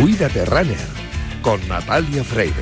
Cuídate 0.00 0.44
Runner 0.44 0.76
con 1.40 1.66
Natalia 1.68 2.24
Freire. 2.24 2.52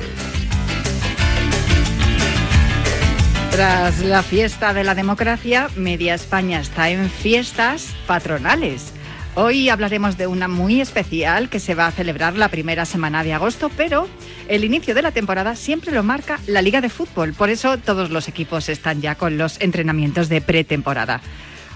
Tras 3.49 4.01
la 4.01 4.21
fiesta 4.21 4.71
de 4.71 4.83
la 4.83 4.93
democracia, 4.93 5.67
Media 5.75 6.13
España 6.13 6.59
está 6.59 6.91
en 6.91 7.09
fiestas 7.09 7.95
patronales. 8.05 8.93
Hoy 9.33 9.69
hablaremos 9.69 10.15
de 10.15 10.27
una 10.27 10.47
muy 10.47 10.79
especial 10.79 11.49
que 11.49 11.59
se 11.59 11.73
va 11.73 11.87
a 11.87 11.91
celebrar 11.91 12.37
la 12.37 12.49
primera 12.49 12.85
semana 12.85 13.23
de 13.23 13.33
agosto, 13.33 13.71
pero 13.75 14.07
el 14.47 14.63
inicio 14.63 14.93
de 14.93 15.01
la 15.01 15.11
temporada 15.11 15.55
siempre 15.55 15.91
lo 15.91 16.03
marca 16.03 16.39
la 16.45 16.61
Liga 16.61 16.81
de 16.81 16.89
Fútbol. 16.89 17.33
Por 17.33 17.49
eso 17.49 17.79
todos 17.79 18.11
los 18.11 18.27
equipos 18.27 18.69
están 18.69 19.01
ya 19.01 19.15
con 19.15 19.39
los 19.39 19.59
entrenamientos 19.59 20.29
de 20.29 20.39
pretemporada. 20.39 21.19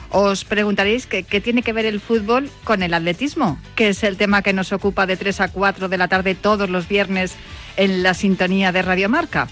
Os 0.10 0.46
preguntaréis 0.46 1.06
qué 1.06 1.42
tiene 1.42 1.62
que 1.62 1.74
ver 1.74 1.86
el 1.86 2.00
fútbol 2.00 2.50
con 2.64 2.82
el 2.82 2.94
atletismo, 2.94 3.60
que 3.76 3.90
es 3.90 4.04
el 4.04 4.18
tema 4.18 4.42
que 4.42 4.54
nos 4.54 4.72
ocupa 4.72 5.06
de 5.06 5.18
3 5.18 5.42
a 5.42 5.48
4 5.50 5.90
de 5.90 5.98
la 5.98 6.08
tarde 6.08 6.36
todos 6.36 6.70
los 6.70 6.88
viernes 6.88 7.36
en 7.76 8.04
la 8.04 8.14
sintonía 8.14 8.72
de 8.72 8.82
Radio 8.82 9.10
Marca. 9.10 9.48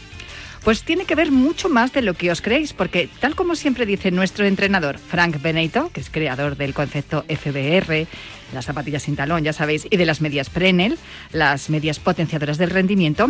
Pues 0.64 0.82
tiene 0.82 1.06
que 1.06 1.14
ver 1.14 1.32
mucho 1.32 1.70
más 1.70 1.94
de 1.94 2.02
lo 2.02 2.16
que 2.16 2.32
os 2.32 2.42
creéis, 2.42 2.74
porque 2.74 3.08
tal 3.20 3.36
como 3.36 3.56
siempre 3.56 3.86
dice 3.86 4.10
nuestro 4.10 4.46
entrenador 4.46 4.98
Frank 4.98 5.40
Benito, 5.40 5.92
que 5.94 6.00
es 6.00 6.10
creador 6.10 6.58
del 6.58 6.74
concepto 6.74 7.24
FBR 7.30 8.08
las 8.54 8.66
zapatillas 8.66 9.04
sin 9.04 9.16
talón, 9.16 9.44
ya 9.44 9.54
sabéis, 9.54 9.88
y 9.90 9.98
de 9.98 10.06
las 10.06 10.22
medias 10.22 10.50
Prenel, 10.50 10.98
las 11.32 11.70
medias 11.70 12.00
potenciadoras 12.00 12.58
del 12.58 12.70
rendimiento, 12.70 13.30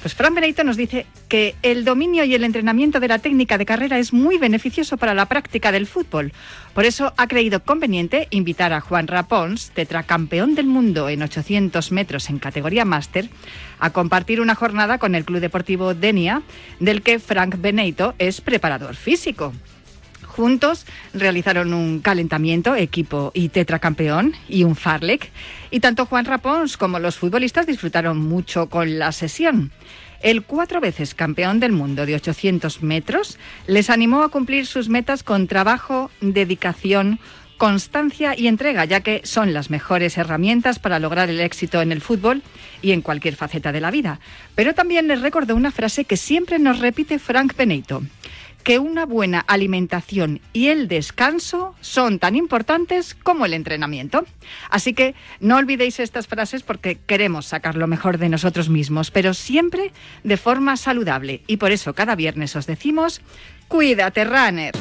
pues 0.00 0.14
Fran 0.14 0.34
Benito 0.34 0.64
nos 0.64 0.76
dice 0.76 1.06
que 1.28 1.54
el 1.62 1.84
dominio 1.84 2.24
y 2.24 2.34
el 2.34 2.44
entrenamiento 2.44 3.00
de 3.00 3.08
la 3.08 3.18
técnica 3.18 3.58
de 3.58 3.66
carrera 3.66 3.98
es 3.98 4.12
muy 4.12 4.38
beneficioso 4.38 4.96
para 4.96 5.14
la 5.14 5.26
práctica 5.26 5.72
del 5.72 5.86
fútbol. 5.86 6.32
Por 6.74 6.84
eso 6.84 7.12
ha 7.16 7.28
creído 7.28 7.62
conveniente 7.62 8.28
invitar 8.30 8.72
a 8.72 8.80
Juan 8.80 9.06
Rapons, 9.06 9.70
tetracampeón 9.70 10.54
del 10.54 10.66
mundo 10.66 11.08
en 11.08 11.22
800 11.22 11.92
metros 11.92 12.30
en 12.30 12.38
categoría 12.38 12.84
máster, 12.84 13.28
a 13.78 13.90
compartir 13.90 14.40
una 14.40 14.54
jornada 14.54 14.98
con 14.98 15.14
el 15.14 15.24
Club 15.24 15.40
Deportivo 15.40 15.94
Denia, 15.94 16.42
del 16.80 17.02
que 17.02 17.18
Frank 17.18 17.56
Benito 17.60 18.14
es 18.18 18.40
preparador 18.40 18.96
físico. 18.96 19.52
Juntos 20.34 20.84
realizaron 21.12 21.72
un 21.72 22.00
calentamiento, 22.00 22.74
equipo 22.74 23.30
y 23.34 23.50
tetracampeón, 23.50 24.34
y 24.48 24.64
un 24.64 24.74
farlek. 24.74 25.30
Y 25.70 25.78
tanto 25.78 26.06
Juan 26.06 26.24
Rapons 26.24 26.76
como 26.76 26.98
los 26.98 27.16
futbolistas 27.16 27.68
disfrutaron 27.68 28.18
mucho 28.18 28.68
con 28.68 28.98
la 28.98 29.12
sesión. 29.12 29.70
El 30.22 30.42
cuatro 30.42 30.80
veces 30.80 31.14
campeón 31.14 31.60
del 31.60 31.70
mundo 31.70 32.04
de 32.04 32.16
800 32.16 32.82
metros 32.82 33.38
les 33.68 33.90
animó 33.90 34.22
a 34.24 34.28
cumplir 34.28 34.66
sus 34.66 34.88
metas 34.88 35.22
con 35.22 35.46
trabajo, 35.46 36.10
dedicación, 36.20 37.20
constancia 37.56 38.34
y 38.36 38.48
entrega, 38.48 38.84
ya 38.86 39.02
que 39.02 39.20
son 39.22 39.54
las 39.54 39.70
mejores 39.70 40.18
herramientas 40.18 40.80
para 40.80 40.98
lograr 40.98 41.30
el 41.30 41.38
éxito 41.38 41.80
en 41.80 41.92
el 41.92 42.00
fútbol 42.00 42.42
y 42.82 42.90
en 42.90 43.02
cualquier 43.02 43.36
faceta 43.36 43.70
de 43.70 43.80
la 43.80 43.92
vida. 43.92 44.18
Pero 44.56 44.74
también 44.74 45.06
les 45.06 45.20
recordó 45.20 45.54
una 45.54 45.70
frase 45.70 46.04
que 46.04 46.16
siempre 46.16 46.58
nos 46.58 46.80
repite 46.80 47.20
Frank 47.20 47.54
Benito 47.56 48.02
que 48.64 48.78
una 48.78 49.04
buena 49.04 49.40
alimentación 49.40 50.40
y 50.54 50.68
el 50.68 50.88
descanso 50.88 51.74
son 51.82 52.18
tan 52.18 52.34
importantes 52.34 53.14
como 53.14 53.44
el 53.44 53.52
entrenamiento. 53.52 54.24
Así 54.70 54.94
que 54.94 55.14
no 55.38 55.58
olvidéis 55.58 56.00
estas 56.00 56.26
frases 56.26 56.62
porque 56.62 56.98
queremos 57.06 57.46
sacar 57.46 57.76
lo 57.76 57.86
mejor 57.86 58.16
de 58.16 58.30
nosotros 58.30 58.70
mismos, 58.70 59.10
pero 59.10 59.34
siempre 59.34 59.92
de 60.24 60.36
forma 60.38 60.78
saludable. 60.78 61.42
Y 61.46 61.58
por 61.58 61.72
eso 61.72 61.94
cada 61.94 62.16
viernes 62.16 62.56
os 62.56 62.66
decimos, 62.66 63.20
cuídate, 63.68 64.24
runner. 64.24 64.72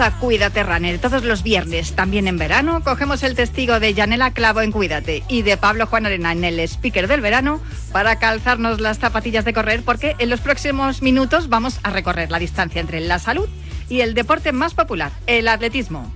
A 0.00 0.12
Cuídate 0.12 0.62
Runner. 0.62 1.00
Todos 1.00 1.24
los 1.24 1.42
viernes, 1.42 1.94
también 1.94 2.28
en 2.28 2.38
verano, 2.38 2.82
cogemos 2.84 3.24
el 3.24 3.34
testigo 3.34 3.80
de 3.80 3.94
Yanela 3.94 4.32
Clavo 4.32 4.60
en 4.60 4.70
Cuídate 4.70 5.24
y 5.28 5.42
de 5.42 5.56
Pablo 5.56 5.86
Juan 5.86 6.06
Arena 6.06 6.30
en 6.30 6.44
el 6.44 6.60
speaker 6.60 7.08
del 7.08 7.20
verano 7.20 7.60
para 7.90 8.18
calzarnos 8.20 8.80
las 8.80 8.98
zapatillas 8.98 9.44
de 9.44 9.52
correr 9.52 9.82
porque 9.84 10.14
en 10.18 10.30
los 10.30 10.40
próximos 10.40 11.02
minutos 11.02 11.48
vamos 11.48 11.80
a 11.82 11.90
recorrer 11.90 12.30
la 12.30 12.38
distancia 12.38 12.80
entre 12.80 13.00
la 13.00 13.18
salud 13.18 13.48
y 13.88 14.02
el 14.02 14.14
deporte 14.14 14.52
más 14.52 14.74
popular, 14.74 15.10
el 15.26 15.48
atletismo. 15.48 16.12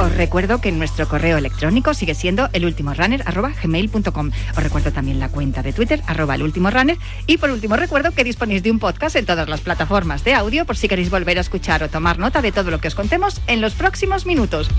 Os 0.00 0.16
recuerdo 0.16 0.62
que 0.62 0.72
nuestro 0.72 1.06
correo 1.06 1.36
electrónico 1.36 1.92
sigue 1.92 2.14
siendo 2.14 2.48
elultimorunner.gmail.com. 2.54 4.30
Os 4.56 4.62
recuerdo 4.62 4.92
también 4.92 5.20
la 5.20 5.28
cuenta 5.28 5.62
de 5.62 5.74
Twitter, 5.74 6.02
arroba 6.06 6.36
elultimorunner. 6.36 6.96
Y 7.26 7.36
por 7.36 7.50
último, 7.50 7.76
recuerdo 7.76 8.12
que 8.12 8.24
disponéis 8.24 8.62
de 8.62 8.70
un 8.70 8.78
podcast 8.78 9.16
en 9.16 9.26
todas 9.26 9.46
las 9.46 9.60
plataformas 9.60 10.24
de 10.24 10.32
audio 10.32 10.64
por 10.64 10.78
si 10.78 10.88
queréis 10.88 11.10
volver 11.10 11.36
a 11.36 11.42
escuchar 11.42 11.82
o 11.82 11.90
tomar 11.90 12.18
nota 12.18 12.40
de 12.40 12.50
todo 12.50 12.70
lo 12.70 12.80
que 12.80 12.88
os 12.88 12.94
contemos 12.94 13.42
en 13.46 13.60
los 13.60 13.74
próximos 13.74 14.24
minutos. 14.24 14.70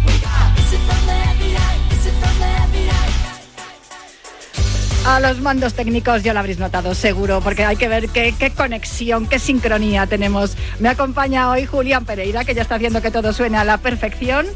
A 5.05 5.19
los 5.19 5.39
mandos 5.39 5.75
técnicos 5.75 6.23
ya 6.23 6.33
lo 6.33 6.39
habréis 6.39 6.57
notado 6.57 6.95
seguro, 6.95 7.41
porque 7.41 7.63
hay 7.63 7.75
que 7.75 7.87
ver 7.87 8.09
qué, 8.09 8.33
qué, 8.37 8.51
conexión, 8.51 9.27
qué 9.27 9.37
sincronía 9.37 10.07
tenemos. 10.07 10.57
Me 10.79 10.89
acompaña 10.89 11.51
hoy 11.51 11.67
Julián 11.67 12.05
Pereira, 12.05 12.43
que 12.43 12.55
ya 12.55 12.63
está 12.63 12.75
haciendo 12.75 13.03
que 13.03 13.11
todo 13.11 13.33
suene 13.33 13.57
a 13.57 13.63
la 13.63 13.77
perfección 13.77 14.47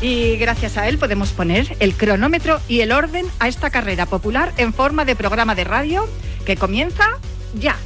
y 0.00 0.36
gracias 0.36 0.76
a 0.76 0.88
él 0.88 0.98
podemos 0.98 1.32
poner 1.32 1.76
el 1.80 1.94
cronómetro 1.94 2.60
y 2.68 2.80
el 2.80 2.92
orden 2.92 3.26
a 3.38 3.48
esta 3.48 3.70
carrera 3.70 4.06
popular 4.06 4.52
en 4.56 4.72
forma 4.72 5.04
de 5.04 5.16
programa 5.16 5.54
de 5.54 5.64
radio 5.64 6.08
que 6.44 6.56
comienza 6.56 7.18
ya. 7.54 7.76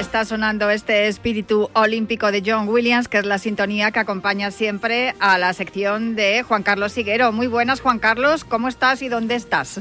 Está 0.00 0.24
sonando 0.24 0.70
este 0.70 1.08
espíritu 1.08 1.68
olímpico 1.74 2.32
de 2.32 2.42
John 2.44 2.66
Williams, 2.66 3.06
que 3.06 3.18
es 3.18 3.26
la 3.26 3.36
sintonía 3.36 3.90
que 3.90 3.98
acompaña 3.98 4.50
siempre 4.50 5.14
a 5.20 5.36
la 5.36 5.52
sección 5.52 6.16
de 6.16 6.42
Juan 6.42 6.62
Carlos 6.62 6.92
Siguero. 6.92 7.32
Muy 7.32 7.46
buenas, 7.46 7.82
Juan 7.82 7.98
Carlos, 7.98 8.44
¿cómo 8.44 8.68
estás 8.68 9.02
y 9.02 9.08
dónde 9.08 9.34
estás? 9.34 9.80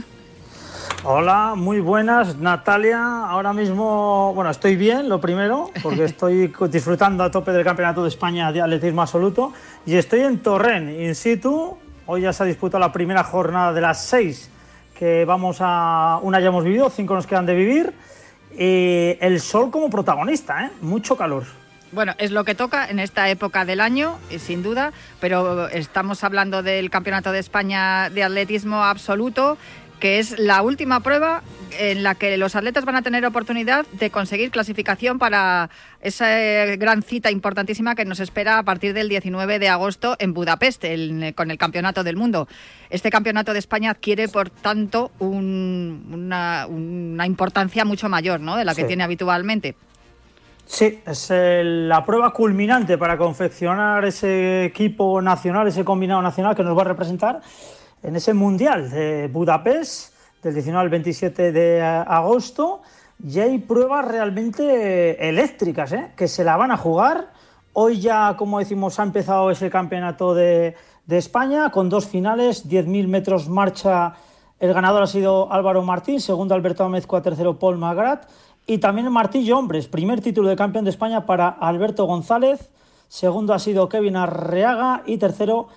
Hola, 1.06 1.54
muy 1.56 1.80
buenas, 1.80 2.36
Natalia. 2.36 3.00
Ahora 3.28 3.54
mismo, 3.54 4.34
bueno, 4.36 4.52
estoy 4.52 4.76
bien, 4.76 5.08
lo 5.08 5.22
primero, 5.22 5.72
porque 5.82 6.04
estoy 6.06 6.54
disfrutando 6.70 7.24
a 7.24 7.32
tope 7.32 7.54
del 7.54 7.64
Campeonato 7.64 8.04
de 8.04 8.10
España 8.10 8.52
de 8.52 8.62
Atletismo 8.62 9.02
Absoluto 9.02 9.54
y 9.86 9.96
estoy 9.96 10.20
en 10.20 10.40
Torrent, 10.40 11.00
in 11.00 11.16
situ. 11.16 11.78
Hoy 12.08 12.22
ya 12.22 12.34
se 12.34 12.44
ha 12.44 12.46
disputado 12.46 12.82
la 12.82 12.92
primera 12.92 13.24
jornada 13.24 13.72
de 13.72 13.80
las 13.80 14.04
seis 14.04 14.50
que 14.98 15.24
vamos 15.24 15.60
a... 15.62 16.20
Una 16.24 16.42
ya 16.42 16.48
hemos 16.48 16.66
vivido, 16.66 16.90
cinco 16.90 17.16
nos 17.16 17.26
quedan 17.26 17.46
de 17.46 17.56
vivir 17.56 17.94
eh, 18.58 19.18
el 19.22 19.40
sol 19.40 19.72
como 19.72 19.90
protagonista, 19.90 20.66
¿eh? 20.66 20.72
mucho 20.82 21.16
calor. 21.16 21.46
Bueno, 21.92 22.14
es 22.20 22.30
lo 22.32 22.44
que 22.44 22.54
toca 22.54 22.88
en 22.88 23.00
esta 23.00 23.30
época 23.30 23.66
del 23.66 23.82
año, 23.82 24.20
sin 24.38 24.62
duda, 24.62 24.94
pero 25.20 25.68
estamos 25.70 26.24
hablando 26.24 26.62
del 26.62 26.92
Campeonato 26.92 27.32
de 27.32 27.40
España 27.40 28.12
de 28.12 28.24
Atletismo 28.24 28.84
absoluto 28.84 29.58
que 30.00 30.20
es 30.20 30.40
la 30.40 30.62
última 30.62 31.02
prueba 31.02 31.44
en 31.78 32.04
la 32.04 32.16
que 32.16 32.38
los 32.38 32.56
atletas 32.56 32.86
van 32.86 32.96
a 32.96 33.02
tener 33.02 33.26
oportunidad 33.26 33.86
de 33.94 34.10
conseguir 34.10 34.52
clasificación 34.52 35.20
para 35.20 35.70
esa 36.02 36.28
gran 36.78 37.04
cita 37.04 37.32
importantísima 37.32 37.96
que 37.96 38.06
nos 38.06 38.20
espera 38.20 38.58
a 38.58 38.64
partir 38.64 38.94
del 38.94 39.10
19 39.10 39.60
de 39.60 39.70
agosto 39.70 40.16
en 40.20 40.34
Budapest 40.34 40.84
con 41.36 41.52
el 41.52 41.58
Campeonato 41.58 42.04
del 42.04 42.16
Mundo. 42.16 42.48
Este 42.90 43.10
Campeonato 43.10 43.54
de 43.54 43.60
España 43.60 43.92
adquiere, 43.92 44.28
por 44.28 44.50
tanto, 44.50 45.12
una, 45.20 46.68
importancia 47.26 47.86
mucho 47.86 48.10
mayor 48.10 48.40
¿no? 48.40 48.56
de 48.56 48.66
la 48.66 48.76
que 48.76 48.86
tiene 48.86 49.04
habitualmente. 49.04 49.76
Sí, 50.66 51.00
es 51.06 51.32
la 51.32 52.06
prueba 52.06 52.32
culminante 52.32 52.98
para 52.98 53.18
confeccionar 53.18 54.06
ese 54.06 54.66
equipo 54.66 55.20
nacional, 55.20 55.68
ese 55.68 55.84
combinado 55.84 56.22
nacional 56.22 56.56
que 56.56 56.64
nos 56.64 56.78
va 56.78 56.82
a 56.84 56.86
representar 56.86 57.42
en 58.04 58.16
ese 58.16 58.34
Mundial 58.34 58.90
de 58.90 59.28
Budapest 59.28 60.14
del 60.42 60.54
19 60.54 60.82
al 60.82 60.90
27 60.90 61.52
de 61.52 61.82
agosto. 61.82 62.82
Y 63.26 63.40
hay 63.40 63.58
pruebas 63.58 64.06
realmente 64.08 65.28
eléctricas, 65.28 65.92
¿eh? 65.92 66.12
que 66.16 66.28
se 66.28 66.44
la 66.44 66.56
van 66.56 66.72
a 66.72 66.78
jugar. 66.78 67.32
Hoy 67.74 68.00
ya, 68.00 68.36
como 68.38 68.60
decimos, 68.60 69.00
ha 69.00 69.04
empezado 69.04 69.52
ese 69.52 69.70
campeonato 69.70 70.34
de, 70.34 70.76
España 71.10 71.72
con 71.72 71.90
dos 71.90 72.08
finales, 72.08 72.70
10.000 72.70 73.08
metros 73.08 73.50
marcha. 73.50 74.14
El 74.60 74.74
ganador 74.74 75.04
ha 75.04 75.08
sido 75.08 75.52
Álvaro 75.52 75.82
Martín, 75.82 76.22
segundo 76.22 76.54
Alberto 76.54 76.84
Amezcua, 76.84 77.22
tercero 77.22 77.58
Paul 77.58 77.78
Magrat 77.78 78.28
y 78.70 78.78
también 78.78 79.12
martillo 79.12 79.58
hombres, 79.58 79.88
primer 79.88 80.22
título 80.22 80.48
de 80.48 80.56
campeón 80.56 80.86
de 80.86 80.92
España 80.92 81.26
para 81.26 81.50
Alberto 81.50 82.06
González, 82.06 82.70
segundo 83.08 83.56
ha 83.56 83.58
sido 83.58 83.90
Kevin 83.90 84.16
Arreaga 84.16 85.02
y 85.08 85.18
tercero 85.18 85.70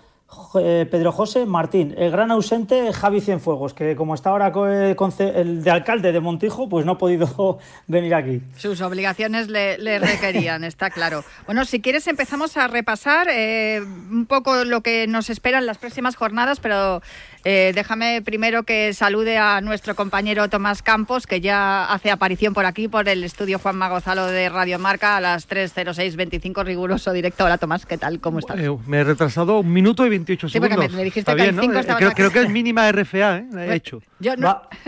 Pedro 0.52 1.12
José 1.12 1.46
Martín, 1.46 1.94
el 1.96 2.10
gran 2.10 2.30
ausente 2.30 2.92
Javi 2.92 3.20
Cienfuegos, 3.20 3.74
que 3.74 3.96
como 3.96 4.14
está 4.14 4.30
ahora 4.30 4.52
el 4.54 5.64
de 5.64 5.70
alcalde 5.70 6.12
de 6.12 6.20
Montijo, 6.20 6.68
pues 6.68 6.84
no 6.84 6.92
ha 6.92 6.98
podido 6.98 7.58
venir 7.86 8.14
aquí. 8.14 8.42
Sus 8.56 8.80
obligaciones 8.82 9.48
le, 9.48 9.98
requerían, 9.98 10.64
está 10.64 10.90
claro. 10.90 11.24
Bueno, 11.46 11.64
si 11.64 11.80
quieres 11.80 12.06
empezamos 12.06 12.56
a 12.56 12.68
repasar 12.68 13.28
eh, 13.30 13.80
un 13.80 14.26
poco 14.26 14.64
lo 14.64 14.82
que 14.82 15.06
nos 15.06 15.30
espera 15.30 15.58
en 15.58 15.66
las 15.66 15.78
próximas 15.78 16.16
jornadas, 16.16 16.60
pero 16.60 17.02
eh, 17.44 17.72
déjame 17.74 18.22
primero 18.22 18.62
que 18.62 18.94
salude 18.94 19.38
a 19.38 19.60
nuestro 19.60 19.94
compañero 19.94 20.48
Tomás 20.48 20.82
Campos, 20.82 21.26
que 21.26 21.40
ya 21.40 21.84
hace 21.86 22.10
aparición 22.10 22.54
por 22.54 22.66
aquí, 22.66 22.88
por 22.88 23.08
el 23.08 23.24
estudio 23.24 23.58
Juan 23.58 23.76
Magozalo 23.76 24.26
de 24.26 24.48
Radio 24.48 24.78
Marca 24.78 25.16
a 25.16 25.20
las 25.20 25.48
3.06.25, 25.48 26.64
riguroso 26.64 27.12
directo. 27.12 27.44
Hola 27.44 27.58
Tomás, 27.58 27.86
¿qué 27.86 27.98
tal? 27.98 28.20
¿Cómo 28.20 28.38
estás? 28.38 28.56
me 28.86 28.98
he 28.98 29.04
retrasado 29.04 29.60
un 29.60 29.72
minuto 29.72 30.06
y 30.06 30.10
28 30.10 30.48
segundos. 30.48 30.86
Sí, 30.90 30.96
me, 30.96 31.04
dijiste 31.04 31.34
que 31.34 31.50
bien, 31.50 31.56
creo, 31.96 32.12
creo, 32.12 32.30
que 32.30 32.42
es 32.42 32.50
mínima 32.50 32.90
RFA, 32.90 33.38
¿eh? 33.38 33.46
La 33.52 33.66
he 33.66 33.74
hecho. 33.74 34.00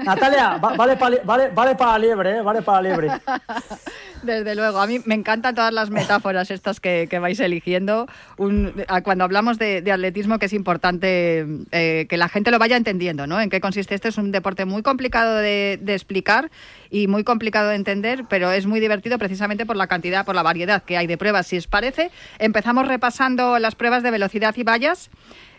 Natalia, 0.05 0.59
vale 0.59 0.97
para 0.97 1.17
vale, 1.25 1.49
vale 1.51 1.75
para 1.75 1.99
liebre, 1.99 2.39
¿eh? 2.39 2.43
Vale 2.43 2.63
para 2.63 2.83
liebre. 2.83 3.09
Desde 4.25 4.55
luego, 4.55 4.81
a 4.81 4.87
mí 4.87 5.01
me 5.05 5.15
encantan 5.15 5.55
todas 5.55 5.73
las 5.73 5.91
metáforas 5.91 6.51
estas 6.51 6.81
que, 6.81 7.07
vais 7.21 7.39
eligiendo. 7.41 8.07
cuando 8.37 9.25
hablamos 9.25 9.59
de, 9.59 9.91
atletismo, 9.93 10.39
que 10.39 10.47
es 10.47 10.53
importante 10.53 11.47
eh, 11.73 12.07
que 12.09 12.17
la 12.17 12.29
gente 12.29 12.51
lo 12.51 12.59
vaya 12.59 12.77
entendiendo, 12.77 13.27
¿no? 13.27 13.41
En 13.41 13.51
qué 13.51 13.61
consiste 13.61 13.95
esto. 13.95 14.09
Es 14.09 14.19
un 14.19 14.33
deporte 14.33 14.65
muy 14.65 14.83
complicado 14.83 15.37
de, 15.37 15.79
explicar 15.87 16.51
y 16.91 17.07
muy 17.07 17.25
complicado 17.25 17.69
de 17.69 17.77
entender, 17.77 18.25
pero 18.29 18.51
es 18.51 18.67
muy 18.67 18.81
divertido 18.81 19.19
precisamente 19.19 19.67
por 19.67 19.77
la 19.77 19.87
cantidad, 19.87 20.25
por 20.25 20.35
la 20.35 20.43
variedad 20.43 20.83
que 20.83 20.97
hay 20.97 21.07
de 21.07 21.19
pruebas. 21.19 21.47
Si 21.47 21.57
os 21.57 21.67
parece, 21.67 22.11
empezamos 22.39 22.89
repasando 22.89 23.59
las 23.59 23.75
pruebas 23.75 24.03
de 24.03 24.11
velocidad 24.11 24.55
y 24.57 24.63
vallas. 24.63 25.11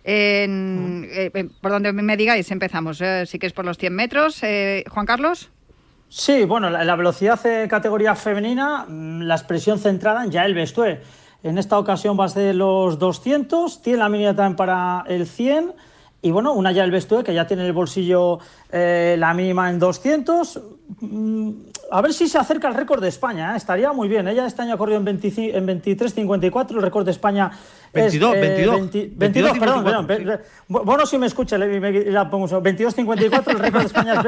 Eh, 0.04 1.50
por 1.62 1.72
donde 1.72 1.94
me 1.94 2.18
digáis, 2.18 2.52
empezamos. 2.52 3.02
Eh, 3.02 3.26
sí 3.26 3.40
que 3.40 3.48
es 3.48 3.54
por 3.54 3.66
los 3.66 3.78
100 3.78 3.94
metros. 3.94 4.42
Juan 4.90 5.06
Carlos. 5.06 5.52
Sí, 6.10 6.46
bueno, 6.46 6.70
la, 6.70 6.96
velocidad 6.96 7.42
de 7.42 7.68
categoría 7.68 8.16
femenina, 8.16 8.86
mm, 8.88 9.22
la 9.22 9.36
expresión 9.36 9.80
centrada 9.80 10.24
en 10.24 10.32
Yael 10.32 10.54
Bestue. 10.54 11.02
En 11.44 11.58
esta 11.58 11.78
ocasión 11.78 12.18
va 12.20 12.26
a 12.26 12.30
ser 12.30 12.56
los 12.56 12.98
200, 12.98 13.82
tiene 13.82 14.00
la 14.00 14.10
mínima 14.10 14.36
también 14.36 14.56
para 14.56 15.04
el 15.08 15.28
100 15.28 15.74
y 16.22 16.32
bueno, 16.32 16.54
una 16.54 16.72
Yael 16.72 16.90
Bestue 16.90 17.24
que 17.24 17.36
ya 17.36 17.46
tiene 17.46 17.62
en 17.62 17.68
el 17.68 17.74
bolsillo 17.74 18.40
eh, 18.72 19.16
la 19.20 19.34
mínima 19.36 19.70
en 19.70 19.78
200. 19.78 20.60
Mm, 21.02 21.52
a 21.92 22.02
ver 22.02 22.14
si 22.14 22.28
se 22.28 22.40
acerca 22.40 22.68
al 22.68 22.74
récord 22.74 23.00
de 23.00 23.10
España, 23.10 23.54
¿eh? 23.54 23.58
estaría 23.58 23.94
muy 23.94 24.08
bien. 24.08 24.28
Ella 24.28 24.48
este 24.48 24.64
año 24.64 24.74
ha 24.74 24.78
corrido 24.78 24.98
en 24.98 25.06
23.54, 25.06 26.72
el 26.72 26.82
récord 26.82 27.06
de 27.06 27.12
España 27.12 27.52
22, 27.96 28.32
22, 28.34 29.18
22, 29.18 29.58
perdón, 29.58 30.08
perdón, 30.08 30.40
Bueno, 30.68 31.06
si 31.06 31.18
me 31.18 31.28
escucha, 31.28 31.58
le, 31.58 31.80
me, 31.80 31.92
la 32.12 32.30
pongo 32.30 32.46
22.54, 32.48 33.52
el 33.52 33.60
récord 33.60 33.80
de 33.82 33.86
España 33.86 34.14
es 34.14 34.20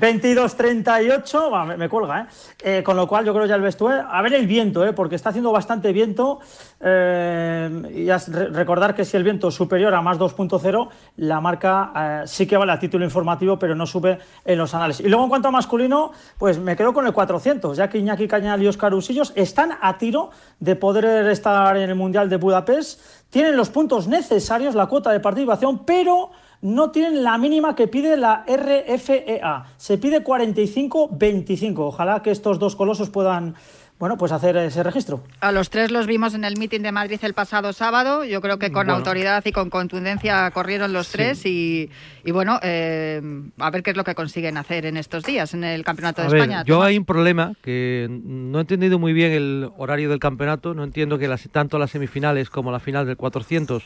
22.38, 0.00 1.66
me, 1.66 1.76
me, 1.76 1.88
cuelga, 1.88 2.20
¿eh? 2.62 2.78
¿eh? 2.78 2.82
Con 2.84 2.96
lo 2.96 3.08
cual 3.08 3.24
yo 3.24 3.34
creo 3.34 3.46
ya 3.46 3.56
el 3.56 3.62
Bestue, 3.62 3.92
a 3.92 4.22
ver 4.22 4.34
el 4.34 4.46
viento, 4.46 4.86
¿eh? 4.86 4.92
porque 4.92 5.16
está 5.16 5.30
haciendo 5.30 5.50
bastante 5.50 5.92
viento, 5.92 6.38
eh, 6.80 7.82
y 7.92 8.08
recordar 8.52 8.94
que 8.94 9.04
si 9.04 9.16
el 9.16 9.24
viento 9.24 9.48
es 9.48 9.54
superior 9.54 9.92
a 9.94 10.02
más 10.02 10.16
2.0, 10.18 10.88
la 11.16 11.40
marca 11.40 12.22
sí 12.26 12.46
que 12.46 12.56
vale 12.56 12.72
a 12.72 12.78
título 12.78 13.04
informativo, 13.04 13.58
pero 13.58 13.74
no 13.74 13.86
sube 13.86 14.18
en 14.44 14.58
los 14.58 14.72
anales. 14.74 15.00
Y 15.00 15.08
luego 15.08 15.24
en 15.24 15.30
cuanto 15.30 15.48
a 15.48 15.50
masculino, 15.50 16.12
pues 16.38 16.58
me 16.58 16.76
quedo 16.76 16.92
con 16.92 17.06
el 17.06 17.12
400, 17.12 17.76
ya 17.76 17.88
que 17.88 17.98
Iñaki 17.98 18.28
Cañal 18.28 18.62
y 18.62 18.68
Oscar 18.68 18.94
Usillos 18.94 19.32
están 19.34 19.72
a 19.80 19.98
tiro 19.98 20.30
de 20.60 20.76
poder 20.76 21.26
estar 21.28 21.76
en 21.76 21.90
el 21.90 21.96
Mundial 21.96 22.28
de 22.28 22.36
Budapest 22.36 22.99
tienen 23.30 23.56
los 23.56 23.70
puntos 23.70 24.08
necesarios, 24.08 24.74
la 24.74 24.86
cuota 24.86 25.12
de 25.12 25.20
participación, 25.20 25.84
pero 25.84 26.30
no 26.62 26.90
tienen 26.90 27.22
la 27.22 27.38
mínima 27.38 27.74
que 27.74 27.88
pide 27.88 28.16
la 28.16 28.44
RFEA. 28.46 29.64
Se 29.76 29.98
pide 29.98 30.22
45-25. 30.22 31.78
Ojalá 31.78 32.22
que 32.22 32.30
estos 32.30 32.58
dos 32.58 32.76
colosos 32.76 33.08
puedan 33.08 33.54
bueno, 34.00 34.16
pues 34.16 34.32
hacer 34.32 34.56
ese 34.56 34.82
registro. 34.82 35.22
A 35.40 35.52
los 35.52 35.68
tres 35.68 35.90
los 35.90 36.06
vimos 36.06 36.32
en 36.32 36.44
el 36.44 36.56
meeting 36.56 36.80
de 36.80 36.90
Madrid 36.90 37.18
el 37.20 37.34
pasado 37.34 37.74
sábado. 37.74 38.24
Yo 38.24 38.40
creo 38.40 38.58
que 38.58 38.72
con 38.72 38.88
autoridad 38.88 39.44
y 39.44 39.52
con 39.52 39.68
contundencia 39.68 40.50
corrieron 40.52 40.94
los 40.94 41.10
tres 41.10 41.44
y, 41.44 41.90
bueno, 42.24 42.58
eh, 42.62 43.20
a 43.58 43.70
ver 43.70 43.82
qué 43.82 43.90
es 43.90 43.98
lo 43.98 44.04
que 44.04 44.14
consiguen 44.14 44.56
hacer 44.56 44.86
en 44.86 44.96
estos 44.96 45.22
días 45.22 45.52
en 45.52 45.64
el 45.64 45.84
Campeonato 45.84 46.22
de 46.22 46.28
España. 46.28 46.64
Yo 46.64 46.82
hay 46.82 46.96
un 46.96 47.04
problema 47.04 47.52
que 47.60 48.08
no 48.10 48.56
he 48.56 48.62
entendido 48.62 48.98
muy 48.98 49.12
bien 49.12 49.32
el 49.32 49.70
horario 49.76 50.08
del 50.08 50.18
campeonato. 50.18 50.72
No 50.72 50.82
entiendo 50.82 51.18
que 51.18 51.28
las, 51.28 51.46
tanto 51.52 51.78
las 51.78 51.90
semifinales 51.90 52.48
como 52.48 52.72
la 52.72 52.80
final 52.80 53.04
del 53.04 53.18
400 53.18 53.84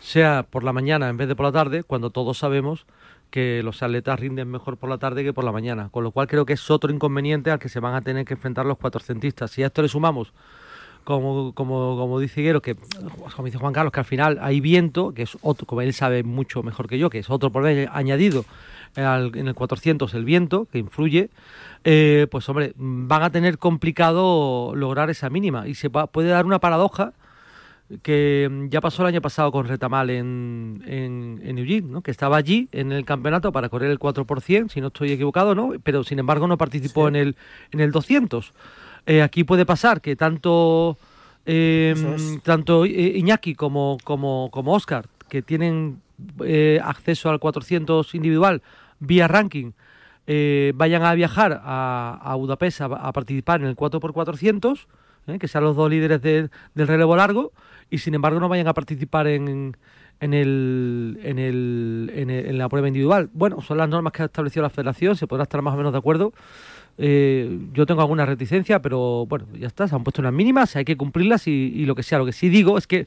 sea 0.00 0.46
por 0.48 0.64
la 0.64 0.72
mañana 0.72 1.10
en 1.10 1.18
vez 1.18 1.28
de 1.28 1.36
por 1.36 1.44
la 1.44 1.52
tarde, 1.52 1.82
cuando 1.82 2.08
todos 2.08 2.38
sabemos 2.38 2.86
que 3.32 3.62
los 3.64 3.82
atletas 3.82 4.20
rinden 4.20 4.48
mejor 4.48 4.76
por 4.76 4.90
la 4.90 4.98
tarde 4.98 5.24
que 5.24 5.32
por 5.32 5.42
la 5.42 5.52
mañana, 5.52 5.88
con 5.90 6.04
lo 6.04 6.12
cual 6.12 6.28
creo 6.28 6.44
que 6.44 6.52
es 6.52 6.70
otro 6.70 6.92
inconveniente 6.92 7.50
al 7.50 7.58
que 7.58 7.70
se 7.70 7.80
van 7.80 7.94
a 7.94 8.02
tener 8.02 8.26
que 8.26 8.34
enfrentar 8.34 8.66
los 8.66 8.76
cuatrocentistas. 8.76 9.50
Si 9.50 9.62
a 9.62 9.66
esto 9.66 9.80
le 9.80 9.88
sumamos, 9.88 10.32
como, 11.02 11.52
como, 11.54 11.96
como 11.96 12.20
dice 12.20 12.42
Higuero, 12.42 12.60
que 12.60 12.76
como 13.34 13.46
dice 13.46 13.56
Juan 13.56 13.72
Carlos, 13.72 13.90
que 13.90 14.00
al 14.00 14.06
final 14.06 14.38
hay 14.42 14.60
viento, 14.60 15.14
que 15.14 15.22
es 15.22 15.38
otro, 15.40 15.66
como 15.66 15.80
él 15.80 15.94
sabe 15.94 16.22
mucho 16.22 16.62
mejor 16.62 16.88
que 16.88 16.98
yo, 16.98 17.08
que 17.08 17.20
es 17.20 17.30
otro 17.30 17.50
problema 17.50 17.90
añadido 17.94 18.44
en 18.94 19.48
el 19.48 19.54
400 19.54 20.12
el 20.12 20.24
viento, 20.26 20.68
que 20.70 20.78
influye, 20.78 21.30
eh, 21.84 22.26
pues 22.30 22.46
hombre, 22.50 22.74
van 22.76 23.22
a 23.22 23.30
tener 23.30 23.56
complicado 23.56 24.74
lograr 24.76 25.08
esa 25.08 25.30
mínima 25.30 25.66
y 25.66 25.74
se 25.74 25.88
puede 25.88 26.28
dar 26.28 26.44
una 26.44 26.58
paradoja 26.58 27.14
que 28.02 28.48
mm, 28.50 28.68
ya 28.68 28.80
pasó 28.80 29.02
el 29.02 29.08
año 29.08 29.20
pasado 29.20 29.52
con 29.52 29.66
Retamal 29.66 30.10
en, 30.10 30.82
en, 30.86 31.40
en 31.44 31.58
Eugene, 31.58 31.88
¿no? 31.88 32.02
que 32.02 32.10
estaba 32.10 32.36
allí 32.36 32.68
en 32.72 32.92
el 32.92 33.04
campeonato 33.04 33.52
para 33.52 33.68
correr 33.68 33.90
el 33.90 33.98
4%, 33.98 34.70
si 34.70 34.80
no 34.80 34.88
estoy 34.88 35.12
equivocado, 35.12 35.54
¿no? 35.54 35.72
pero 35.82 36.04
sin 36.04 36.18
embargo 36.18 36.46
no 36.46 36.56
participó 36.56 37.08
en, 37.08 37.16
el, 37.16 37.36
en 37.70 37.80
el 37.80 37.90
200. 37.90 38.52
Eh, 39.06 39.22
aquí 39.22 39.44
puede 39.44 39.66
pasar 39.66 40.00
que 40.00 40.16
tanto, 40.16 40.96
eh, 41.44 41.94
tanto 42.44 42.86
Iñaki 42.86 43.54
como, 43.54 43.98
como, 44.04 44.48
como 44.52 44.74
Oscar, 44.74 45.06
que 45.28 45.42
tienen 45.42 46.00
eh, 46.44 46.80
acceso 46.82 47.30
al 47.30 47.40
400 47.40 48.14
individual 48.14 48.62
vía 49.00 49.28
ranking, 49.28 49.72
vayan 50.74 51.02
a 51.02 51.14
viajar 51.14 51.60
a, 51.64 52.20
a 52.22 52.34
Budapest 52.36 52.80
a, 52.82 53.12
participar 53.12 53.60
en 53.60 53.66
el 53.66 53.76
4x400, 53.76 54.86
que 55.38 55.48
sean 55.48 55.64
los 55.64 55.76
dos 55.76 55.90
líderes 55.90 56.20
del 56.22 56.50
relevo 56.74 57.16
largo, 57.16 57.52
y 57.90 57.98
sin 57.98 58.14
embargo 58.14 58.40
no 58.40 58.48
vayan 58.48 58.68
a 58.68 58.74
participar 58.74 59.26
en, 59.26 59.76
en, 60.20 60.34
el, 60.34 61.18
en, 61.22 61.38
el, 61.38 62.10
en, 62.14 62.58
la 62.58 62.68
prueba 62.68 62.88
individual. 62.88 63.28
Bueno, 63.32 63.60
son 63.60 63.78
las 63.78 63.88
normas 63.88 64.12
que 64.12 64.22
ha 64.22 64.26
establecido 64.26 64.62
la 64.62 64.70
federación, 64.70 65.16
se 65.16 65.26
podrá 65.26 65.42
estar 65.42 65.60
más 65.62 65.74
o 65.74 65.76
menos 65.76 65.92
de 65.92 65.98
acuerdo. 65.98 66.32
Eh, 66.98 67.58
yo 67.72 67.86
tengo 67.86 68.02
alguna 68.02 68.24
reticencia, 68.24 68.80
pero 68.80 69.26
bueno, 69.26 69.46
ya 69.58 69.66
está, 69.66 69.88
se 69.88 69.94
han 69.94 70.04
puesto 70.04 70.20
unas 70.20 70.32
mínimas, 70.32 70.76
hay 70.76 70.84
que 70.84 70.96
cumplirlas 70.96 71.48
y, 71.48 71.84
lo 71.86 71.94
que 71.94 72.02
sea. 72.02 72.18
Lo 72.18 72.26
que 72.26 72.32
sí 72.32 72.48
digo 72.48 72.78
es 72.78 72.86
que 72.86 73.06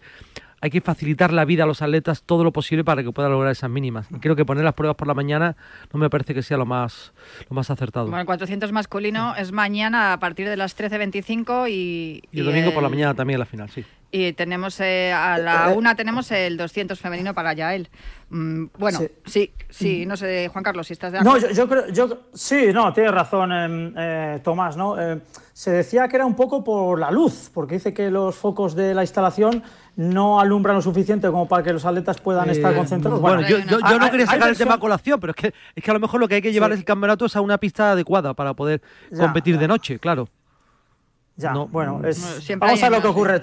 hay 0.65 0.71
que 0.71 0.81
facilitar 0.81 1.31
la 1.31 1.45
vida 1.45 1.63
a 1.63 1.67
los 1.67 1.83
atletas 1.83 2.23
todo 2.23 2.43
lo 2.43 2.51
posible 2.51 2.83
para 2.83 3.03
que 3.03 3.11
puedan 3.11 3.31
lograr 3.31 3.51
esas 3.51 3.69
mínimas. 3.69 4.07
Y 4.09 4.19
creo 4.19 4.35
que 4.35 4.45
poner 4.45 4.63
las 4.63 4.73
pruebas 4.73 4.97
por 4.97 5.07
la 5.07 5.13
mañana 5.13 5.55
no 5.93 5.99
me 5.99 6.09
parece 6.09 6.33
que 6.33 6.41
sea 6.41 6.57
lo 6.57 6.65
más, 6.65 7.13
lo 7.47 7.55
más 7.55 7.69
acertado. 7.69 8.07
Bueno, 8.07 8.21
el 8.21 8.25
400 8.25 8.71
masculino 8.71 9.35
es 9.35 9.51
mañana 9.51 10.11
a 10.11 10.19
partir 10.19 10.49
de 10.49 10.57
las 10.57 10.75
13.25 10.75 11.69
y... 11.69 12.23
Y 12.31 12.39
el 12.39 12.45
domingo 12.45 12.73
por 12.73 12.81
la 12.81 12.89
mañana 12.89 13.13
también 13.13 13.37
la 13.37 13.45
final, 13.45 13.69
sí. 13.69 13.85
Y 14.11 14.33
tenemos 14.33 14.79
eh, 14.79 15.11
a 15.11 15.37
la 15.37 15.69
una 15.75 15.95
tenemos 15.95 16.31
el 16.31 16.57
200 16.57 16.99
femenino 16.99 17.33
para 17.33 17.53
Yael. 17.53 17.89
Mm, 18.29 18.67
bueno, 18.77 18.99
sí. 19.25 19.51
sí, 19.69 20.05
no 20.05 20.17
sé, 20.17 20.47
Juan 20.47 20.63
Carlos, 20.63 20.87
si 20.87 20.93
estás 20.93 21.11
de 21.11 21.19
acuerdo. 21.19 21.47
No, 21.47 21.53
yo, 21.53 21.67
creo, 21.67 21.89
yo 21.89 22.21
sí, 22.33 22.69
no, 22.73 22.93
tienes 22.93 23.11
razón, 23.11 23.51
em, 23.51 23.93
eh, 23.97 24.39
Tomás, 24.43 24.77
¿no? 24.77 24.99
Eh, 24.99 25.19
se 25.53 25.71
decía 25.71 26.07
que 26.07 26.15
era 26.15 26.25
un 26.25 26.35
poco 26.35 26.63
por 26.63 26.99
la 26.99 27.11
luz, 27.11 27.51
porque 27.53 27.75
dice 27.75 27.93
que 27.93 28.09
los 28.09 28.35
focos 28.35 28.73
de 28.73 28.93
la 28.93 29.03
instalación 29.03 29.63
no 29.95 30.39
alumbran 30.39 30.75
lo 30.75 30.81
suficiente 30.81 31.27
como 31.27 31.47
para 31.47 31.63
que 31.63 31.73
los 31.73 31.85
atletas 31.85 32.19
puedan 32.19 32.49
estar 32.49 32.75
concentrados. 32.75 33.21
Bueno, 33.21 33.41
yo, 33.47 33.59
no 33.59 34.11
quería 34.11 34.25
sacar 34.27 34.49
el 34.49 34.57
tema 34.57 34.79
colación, 34.79 35.19
pero 35.19 35.31
es 35.31 35.35
que, 35.35 35.53
es 35.75 35.83
que 35.83 35.91
a 35.91 35.93
lo 35.93 35.99
mejor 35.99 36.19
lo 36.19 36.27
que 36.27 36.35
hay 36.35 36.41
que 36.41 36.51
llevar 36.51 36.71
el 36.71 36.83
campeonato 36.83 37.25
es 37.25 37.35
a 37.35 37.41
una 37.41 37.57
pista 37.57 37.91
adecuada 37.91 38.33
para 38.33 38.53
poder 38.53 38.81
competir 39.17 39.57
de 39.57 39.67
noche, 39.67 39.99
claro. 39.99 40.27
Ya, 41.37 41.51
bueno, 41.53 41.99
es, 42.05 42.47
vamos 42.57 42.81
a 42.81 42.89
ver 42.89 42.97
lo 42.97 43.01
que 43.01 43.07
ocurre. 43.09 43.41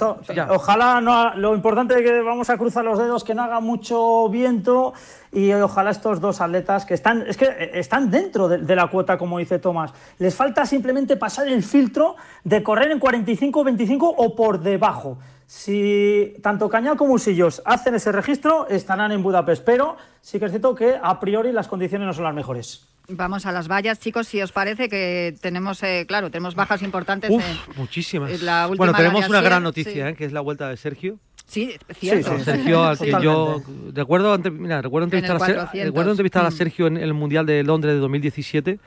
Ojalá, 0.49 1.03
no, 1.03 1.35
lo 1.35 1.55
importante 1.55 1.95
es 1.95 2.01
que 2.01 2.23
vamos 2.23 2.49
a 2.49 2.57
cruzar 2.57 2.87
los 2.87 2.99
dedos, 2.99 3.23
que 3.23 3.35
no 3.35 3.43
haga 3.43 3.61
mucho 3.61 4.31
viento 4.31 4.95
y 5.31 5.53
ojalá 5.53 5.91
estos 5.91 6.19
dos 6.19 6.41
atletas 6.41 6.87
que 6.87 6.95
están, 6.95 7.23
es 7.29 7.37
que 7.37 7.71
están 7.75 8.11
dentro 8.11 8.49
de, 8.49 8.75
la 8.75 8.87
cuota, 8.87 9.19
como 9.19 9.39
dice 9.39 9.59
Tomás. 9.59 9.93
Les 10.19 10.35
falta 10.35 10.65
simplemente 10.65 11.19
pasar 11.19 11.49
el 11.49 11.63
filtro 11.63 12.17
de 12.45 12.63
correr 12.63 12.93
en 12.93 12.99
45-25 12.99 14.15
o 14.17 14.35
por 14.35 14.61
debajo. 14.61 15.19
Si 15.55 16.35
tanto 16.43 16.71
Cañal 16.71 16.97
como 16.97 17.13
Usillos 17.13 17.61
hacen 17.67 17.95
ese 17.95 18.11
registro, 18.11 18.67
estarán 18.69 19.13
en 19.13 19.23
Budapest, 19.23 19.63
pero 19.63 19.99
sí 20.23 20.39
que 20.39 20.47
es 20.47 20.51
cierto 20.51 20.75
que 20.75 20.97
a 21.01 21.21
priori 21.21 21.53
las 21.53 21.69
condiciones 21.69 22.07
no 22.07 22.15
son 22.15 22.25
las 22.25 22.35
mejores. 22.35 22.89
Vamos 23.09 23.45
a 23.45 23.53
las 23.53 23.69
vallas, 23.69 24.01
chicos, 24.01 24.27
si 24.27 24.41
os 24.41 24.51
parece 24.51 24.89
que 24.89 25.35
tenemos, 25.43 25.83
eh, 25.83 26.07
claro, 26.09 26.31
tenemos 26.31 26.55
bajas 26.55 26.81
importantes. 26.81 27.31
muchísimas. 27.77 28.33
bueno, 28.79 28.95
tenemos 28.95 29.29
una 29.29 29.43
gran 29.43 29.63
noticia, 29.63 30.09
eh, 30.09 30.15
que 30.15 30.25
es 30.25 30.33
la 30.33 30.41
vuelta 30.41 30.71
de 30.71 30.79
Sergio. 30.79 31.19
Sí, 31.47 31.77
cierto. 31.99 32.39
Sergio, 32.39 32.85
al 32.85 32.99
que 32.99 33.15
yo 33.23 33.63
recuerdo, 33.93 34.39
mira, 34.39 34.81
recuerdo 34.81 35.05
entrevistar, 35.05 35.37
a, 35.37 35.71
recuerdo 35.71 36.13
entrevistar 36.13 36.47
a 36.47 36.49
mm. 36.49 36.53
Sergio 36.53 36.87
en 36.87 36.97
el 36.97 37.13
Mundial 37.13 37.45
de 37.45 37.63
Londres 37.63 37.93
de 37.93 38.01
2017 38.01 38.81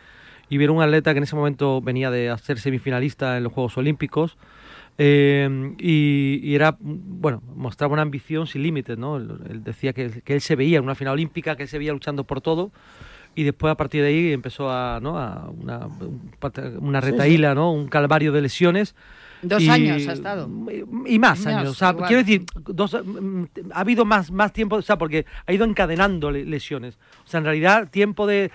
y 0.49 0.57
ver 0.57 0.71
un 0.71 0.81
atleta 0.81 1.13
que 1.13 1.19
en 1.19 1.25
ese 1.25 1.35
momento 1.35 1.79
venía 1.79 2.09
de 2.09 2.35
ser 2.43 2.59
semifinalista 2.59 3.37
en 3.37 3.43
los 3.43 3.53
Juegos 3.53 3.77
Olímpicos. 3.77 4.35
Eh, 4.97 5.75
y, 5.77 6.55
era, 6.55 6.77
bueno, 6.79 7.41
mostraba 7.55 7.93
una 7.93 8.01
ambición 8.01 8.47
sin 8.47 8.63
límites, 8.63 8.97
¿no? 8.97 9.17
Él, 9.17 9.63
decía 9.63 9.93
que, 9.93 10.21
que, 10.23 10.33
él 10.33 10.41
se 10.41 10.55
veía 10.55 10.77
en 10.77 10.83
una 10.83 10.95
final 10.95 11.13
olímpica, 11.13 11.55
que 11.55 11.63
él 11.63 11.69
se 11.69 11.77
veía 11.77 11.91
luchando 11.91 12.23
por 12.23 12.41
todo 12.41 12.71
y 13.35 13.43
después 13.43 13.71
a 13.71 13.75
partir 13.75 14.01
de 14.01 14.07
ahí 14.07 14.31
empezó 14.31 14.71
a, 14.71 14.99
¿no? 15.01 15.19
a 15.19 15.49
una, 15.49 15.87
una 16.79 17.01
retaíla, 17.01 17.53
¿no? 17.53 17.71
un 17.71 17.87
calvario 17.87 18.31
de 18.31 18.41
lesiones. 18.41 18.95
Dos 19.41 19.67
años 19.67 20.07
ha 20.07 20.13
estado. 20.13 20.49
Y 21.05 21.19
más 21.19 21.45
años. 21.45 21.69
O 21.69 21.73
sea, 21.73 21.93
quiero 21.93 22.23
decir, 22.23 22.45
dos, 22.55 22.95
ha 22.95 23.79
habido 23.79 24.05
más, 24.05 24.31
más 24.31 24.53
tiempo, 24.53 24.77
o 24.77 24.81
sea, 24.81 24.97
porque 24.97 25.25
ha 25.45 25.53
ido 25.53 25.65
encadenando 25.65 26.31
lesiones. 26.31 26.97
O 27.25 27.27
sea, 27.27 27.39
en 27.39 27.45
realidad, 27.45 27.89
tiempo 27.89 28.27
de, 28.27 28.51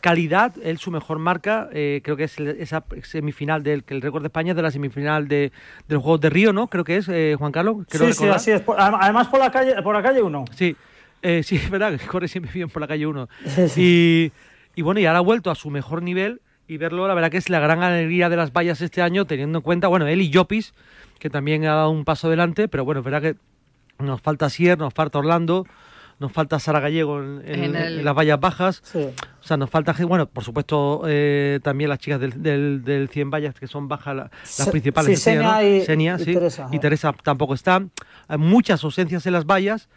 calidad, 0.00 0.54
él 0.62 0.78
su 0.78 0.90
mejor 0.90 1.18
marca, 1.18 1.68
eh, 1.72 2.00
creo 2.02 2.16
que 2.16 2.24
es 2.24 2.38
esa 2.38 2.84
semifinal 3.02 3.62
del 3.62 3.84
que 3.84 3.94
el 3.94 4.02
récord 4.02 4.22
de 4.22 4.28
España 4.28 4.50
es 4.52 4.56
de 4.56 4.62
la 4.62 4.70
semifinal 4.70 5.28
de, 5.28 5.52
de 5.88 5.94
los 5.94 6.02
Juegos 6.02 6.20
de 6.20 6.30
Río, 6.30 6.52
¿no? 6.52 6.68
Creo 6.68 6.84
que 6.84 6.96
es, 6.96 7.08
eh, 7.08 7.34
Juan 7.38 7.52
Carlos. 7.52 7.84
sí, 7.88 8.12
sí, 8.12 8.28
así 8.28 8.50
es. 8.52 8.62
Además, 8.76 9.28
por 9.28 9.40
la 9.40 9.50
calle, 9.50 9.80
por 9.82 9.94
la 9.94 10.02
calle 10.02 10.22
uno. 10.22 10.44
Sí. 10.56 10.76
Eh, 11.22 11.42
sí, 11.42 11.56
es 11.62 11.70
verdad, 11.70 11.98
que 11.98 12.06
corre 12.06 12.28
siempre 12.28 12.52
bien 12.52 12.68
por 12.68 12.80
la 12.80 12.88
calle 12.88 13.06
1. 13.06 13.28
Y, 13.76 14.32
y, 14.74 14.82
bueno, 14.82 15.00
y 15.00 15.06
ahora 15.06 15.18
ha 15.18 15.22
vuelto 15.22 15.50
a 15.50 15.54
su 15.54 15.70
mejor 15.70 16.02
nivel 16.02 16.40
y 16.70 16.76
verlo, 16.76 17.08
la 17.08 17.14
verdad 17.14 17.32
que 17.32 17.36
es 17.36 17.50
la 17.50 17.58
gran 17.58 17.82
alegría 17.82 18.28
de 18.28 18.36
las 18.36 18.52
vallas 18.52 18.80
este 18.80 19.02
año, 19.02 19.24
teniendo 19.24 19.58
en 19.58 19.62
cuenta, 19.62 19.88
bueno, 19.88 20.06
él 20.06 20.22
y 20.22 20.32
Jopis, 20.32 20.72
que 21.18 21.28
también 21.28 21.64
ha 21.64 21.74
dado 21.74 21.90
un 21.90 22.04
paso 22.04 22.28
adelante, 22.28 22.68
pero 22.68 22.84
bueno, 22.84 23.00
es 23.00 23.04
verdad 23.04 23.20
que 23.20 23.36
nos 23.98 24.20
falta 24.20 24.48
Sier, 24.48 24.78
nos 24.78 24.94
falta 24.94 25.18
Orlando, 25.18 25.66
nos 26.20 26.30
falta 26.30 26.60
Sara 26.60 26.78
Gallego 26.78 27.20
en, 27.20 28.04
las 28.04 28.14
vallas 28.14 28.38
bajas. 28.38 28.82
O 28.94 29.42
sea, 29.42 29.56
nos 29.56 29.68
falta, 29.68 29.96
bueno, 30.06 30.26
por 30.26 30.44
supuesto, 30.44 31.02
eh, 31.08 31.58
también 31.60 31.90
las 31.90 31.98
chicas 31.98 32.20
del, 32.20 32.84
del, 32.84 33.08
100 33.08 33.30
vallas, 33.32 33.54
que 33.58 33.66
son 33.66 33.88
bajas 33.88 34.14
las 34.14 34.68
principales. 34.70 35.18
Sí, 35.18 35.24
Senia, 35.84 36.16
y, 36.20 36.24
Teresa. 36.24 36.68
Y 36.70 36.78
Teresa 36.78 37.12
tampoco 37.24 37.54
están. 37.54 37.90
Hay 38.28 38.38
muchas 38.38 38.84
ausencias 38.84 39.26
en 39.26 39.32
las 39.32 39.44
vallas 39.44 39.88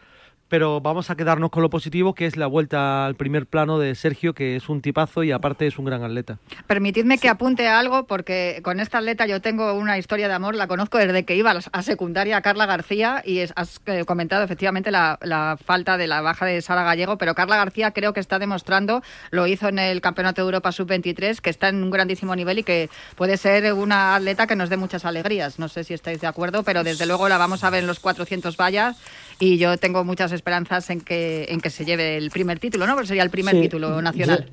pero 0.50 0.82
vamos 0.82 1.10
a 1.10 1.16
quedarnos 1.16 1.50
con 1.50 1.64
lo 1.64 1.70
positivo, 1.70 2.14
que 2.14 2.26
es 2.26 2.38
la 2.38 2.48
vuelta 2.48 3.06
al 3.06 3.16
primer 3.16 3.46
plano 3.46 3.80
de 3.80 3.96
Sergio, 3.96 4.34
que 4.34 4.56
es 4.56 4.70
un 4.70 4.82
tipazo 4.82 5.24
y 5.24 5.32
aparte 5.32 5.68
es 5.68 5.78
un 5.80 5.86
gran 5.86 6.04
atleta. 6.04 6.38
Permitidme 6.68 7.18
que 7.18 7.30
apunte 7.30 7.68
algo, 7.68 8.06
porque 8.06 8.62
con 8.64 8.80
esta 8.80 9.00
atleta 9.00 9.26
yo 9.26 9.42
tengo 9.42 9.74
una 9.74 9.98
historia 9.98 10.28
de 10.28 10.34
amor, 10.34 10.56
la 10.56 10.68
conozco 10.68 10.98
desde 10.98 11.26
que 11.26 11.36
iba 11.36 11.52
a 11.52 11.82
secundaria 11.82 12.38
a 12.38 12.42
Carla 12.42 12.66
García 12.66 13.24
y 13.26 13.40
has 13.40 13.82
eh, 13.86 14.06
comentado 14.06 14.44
efectivamente 14.44 14.92
la, 14.92 15.58
falta 15.64 15.98
de 15.98 16.08
la 16.08 16.22
baja 16.22 16.46
de 16.46 16.62
Sara 16.62 16.84
Gallego, 16.84 17.18
pero 17.18 17.36
Carla 17.36 17.58
García 17.58 17.92
creo 17.92 18.14
que 18.14 18.20
está 18.20 18.40
demostrando, 18.40 19.02
lo 19.32 19.48
hizo 19.48 19.70
en 19.70 19.80
el 19.80 20.02
Campeonato 20.02 20.42
de 20.42 20.46
Europa 20.46 20.72
Sub-23, 20.72 21.40
que 21.40 21.50
está 21.50 21.70
en 21.70 21.84
un 21.84 21.92
grandísimo 21.92 22.36
nivel 22.36 22.60
y 22.60 22.64
que 22.64 22.90
puede 23.16 23.38
ser 23.38 23.74
una 23.74 24.16
atleta 24.16 24.48
que 24.48 24.56
nos 24.56 24.70
dé 24.70 24.78
muchas 24.78 25.06
alegrías. 25.06 25.60
No 25.60 25.68
sé 25.68 25.84
si 25.84 25.94
estáis 25.94 26.22
de 26.22 26.28
acuerdo, 26.28 26.64
pero 26.64 26.84
desde 26.84 27.06
luego 27.06 27.28
la 27.30 27.38
vamos 27.38 27.64
a 27.64 27.70
ver 27.70 27.82
en 27.82 27.88
los 27.88 28.00
400 28.00 28.56
vallas 28.58 28.98
y 29.40 29.58
yo 29.58 29.78
tengo 29.78 30.04
muchas 30.04 30.32
esperanzas 30.32 30.90
en 30.90 31.02
que, 31.02 31.46
en 31.50 31.62
que 31.62 31.70
se 31.70 31.86
lleve 31.86 32.18
el 32.18 32.32
primer 32.32 32.60
título, 32.60 32.88
¿no? 32.88 32.94
Porque 32.94 33.08
sería 33.08 33.24
el 33.24 33.30
primer 33.30 33.60
título 33.60 34.02
nacional. 34.02 34.50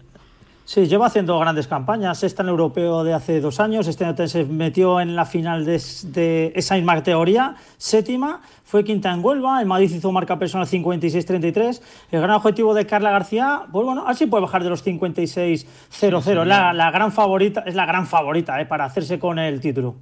Sí, 0.70 0.86
lleva 0.86 1.06
haciendo 1.06 1.36
grandes 1.40 1.66
campañas. 1.66 2.22
Está 2.22 2.44
en 2.44 2.48
el 2.48 2.50
europeo 2.50 3.02
de 3.02 3.12
hace 3.12 3.40
dos 3.40 3.58
años. 3.58 3.88
Este 3.88 4.04
año 4.04 4.28
se 4.28 4.44
metió 4.44 5.00
en 5.00 5.16
la 5.16 5.24
final 5.24 5.64
de, 5.64 6.52
esa 6.54 6.76
misma 6.76 6.94
categoría, 6.94 7.56
séptima. 7.76 8.40
Fue 8.64 8.84
quinta 8.84 9.10
en 9.10 9.24
Huelva. 9.24 9.60
En 9.60 9.66
Madrid 9.66 9.90
hizo 9.92 10.12
marca 10.12 10.38
personal 10.38 10.68
56-33. 10.68 11.80
El 12.12 12.20
gran 12.20 12.36
objetivo 12.36 12.72
de 12.72 12.86
Carla 12.86 13.10
García, 13.10 13.62
pues 13.72 13.84
bueno, 13.84 14.04
así 14.06 14.26
puede 14.26 14.42
bajar 14.42 14.62
de 14.62 14.70
los 14.70 14.86
56-00. 14.86 16.44
la, 16.44 16.72
la, 16.72 16.90
gran 16.92 17.10
favorita, 17.10 17.64
es 17.66 17.74
la 17.74 17.84
gran 17.84 18.06
favorita 18.06 18.60
eh, 18.60 18.66
para 18.66 18.84
hacerse 18.84 19.18
con 19.18 19.40
el 19.40 19.60
título. 19.60 19.96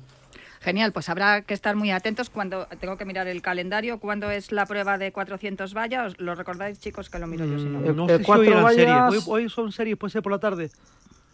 Genial, 0.60 0.92
pues 0.92 1.08
habrá 1.08 1.42
que 1.42 1.54
estar 1.54 1.76
muy 1.76 1.90
atentos 1.90 2.30
cuando 2.30 2.66
tengo 2.80 2.96
que 2.96 3.04
mirar 3.04 3.28
el 3.28 3.42
calendario. 3.42 3.98
¿Cuándo 4.00 4.30
es 4.30 4.52
la 4.52 4.66
prueba 4.66 4.98
de 4.98 5.12
400 5.12 5.74
vallas? 5.74 6.14
¿Lo 6.18 6.34
recordáis, 6.34 6.80
chicos, 6.80 7.08
que 7.10 7.18
lo 7.18 7.26
miro 7.26 7.46
yo? 7.46 7.58
Si 7.58 7.64
no, 7.64 7.78
mm, 7.78 7.96
no 7.96 8.08
sé 8.08 8.24
si 8.24 8.30
hoy, 8.30 8.74
series. 8.74 9.28
Hoy, 9.28 9.48
son 9.48 9.72
series, 9.72 9.96
puede 9.96 10.12
ser 10.12 10.22
por 10.22 10.32
la 10.32 10.38
tarde. 10.38 10.70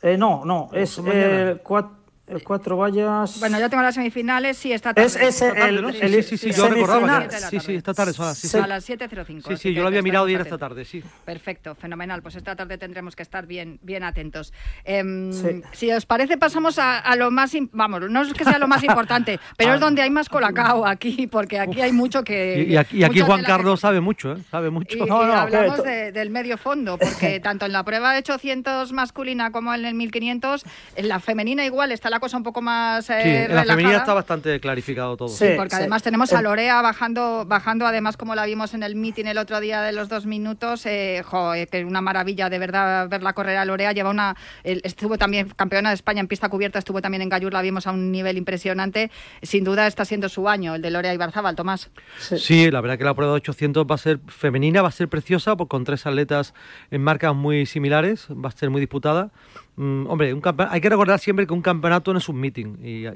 Eh, 0.03 0.19
no, 0.19 0.45
no, 0.45 0.69
es 0.73 1.01
eh, 1.07 1.59
cuatro 1.63 2.04
cuatro 2.45 2.77
vallas. 2.77 3.39
Bueno, 3.39 3.59
ya 3.59 3.69
tengo 3.69 3.83
las 3.83 3.95
semifinales, 3.95 4.57
sí, 4.57 4.73
esta 4.73 4.95
tarde. 4.95 5.07
Es 5.07 5.17
ese, 5.17 5.49
el, 5.49 6.23
sí, 6.23 6.23
sí, 6.23 6.39
sí, 6.39 6.53
yo 6.53 6.69
recordaba. 6.69 7.29
Sí, 7.31 7.61
sí, 7.61 7.75
esta 7.75 7.93
tarde 7.93 8.13
son 8.13 8.27
las, 8.27 8.39
sí, 8.39 8.57
a 8.57 8.67
las 8.67 8.89
7.05. 8.89 9.49
Sí, 9.49 9.57
sí, 9.57 9.75
yo 9.75 9.83
lo 9.83 9.89
había 9.89 10.03
mirado 10.03 10.27
era 10.29 10.43
esta 10.43 10.59
tarde, 10.59 10.85
sí. 10.85 11.03
Perfecto, 11.25 11.75
fenomenal. 11.75 12.23
Pues 12.23 12.37
esta 12.37 12.57
tarde 12.57 12.79
tendremos 12.79 13.15
que 13.15 13.23
estar 13.23 13.47
bien, 13.47 13.79
bien 13.83 14.03
atentos. 14.05 14.53
Eh, 14.85 15.63
si 15.73 15.93
os 15.93 16.07
parece, 16.07 16.39
pasamos 16.39 16.79
a, 16.79 16.99
a, 16.99 17.17
lo 17.17 17.31
más. 17.31 17.53
Vamos, 17.73 18.11
no 18.11 18.23
es 18.23 18.33
que 18.33 18.45
sea 18.45 18.59
lo 18.59 18.69
más 18.69 18.83
importante, 18.85 19.39
pero 19.57 19.75
es 19.75 19.77
ah. 19.77 19.85
donde 19.85 20.03
hay 20.03 20.11
más 20.11 20.29
colacao 20.29 20.87
aquí, 20.87 21.27
porque 21.27 21.59
aquí 21.59 21.81
hay 21.83 21.93
mucho 21.93 22.25
que. 22.25 22.65
Y, 22.69 22.77
aquí, 22.77 22.99
y 22.99 23.05
aquí 23.05 23.21
Juan 23.21 23.43
Carlos 23.43 23.81
sabe 23.81 24.01
mucho, 24.01 24.33
¿eh? 24.33 24.39
Sabe 24.51 24.71
mucho. 24.71 24.97
Y, 24.97 25.01
no, 25.01 25.27
no, 25.27 25.35
hablamos 25.35 25.83
de, 25.83 26.11
del 26.11 26.31
medio 26.31 26.57
fondo, 26.57 26.99
porque 26.99 27.39
tanto 27.43 27.67
en 27.67 27.73
la 27.73 27.85
prueba 27.85 28.13
de 28.13 28.19
800 28.21 28.93
masculina 28.93 29.53
como 29.53 29.75
en 29.75 29.85
el 29.85 29.95
1500, 29.95 30.65
en 30.97 31.09
la 31.09 31.21
femenina 31.21 31.65
igual 31.65 31.93
está 31.93 32.11
la 32.15 32.21
cosa 32.21 32.37
un 32.37 32.45
poco 32.45 32.63
más 32.63 33.11
eh, 33.11 33.21
sí, 33.23 33.29
en 33.29 33.57
la 33.57 33.65
femenina 33.65 33.97
está 33.97 34.15
bastante 34.15 34.61
clarificado 34.61 35.17
todo. 35.17 35.29
Sí, 35.29 35.47
porque 35.57 35.75
además 35.75 36.01
tenemos 36.01 36.33
a 36.33 36.41
Lorea 36.43 36.81
bajando, 36.81 37.45
bajando 37.45 37.89
además 37.89 38.17
como 38.17 38.37
la 38.37 38.47
vimos 38.47 38.73
en 38.73 38.85
el 38.85 38.95
meeting 38.95 39.25
el 39.25 39.37
otro 39.37 39.59
día 39.59 39.83
de 39.83 39.91
los 39.91 40.09
dos 40.09 40.25
minutos, 40.25 40.87
eh, 40.87 41.25
eh 41.57 41.67
que 41.67 41.85
una 41.85 42.01
maravilla 42.01 42.49
de 42.49 42.61
verdad 42.61 43.09
verla 43.09 43.33
correr 43.33 43.57
a 43.57 43.65
Lorea, 43.65 43.91
lleva 43.91 44.11
una, 44.11 44.37
estuvo 44.63 45.19
también 45.19 45.49
campeona 45.57 45.89
de 45.89 45.97
España 45.97 46.21
en 46.21 46.29
pista 46.29 46.49
cubierta, 46.49 46.79
estuvo 46.79 47.03
también 47.03 47.21
en 47.23 47.29
Gallur, 47.29 47.53
la 47.53 47.63
vimos 47.63 47.89
a 47.89 47.91
un 47.91 48.13
nivel 48.13 48.39
impresionante, 48.39 49.11
sin 49.43 49.65
duda 49.65 49.89
está 49.89 50.05
siendo 50.05 50.29
su 50.29 50.49
año, 50.49 50.77
el 50.77 50.83
de 50.83 50.93
Lorea 50.93 51.15
Ibarzábal, 51.15 51.57
Tomás. 51.57 51.91
Sí. 52.21 52.71
la 52.71 52.81
verdad 52.81 52.97
que 52.97 53.05
la 53.05 53.15
prueba 53.15 53.33
de 53.33 53.39
800 53.39 53.87
va 53.91 53.97
a 53.97 53.99
ser 53.99 54.21
femenina, 54.29 54.83
va 54.83 54.89
a 54.89 54.93
ser 54.93 55.09
preciosa, 55.09 55.57
con 55.57 55.83
tres 55.83 56.07
atletas 56.07 56.55
en 56.93 57.03
marcas 57.03 57.35
muy 57.35 57.67
similares, 57.67 58.29
va 58.31 58.51
a 58.51 58.53
ser 58.53 58.71
muy 58.71 58.81
disputada. 58.81 59.33
Mm, 59.77 60.07
hombre, 60.07 60.33
un 60.33 60.43
hay 60.71 60.81
que 60.81 60.89
recordar 60.89 61.19
siempre 61.19 61.47
que 61.47 61.53
un 61.53 61.63
campeonato 61.63 62.13
no 62.13 62.19
es 62.19 62.29
un 62.29 62.37
meeting 62.37 62.77
y, 62.83 63.07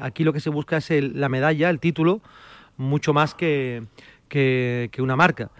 aquí 0.00 0.22
lo 0.24 0.32
que 0.32 0.40
se 0.40 0.50
busca 0.50 0.76
es 0.76 0.90
la 0.90 1.28
medalla, 1.28 1.70
el 1.70 1.80
título, 1.80 2.20
mucho 2.76 3.12
más 3.12 3.34
que, 3.34 3.82
que 4.28 4.90
una 4.98 5.16
marca. 5.16 5.50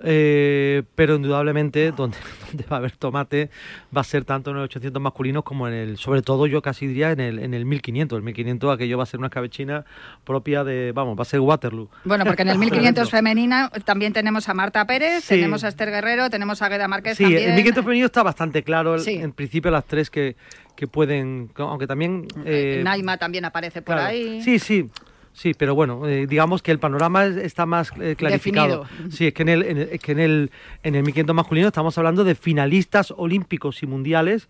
Eh, 0.00 0.82
pero 0.96 1.14
indudablemente 1.14 1.92
donde, 1.92 2.18
donde, 2.48 2.64
va 2.64 2.76
a 2.76 2.78
haber 2.78 2.92
tomate 2.92 3.48
va 3.96 4.00
a 4.00 4.04
ser 4.04 4.24
tanto 4.24 4.50
en 4.50 4.56
el 4.56 4.64
800 4.64 5.00
masculinos 5.00 5.44
como 5.44 5.68
en 5.68 5.74
el, 5.74 5.96
sobre 5.98 6.20
todo 6.20 6.46
yo 6.46 6.60
casi 6.60 6.86
diría 6.86 7.12
en 7.12 7.20
el, 7.20 7.38
en 7.38 7.54
el 7.54 7.64
1500. 7.64 8.16
El 8.16 8.22
1500 8.24 8.74
aquello 8.74 8.98
va 8.98 9.04
a 9.04 9.06
ser 9.06 9.18
una 9.18 9.28
escabechina 9.28 9.84
propia 10.24 10.64
de, 10.64 10.92
vamos, 10.92 11.16
va 11.16 11.22
a 11.22 11.26
ser 11.26 11.40
Waterloo. 11.40 11.88
Bueno, 12.04 12.24
porque 12.24 12.42
en 12.42 12.48
el 12.48 12.58
1500 12.64 13.08
femenina 13.08 13.70
también 13.84 14.12
tenemos 14.12 14.48
a 14.48 14.54
Marta 14.54 14.84
Pérez, 14.86 15.26
tenemos 15.26 15.64
a 15.64 15.68
Esther 15.68 15.90
Guerrero, 15.90 16.28
tenemos 16.28 16.60
a 16.60 16.68
Gueda 16.68 16.88
Márquez. 16.88 17.16
Sí, 17.16 17.24
el 17.24 17.54
1500 17.54 17.84
femenino 17.84 18.06
está 18.06 18.22
bastante 18.22 18.62
claro, 18.62 18.96
en 18.98 19.32
principio 19.32 19.70
las 19.70 19.84
tres 19.84 20.10
que, 20.10 20.36
que 20.76 20.86
pueden, 20.86 21.50
aunque 21.56 21.86
también... 21.86 22.26
Eh, 22.44 22.82
Naima 22.84 23.16
también 23.16 23.44
aparece 23.44 23.80
por 23.80 23.96
ahí. 23.96 24.42
Sí, 24.42 24.58
sí. 24.58 24.90
Sí, 25.34 25.52
pero 25.52 25.74
bueno, 25.74 26.06
eh, 26.06 26.28
digamos 26.28 26.62
que 26.62 26.70
el 26.70 26.78
panorama 26.78 27.26
está 27.26 27.66
más 27.66 27.90
eh, 28.00 28.14
clarificado. 28.16 28.86
Sí, 29.10 29.26
es 29.26 29.34
que 29.34 29.42
en 29.42 29.48
el, 29.48 29.62
en 29.64 29.98
que 29.98 30.12
en 30.12 30.20
el, 30.20 30.50
en 30.84 30.94
el 30.94 31.02
1500 31.02 31.34
masculino 31.34 31.66
estamos 31.66 31.98
hablando 31.98 32.22
de 32.22 32.36
finalistas 32.36 33.12
olímpicos 33.16 33.82
y 33.82 33.86
mundiales 33.86 34.48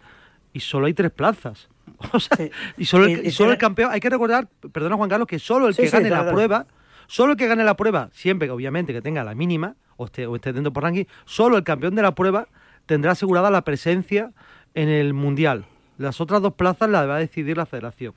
y 0.52 0.60
solo 0.60 0.86
hay 0.86 0.94
tres 0.94 1.10
plazas. 1.10 1.68
O 2.12 2.20
sea, 2.20 2.36
y 2.76 2.84
solo, 2.84 3.06
el, 3.06 3.32
solo 3.32 3.52
el 3.52 3.58
campeón, 3.58 3.90
hay 3.92 4.00
que 4.00 4.10
recordar, 4.10 4.46
perdona 4.72 4.96
Juan 4.96 5.08
Carlos, 5.08 5.26
que 5.26 5.38
solo 5.38 5.68
el 5.68 5.76
que 5.76 5.88
gane 5.88 6.10
la 6.10 6.30
prueba, 6.30 6.66
solo 7.06 7.32
el 7.32 7.38
que 7.38 7.46
gane 7.46 7.64
la 7.64 7.76
prueba, 7.76 8.10
siempre 8.12 8.48
que 8.48 8.52
obviamente 8.52 8.92
que 8.92 9.00
tenga 9.00 9.24
la 9.24 9.34
mínima 9.34 9.76
o 9.96 10.04
esté, 10.04 10.26
o 10.26 10.36
esté 10.36 10.52
dentro 10.52 10.72
por 10.72 10.82
ranking, 10.82 11.04
solo 11.24 11.56
el 11.56 11.64
campeón 11.64 11.94
de 11.94 12.02
la 12.02 12.14
prueba 12.14 12.48
tendrá 12.84 13.12
asegurada 13.12 13.50
la 13.50 13.62
presencia 13.62 14.32
en 14.74 14.90
el 14.90 15.14
mundial. 15.14 15.64
Las 15.96 16.20
otras 16.20 16.42
dos 16.42 16.54
plazas 16.54 16.90
las 16.90 17.08
va 17.08 17.16
a 17.16 17.20
decidir 17.20 17.56
la 17.56 17.64
federación. 17.64 18.12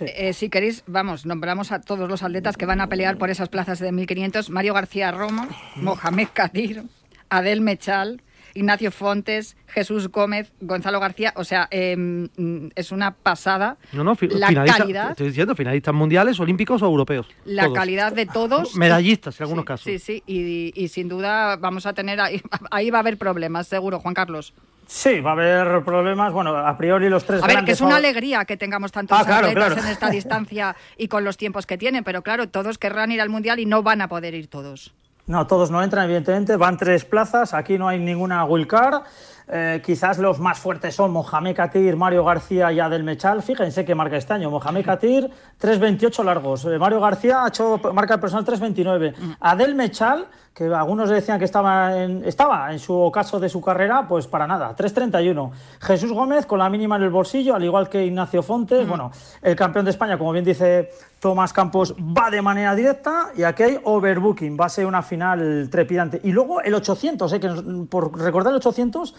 Eh, 0.00 0.32
si 0.32 0.48
queréis, 0.48 0.82
vamos, 0.86 1.26
nombramos 1.26 1.72
a 1.72 1.80
todos 1.80 2.08
los 2.08 2.22
atletas 2.22 2.56
que 2.56 2.66
van 2.66 2.80
a 2.80 2.88
pelear 2.88 3.18
por 3.18 3.30
esas 3.30 3.48
plazas 3.48 3.78
de 3.78 3.92
1500. 3.92 4.50
Mario 4.50 4.74
García 4.74 5.10
Roma, 5.12 5.48
Mohamed 5.76 6.28
Kadir, 6.32 6.84
Adel 7.28 7.60
Mechal, 7.60 8.22
Ignacio 8.54 8.90
Fontes, 8.90 9.56
Jesús 9.66 10.08
Gómez, 10.08 10.52
Gonzalo 10.60 11.00
García. 11.00 11.32
O 11.36 11.44
sea, 11.44 11.68
em, 11.70 12.28
es 12.74 12.92
una 12.92 13.12
pasada. 13.12 13.76
No, 13.92 14.04
no, 14.04 14.16
la 14.30 14.52
calidad. 14.64 15.10
Estoy 15.10 15.28
diciendo, 15.28 15.54
finalistas 15.54 15.94
mundiales, 15.94 16.38
olímpicos 16.40 16.80
o 16.82 16.86
europeos. 16.86 17.26
La 17.44 17.72
calidad 17.72 18.12
de 18.12 18.26
todos. 18.26 18.74
Medallistas, 18.76 19.38
en 19.40 19.44
algunos 19.44 19.64
casos. 19.64 19.84
Sí, 19.84 19.98
sí, 19.98 20.22
y, 20.26 20.88
sin 20.88 21.08
duda 21.08 21.56
vamos 21.56 21.86
a 21.86 21.92
tener 21.92 22.20
ahí, 22.20 22.40
ahí 22.70 22.90
va 22.90 22.98
a 22.98 23.00
haber 23.00 23.18
problemas, 23.18 23.66
seguro, 23.66 23.98
Juan 24.00 24.14
Carlos. 24.14 24.54
Sí, 24.86 25.20
va 25.20 25.30
a 25.30 25.32
haber 25.32 25.82
problemas. 25.82 26.32
Bueno, 26.32 26.56
a 26.56 26.76
priori 26.76 27.08
los 27.08 27.24
tres. 27.24 27.42
A 27.42 27.46
ver, 27.46 27.64
que 27.64 27.72
es 27.72 27.80
una 27.80 27.96
alegría 27.96 28.44
que 28.44 28.56
tengamos 28.56 28.92
tantos 28.92 29.18
ah, 29.18 29.38
atletas 29.38 29.78
en 29.78 29.86
esta 29.90 30.10
distancia 30.10 30.76
y 30.96 31.08
con 31.08 31.24
los 31.24 31.36
tiempos 31.36 31.66
que 31.66 31.78
tienen, 31.78 32.04
pero 32.04 32.22
claro, 32.22 32.48
todos 32.48 32.78
querrán 32.78 33.10
ir 33.10 33.20
al 33.20 33.30
mundial 33.30 33.58
y 33.58 33.66
no 33.66 33.82
van 33.82 34.02
a 34.02 34.08
poder 34.08 34.34
ir 34.34 34.48
todos. 34.48 34.94
No, 35.26 35.46
todos 35.46 35.70
no 35.70 35.82
entran, 35.82 36.04
evidentemente. 36.04 36.56
Van 36.56 36.76
tres 36.76 37.04
plazas. 37.04 37.54
Aquí 37.54 37.78
no 37.78 37.88
hay 37.88 37.98
ninguna 37.98 38.44
wildcard. 38.44 39.04
Eh, 39.46 39.82
quizás 39.84 40.18
los 40.18 40.38
más 40.38 40.58
fuertes 40.58 40.94
son 40.94 41.12
Mohamed 41.12 41.54
Katir, 41.54 41.96
Mario 41.96 42.24
García 42.24 42.72
y 42.72 42.80
Adel 42.80 43.04
Mechal. 43.04 43.42
Fíjense 43.42 43.84
qué 43.84 43.94
marca 43.94 44.16
este 44.16 44.32
año. 44.32 44.50
Mohamed 44.50 44.84
Katir, 44.84 45.30
3.28 45.60 46.24
largos. 46.24 46.64
Eh, 46.64 46.78
Mario 46.78 47.00
García 47.00 47.44
ha 47.44 47.48
hecho 47.48 47.78
marca 47.92 48.18
personal 48.18 48.46
3.29. 48.46 49.14
Mm. 49.16 49.32
Adel 49.40 49.74
Mechal, 49.74 50.26
que 50.54 50.64
algunos 50.64 51.10
decían 51.10 51.38
que 51.38 51.44
estaba 51.44 52.02
en, 52.02 52.24
estaba 52.24 52.72
en 52.72 52.78
su 52.78 53.10
caso 53.12 53.38
de 53.38 53.50
su 53.50 53.60
carrera, 53.60 54.08
pues 54.08 54.26
para 54.26 54.46
nada, 54.46 54.74
3.31. 54.74 55.50
Jesús 55.80 56.12
Gómez 56.12 56.46
con 56.46 56.58
la 56.58 56.70
mínima 56.70 56.96
en 56.96 57.02
el 57.02 57.10
bolsillo, 57.10 57.54
al 57.54 57.64
igual 57.64 57.90
que 57.90 58.06
Ignacio 58.06 58.42
Fontes. 58.42 58.86
Mm. 58.86 58.88
Bueno, 58.88 59.12
el 59.42 59.56
campeón 59.56 59.84
de 59.84 59.90
España, 59.90 60.16
como 60.16 60.32
bien 60.32 60.44
dice 60.44 60.90
Tomás 61.20 61.52
Campos, 61.52 61.94
va 61.94 62.30
de 62.30 62.40
manera 62.40 62.74
directa 62.74 63.30
y 63.36 63.42
aquí 63.42 63.62
hay 63.62 63.80
overbooking. 63.84 64.56
Va 64.58 64.66
a 64.66 64.70
ser 64.70 64.86
una 64.86 65.02
final 65.02 65.68
trepidante. 65.70 66.18
Y 66.24 66.32
luego 66.32 66.62
el 66.62 66.72
800, 66.72 67.30
eh, 67.34 67.40
que 67.40 67.48
por 67.90 68.18
recordar 68.18 68.52
el 68.52 68.56
800 68.56 69.14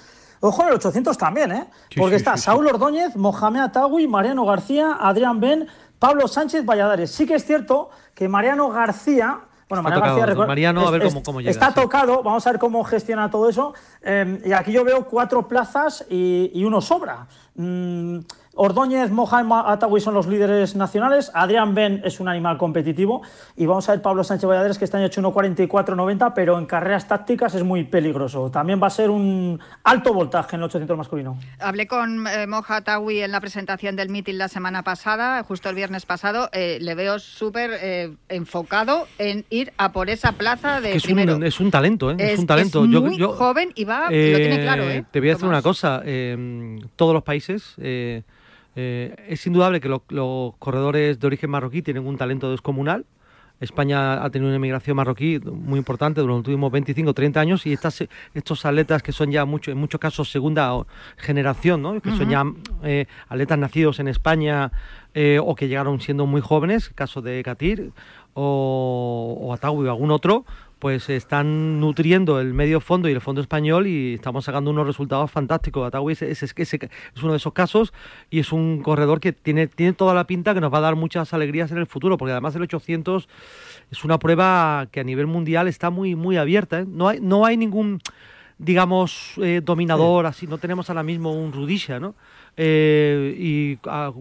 Ojo 0.47 0.61
en 0.61 0.67
el 0.69 0.75
800 0.75 1.17
también, 1.17 1.51
¿eh? 1.51 1.65
Porque 1.97 2.17
está 2.17 2.37
Saúl 2.37 2.67
Ordóñez, 2.67 3.15
Mohamed 3.15 3.61
Atawi, 3.61 4.07
Mariano 4.07 4.45
García, 4.45 4.97
Adrián 4.99 5.39
Ben, 5.39 5.67
Pablo 5.97 6.27
Sánchez 6.27 6.63
Valladares. 6.65 7.09
Sí 7.09 7.25
que 7.25 7.35
es 7.35 7.45
cierto 7.45 7.89
que 8.13 8.27
Mariano 8.27 8.69
García. 8.69 9.39
Bueno, 9.67 9.81
Mariano 9.81 10.05
García, 10.05 10.45
Mariano, 10.45 10.87
a 10.87 10.91
ver 10.91 11.11
cómo, 11.23 11.39
llega, 11.39 11.49
Está 11.49 11.73
tocado, 11.73 12.21
vamos 12.21 12.45
a 12.45 12.51
ver 12.51 12.59
cómo 12.59 12.83
gestiona 12.83 13.31
todo 13.31 13.49
eso. 13.49 13.73
Eh, 14.03 14.41
y 14.45 14.53
aquí 14.53 14.71
yo 14.71 14.83
veo 14.83 15.05
cuatro 15.07 15.47
plazas 15.47 16.05
y, 16.09 16.63
uno 16.63 16.79
sobra. 16.79 17.25
Mm, 17.55 18.19
Ordóñez, 18.57 19.12
Mohamed 19.12 19.67
Atawi 19.67 20.00
son 20.00 20.13
los 20.13 20.27
líderes 20.27 20.75
nacionales. 20.75 21.29
Adrián 21.33 21.75
Ben 21.75 22.01
es 22.05 22.21
un 22.21 22.29
animal 22.29 22.57
competitivo. 22.57 23.21
Y 23.57 23.65
vamos 23.65 23.88
a 23.89 23.91
ver 23.91 24.01
Pablo 24.01 24.24
Sánchez 24.24 24.47
Valladares, 24.47 24.77
que 24.77 24.85
está 24.85 25.01
en 25.03 25.09
1.44.90, 25.09 26.31
pero 26.33 26.57
en 26.57 26.65
carreras 26.65 27.07
tácticas 27.07 27.53
es 27.53 27.63
muy 27.63 27.83
peligroso. 27.83 28.50
También 28.50 28.81
va 28.81 28.88
a 28.88 28.91
ser 28.91 29.09
un 29.09 29.59
alto 29.83 30.13
voltaje 30.13 30.55
en 30.55 30.62
el 30.62 30.65
800 30.65 30.97
masculino. 30.97 31.38
Hablé 31.59 31.88
con 31.88 32.27
eh, 32.27 32.47
Moja 32.47 32.77
Atawi 32.77 33.21
en 33.21 33.31
la 33.31 33.41
presentación 33.41 33.97
del 33.97 34.09
meeting 34.09 34.35
la 34.35 34.47
semana 34.47 34.83
pasada, 34.83 35.43
justo 35.43 35.69
el 35.69 35.75
viernes 35.75 36.05
pasado. 36.05 36.50
Eh, 36.53 36.77
le 36.79 36.95
veo 36.95 37.19
súper 37.19 37.71
eh, 37.82 38.13
enfocado 38.30 39.08
en 39.17 39.43
ir 39.49 39.73
a 39.77 39.91
por 39.91 40.10
esa 40.10 40.32
plaza 40.32 40.80
de 40.80 40.95
es 40.95 41.03
primero. 41.03 41.36
Un, 41.36 41.43
es 41.43 41.60
un 41.60 41.71
talento, 41.71 42.12
¿eh? 42.12 42.15
Es, 42.19 42.39
un 42.39 42.47
talento. 42.47 42.86
Es 42.86 42.89
muy 42.89 43.19
joven 43.19 43.71
y 43.75 43.84
va, 43.84 44.03
lo 44.03 44.10
tiene 44.10 44.62
claro. 44.62 44.86
Te 45.12 45.19
voy 45.19 45.30
a 45.30 45.34
decir 45.34 45.47
una 45.47 45.62
cosa. 45.62 46.01
todos 46.95 47.13
los 47.13 47.23
países 47.23 47.75
eh, 48.75 49.15
es 49.27 49.45
indudable 49.47 49.79
que 49.79 49.89
los 49.89 50.55
corredores 50.59 51.19
de 51.19 51.27
origen 51.27 51.49
marroquí 51.49 51.81
tienen 51.81 52.05
un 52.05 52.17
talento 52.17 52.51
descomunal. 52.51 53.05
España 53.61 54.23
ha 54.23 54.29
tenido 54.29 54.49
una 54.49 54.57
inmigración 54.57 54.97
marroquí 54.97 55.39
muy 55.39 55.77
importante 55.77 56.19
durante 56.19 56.49
los 56.49 56.55
últimos 56.55 56.71
25 56.71 57.09
o 57.09 57.13
30 57.13 57.39
años 57.39 57.65
y 57.65 57.71
estas, 57.71 58.03
estos 58.33 58.65
atletas 58.65 59.01
que 59.01 59.13
son 59.13 59.31
ya 59.31 59.45
mucho, 59.45 59.71
en 59.71 59.77
muchos 59.77 59.99
casos 59.99 60.29
segunda 60.29 60.85
generación, 61.15 61.81
¿no? 61.81 62.01
que 62.01 62.11
son 62.11 62.29
ya 62.29 62.43
eh, 62.83 63.05
atletas 63.29 63.57
nacidos 63.57 63.99
en 63.99 64.09
España 64.09 64.71
eh, 65.13 65.39
o 65.41 65.55
que 65.55 65.69
llegaron 65.69 66.01
siendo 66.01 66.25
muy 66.25 66.41
jóvenes, 66.41 66.89
caso 66.89 67.21
de 67.21 67.41
Katir 67.43 67.91
o, 68.33 69.38
o 69.39 69.53
Atawi 69.53 69.88
o 69.88 69.89
algún 69.89 70.11
otro, 70.11 70.45
pues 70.86 71.10
están 71.10 71.80
nutriendo 71.80 72.39
el 72.39 72.54
medio 72.54 72.80
fondo 72.80 73.10
y 73.10 73.12
el 73.12 73.19
fondo 73.19 73.41
español 73.41 73.88
y 73.88 74.13
estamos 74.13 74.45
sacando 74.45 74.69
unos 74.69 74.86
resultados 74.86 75.32
fantásticos. 75.32 75.91
Es, 76.12 76.21
es, 76.21 76.54
es, 76.56 77.24
uno 77.24 77.32
de 77.32 77.38
esos 77.38 77.54
casos 77.54 77.91
y 78.30 78.38
es 78.38 78.52
un 78.52 78.84
corredor 78.84 79.19
que 79.19 79.34
tiene, 79.34 79.65
tiene 79.65 79.93
toda 79.93 80.13
la 80.13 80.28
pinta 80.28 80.54
que 80.54 80.62
nos 80.62 80.71
va 80.71 80.78
a 80.78 80.82
dar 80.82 80.95
muchas 80.95 81.34
alegrías 81.34 81.71
en 81.71 81.80
el 81.80 81.88
futuro, 81.88 82.19
porque 82.19 82.34
además 82.34 82.56
el 82.56 82.62
800 82.62 83.28
es 83.89 84.04
una 84.04 84.19
prueba 84.19 84.88
que 84.91 85.00
a 85.00 85.04
nivel 85.04 85.26
mundial 85.26 85.67
está 85.67 85.89
muy, 85.89 86.13
muy 86.13 86.38
abierta. 86.38 86.82
¿eh? 86.82 86.86
No, 86.88 87.08
hay, 87.08 87.19
no 87.19 87.48
hay 87.48 87.58
ningún 87.58 88.00
digamos, 88.60 89.34
eh, 89.41 89.62
dominador, 89.63 90.28
así, 90.28 90.45
no 90.45 90.60
tenemos 90.60 90.88
ahora 90.91 91.02
mismo 91.02 91.34
un 91.34 91.52
Rudisha, 91.52 92.00
¿no? 92.00 92.13
Eh, 92.58 93.36
y 93.39 93.80
ah, 93.89 94.13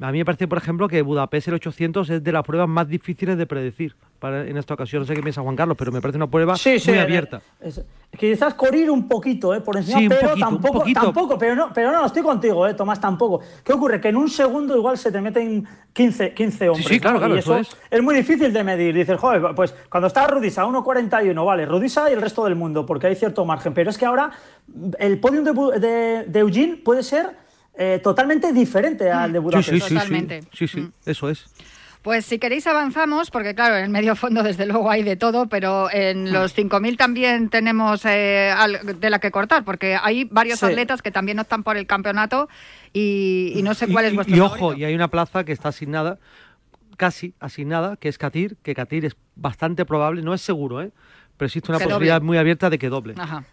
a 0.00 0.12
mí 0.12 0.18
me 0.18 0.24
parece, 0.24 0.46
por 0.46 0.58
ejemplo, 0.58 0.86
que 0.86 1.02
Budapest 1.02 1.48
el 1.48 1.54
800 1.54 2.10
es 2.10 2.22
de 2.22 2.32
las 2.32 2.44
pruebas 2.44 2.68
más 2.68 2.86
difíciles 2.88 3.36
de 3.36 3.46
predecir 3.46 3.96
para, 4.20 4.46
en 4.46 4.56
esta 4.56 4.74
ocasión. 4.74 5.02
No 5.02 5.06
sé 5.06 5.14
qué 5.14 5.22
piensa 5.22 5.42
Juan 5.42 5.56
Carlos, 5.56 5.76
pero 5.76 5.90
me 5.90 6.00
parece 6.00 6.18
una 6.18 6.28
prueba 6.28 6.54
muy 6.64 6.98
abierta. 6.98 7.42
Es, 7.60 7.84
quizás 8.16 8.54
correr 8.54 8.90
un 8.92 9.08
poquito 9.08 9.52
eh, 9.54 9.60
por 9.60 9.76
encima, 9.76 10.00
pero 10.08 10.36
tampoco, 10.36 10.84
tampoco, 10.94 11.36
pero 11.36 11.56
no, 11.56 11.72
pero 11.74 11.90
no, 11.90 12.06
estoy 12.06 12.22
contigo, 12.22 12.66
eh, 12.68 12.74
Tomás, 12.74 13.00
tampoco. 13.00 13.40
¿Qué 13.64 13.72
ocurre? 13.72 14.00
Que 14.00 14.08
en 14.08 14.16
un 14.16 14.30
segundo 14.30 14.76
igual 14.76 14.96
se 14.96 15.10
te 15.10 15.20
meten 15.20 15.66
15, 15.92 16.32
15 16.32 16.68
hombres. 16.68 16.86
Sí, 16.86 17.00
claro, 17.00 17.18
claro, 17.18 17.34
y 17.34 17.40
eso, 17.40 17.56
es. 17.56 17.76
es. 17.90 18.02
muy 18.02 18.14
difícil 18.14 18.52
de 18.52 18.62
medir. 18.62 18.94
Dices, 18.94 19.18
joder, 19.18 19.52
pues 19.56 19.74
cuando 19.90 20.06
está 20.06 20.28
Rudisa 20.28 20.64
1.41, 20.64 21.44
vale, 21.44 21.66
Rudisa 21.66 22.08
y 22.08 22.12
el 22.12 22.20
resto 22.20 22.44
del 22.44 22.54
mundo, 22.54 22.86
porque 22.86 23.08
hay 23.08 23.16
cierto 23.16 23.44
margen. 23.44 23.74
Pero 23.74 23.90
es 23.90 23.98
que 23.98 24.06
ahora 24.06 24.30
el 25.00 25.18
podium 25.18 25.42
de, 25.44 26.24
de 26.28 26.38
Eugene 26.38 26.76
puede 26.76 27.02
ser 27.02 27.47
eh, 27.80 28.00
totalmente 28.02 28.52
diferente 28.52 29.08
al 29.08 29.32
de 29.32 29.38
Budapest. 29.38 29.70
Sí, 29.70 29.80
sí, 29.80 29.94
Totalmente. 29.94 30.40
sí, 30.52 30.66
sí, 30.66 30.80
mm. 30.80 30.92
eso 31.06 31.30
es. 31.30 31.46
Pues 32.02 32.24
si 32.24 32.40
queréis 32.40 32.66
avanzamos, 32.66 33.30
porque 33.30 33.54
claro, 33.54 33.76
en 33.76 33.84
el 33.84 33.90
medio 33.90 34.16
fondo 34.16 34.42
desde 34.44 34.66
luego 34.66 34.90
hay 34.90 35.04
de 35.04 35.14
todo, 35.14 35.48
pero 35.48 35.88
en 35.92 36.24
mm. 36.24 36.32
los 36.32 36.56
5.000 36.56 36.96
también 36.96 37.50
tenemos 37.50 38.04
eh, 38.04 38.52
de 38.98 39.10
la 39.10 39.20
que 39.20 39.30
cortar, 39.30 39.64
porque 39.64 39.96
hay 40.00 40.24
varios 40.24 40.60
atletas 40.64 41.02
que 41.02 41.12
también 41.12 41.36
no 41.36 41.42
están 41.42 41.62
por 41.62 41.76
el 41.76 41.86
campeonato 41.86 42.48
y, 42.92 43.60
no 43.62 43.74
sé 43.74 43.86
cuál 43.86 44.06
es 44.06 44.14
vuestro 44.14 44.34
Y, 44.34 44.40
ojo, 44.40 44.74
y 44.74 44.82
hay 44.82 44.96
una 44.96 45.08
plaza 45.08 45.44
que 45.44 45.52
está 45.52 45.68
asignada, 45.68 46.18
casi 46.96 47.34
asignada, 47.38 47.96
que 47.96 48.08
es 48.08 48.18
Katir, 48.18 48.56
que 48.64 48.74
Katir 48.74 49.04
es 49.04 49.14
bastante 49.36 49.84
probable, 49.84 50.22
no 50.22 50.34
es 50.34 50.40
seguro, 50.40 50.82
¿eh? 50.82 50.90
pero 51.36 51.46
existe 51.46 51.70
una 51.70 51.78
posibilidad 51.78 52.20
muy 52.22 52.38
abierta 52.38 52.70
de 52.70 52.78
que 52.78 52.88
doble. 52.88 53.14
Ajá 53.16 53.44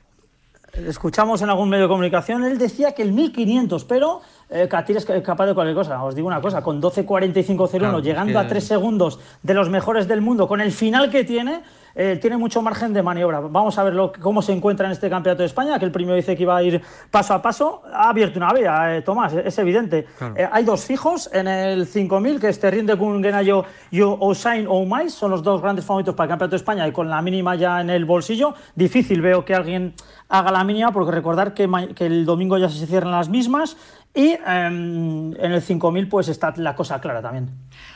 escuchamos 0.87 1.41
en 1.41 1.49
algún 1.49 1.69
medio 1.69 1.83
de 1.83 1.89
comunicación, 1.89 2.43
él 2.43 2.57
decía 2.57 2.93
que 2.93 3.01
el 3.01 3.11
1500, 3.13 3.85
pero 3.85 4.21
eh, 4.49 4.67
Katir 4.69 4.97
es 4.97 5.05
capaz 5.05 5.45
de 5.45 5.53
cualquier 5.53 5.75
cosa. 5.75 6.03
Os 6.03 6.15
digo 6.15 6.27
una 6.27 6.41
cosa, 6.41 6.61
con 6.61 6.81
12.45.01, 6.81 8.01
llegando 8.01 8.39
a 8.39 8.47
3 8.47 8.63
segundos 8.63 9.19
de 9.43 9.53
los 9.53 9.69
mejores 9.69 10.07
del 10.07 10.21
mundo, 10.21 10.47
con 10.47 10.61
el 10.61 10.71
final 10.71 11.09
que 11.09 11.23
tiene, 11.23 11.61
eh, 11.95 12.17
tiene 12.21 12.37
mucho 12.37 12.61
margen 12.61 12.93
de 12.93 13.01
maniobra. 13.01 13.39
Vamos 13.39 13.77
a 13.77 13.83
ver 13.83 13.95
cómo 14.19 14.41
se 14.41 14.51
encuentra 14.51 14.85
en 14.85 14.91
este 14.91 15.09
campeonato 15.09 15.43
de 15.43 15.47
España, 15.47 15.79
que 15.79 15.85
el 15.85 15.91
primero 15.91 16.15
dice 16.15 16.35
que 16.35 16.43
iba 16.43 16.57
a 16.57 16.61
ir 16.61 16.81
paso 17.09 17.33
a 17.33 17.41
paso. 17.41 17.83
Ha 17.91 18.09
abierto 18.09 18.37
una 18.37 18.51
vía, 18.53 18.97
eh, 18.97 19.01
Tomás, 19.01 19.33
es 19.33 19.57
evidente. 19.57 20.05
hay 20.51 20.63
dos 20.63 20.83
fijos 20.85 21.29
en 21.33 21.47
el 21.47 21.87
5000, 21.87 22.39
que 22.39 22.49
es 22.49 22.59
Terrin 22.59 22.85
de 22.85 22.97
Kungenayo 22.97 23.63
y 23.91 24.01
Osain 24.01 24.67
Oumais, 24.67 25.13
son 25.13 25.31
los 25.31 25.41
dos 25.41 25.61
grandes 25.61 25.85
favoritos 25.85 26.15
para 26.15 26.25
el 26.25 26.29
campeonato 26.29 26.51
de 26.51 26.57
España 26.57 26.87
y 26.87 26.91
con 26.91 27.09
la 27.09 27.21
mínima 27.21 27.55
ya 27.55 27.81
en 27.81 27.89
el 27.89 28.05
bolsillo. 28.05 28.53
Difícil 28.75 29.21
veo 29.21 29.45
que 29.45 29.55
alguien 29.55 29.93
haga 30.27 30.51
la 30.51 30.63
mínima, 30.63 30.91
porque 30.91 31.11
recordar 31.11 31.53
que, 31.53 31.69
que 31.95 32.05
el 32.05 32.25
domingo 32.25 32.57
ya 32.57 32.69
se 32.69 32.85
cierran 32.85 33.11
las 33.11 33.29
mismas 33.29 33.77
Y 34.15 34.37
em, 34.45 35.33
en 35.35 35.51
el 35.51 35.61
5000 35.61 36.07
pues 36.07 36.29
está 36.29 36.53
la 36.55 36.73
cosa 36.73 37.01
clara 37.01 37.21
también. 37.21 37.49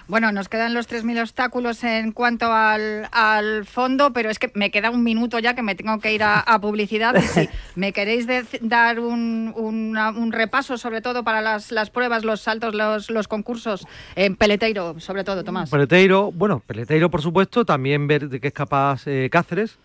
Bueno, 0.10 0.34
nos 0.34 0.50
quedan 0.50 0.74
los 0.74 0.90
3.000 0.90 1.22
obstáculos 1.22 1.82
en 1.86 2.12
cuanto 2.12 2.52
al, 2.52 3.08
al, 3.14 3.66
fondo, 3.66 4.12
pero 4.12 4.30
es 4.30 4.38
que 4.38 4.52
me 4.54 4.70
queda 4.70 4.90
un 4.90 5.04
minuto 5.04 5.40
ya 5.40 5.54
que 5.54 5.62
me 5.62 5.76
tengo 5.76 5.98
que 6.00 6.14
ir 6.14 6.24
a, 6.24 6.44
publicidad. 6.60 7.16
Si 7.22 7.48
me 7.76 7.94
queréis 7.94 8.28
dar 8.60 9.00
un, 9.00 9.54
un, 9.56 10.32
repaso, 10.34 10.78
sobre 10.78 11.00
todo 11.00 11.24
para 11.24 11.42
las, 11.42 11.72
las 11.72 11.90
pruebas, 11.90 12.26
los 12.26 12.42
saltos, 12.42 12.76
los, 12.76 13.10
los, 13.10 13.30
concursos, 13.30 13.88
en 14.16 14.36
Peleteiro, 14.36 15.00
sobre 15.00 15.24
todo, 15.24 15.46
Tomás. 15.46 15.70
Peleteiro, 15.70 16.34
bueno, 16.34 16.62
Peleteiro, 16.66 17.10
por 17.10 17.22
supuesto, 17.22 17.64
también 17.64 18.08
ver 18.08 18.28
de 18.28 18.42
qué 18.42 18.48
es 18.50 18.54
capaz 18.54 19.08
eh, 19.08 19.30
Cáceres 19.32 19.78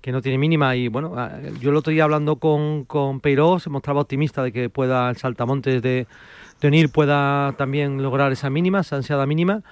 que 0.00 0.12
no 0.12 0.22
tiene 0.22 0.38
mínima 0.38 0.76
y 0.76 0.88
bueno, 0.88 1.14
yo 1.60 1.70
el 1.70 1.76
otro 1.76 1.92
día 1.92 2.04
hablando 2.04 2.36
con, 2.36 2.84
con 2.84 3.20
Peiró 3.20 3.58
se 3.58 3.70
mostraba 3.70 4.00
optimista 4.00 4.42
de 4.42 4.52
que 4.52 4.70
pueda 4.70 5.10
el 5.10 5.16
saltamontes 5.16 5.82
de, 5.82 6.06
de 6.60 6.68
Onir 6.68 6.90
pueda 6.90 7.54
también 7.56 8.02
lograr 8.02 8.32
esa 8.32 8.50
mínima, 8.50 8.80
esa 8.80 8.96
ansiada 8.96 9.26
mínima 9.26 9.62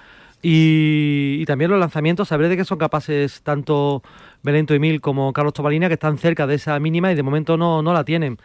y, 0.41 1.45
también 1.45 1.71
los 1.71 1.79
lanzamientos, 1.79 2.27
saber 2.27 2.49
de 2.49 2.57
qué 2.57 2.65
son 2.65 2.77
capaces 2.77 3.41
tanto 3.41 4.03
Belento 4.43 4.73
Emil 4.73 5.01
como 5.01 5.33
Carlos 5.33 5.53
Tobalina 5.53 5.87
que 5.87 5.95
están 5.95 6.17
cerca 6.17 6.45
de 6.45 6.55
esa 6.55 6.79
mínima 6.79 7.11
y 7.11 7.15
de 7.15 7.23
momento 7.23 7.57
no, 7.57 7.81
no 7.81 7.93
la 7.93 8.03
tienen. 8.03 8.37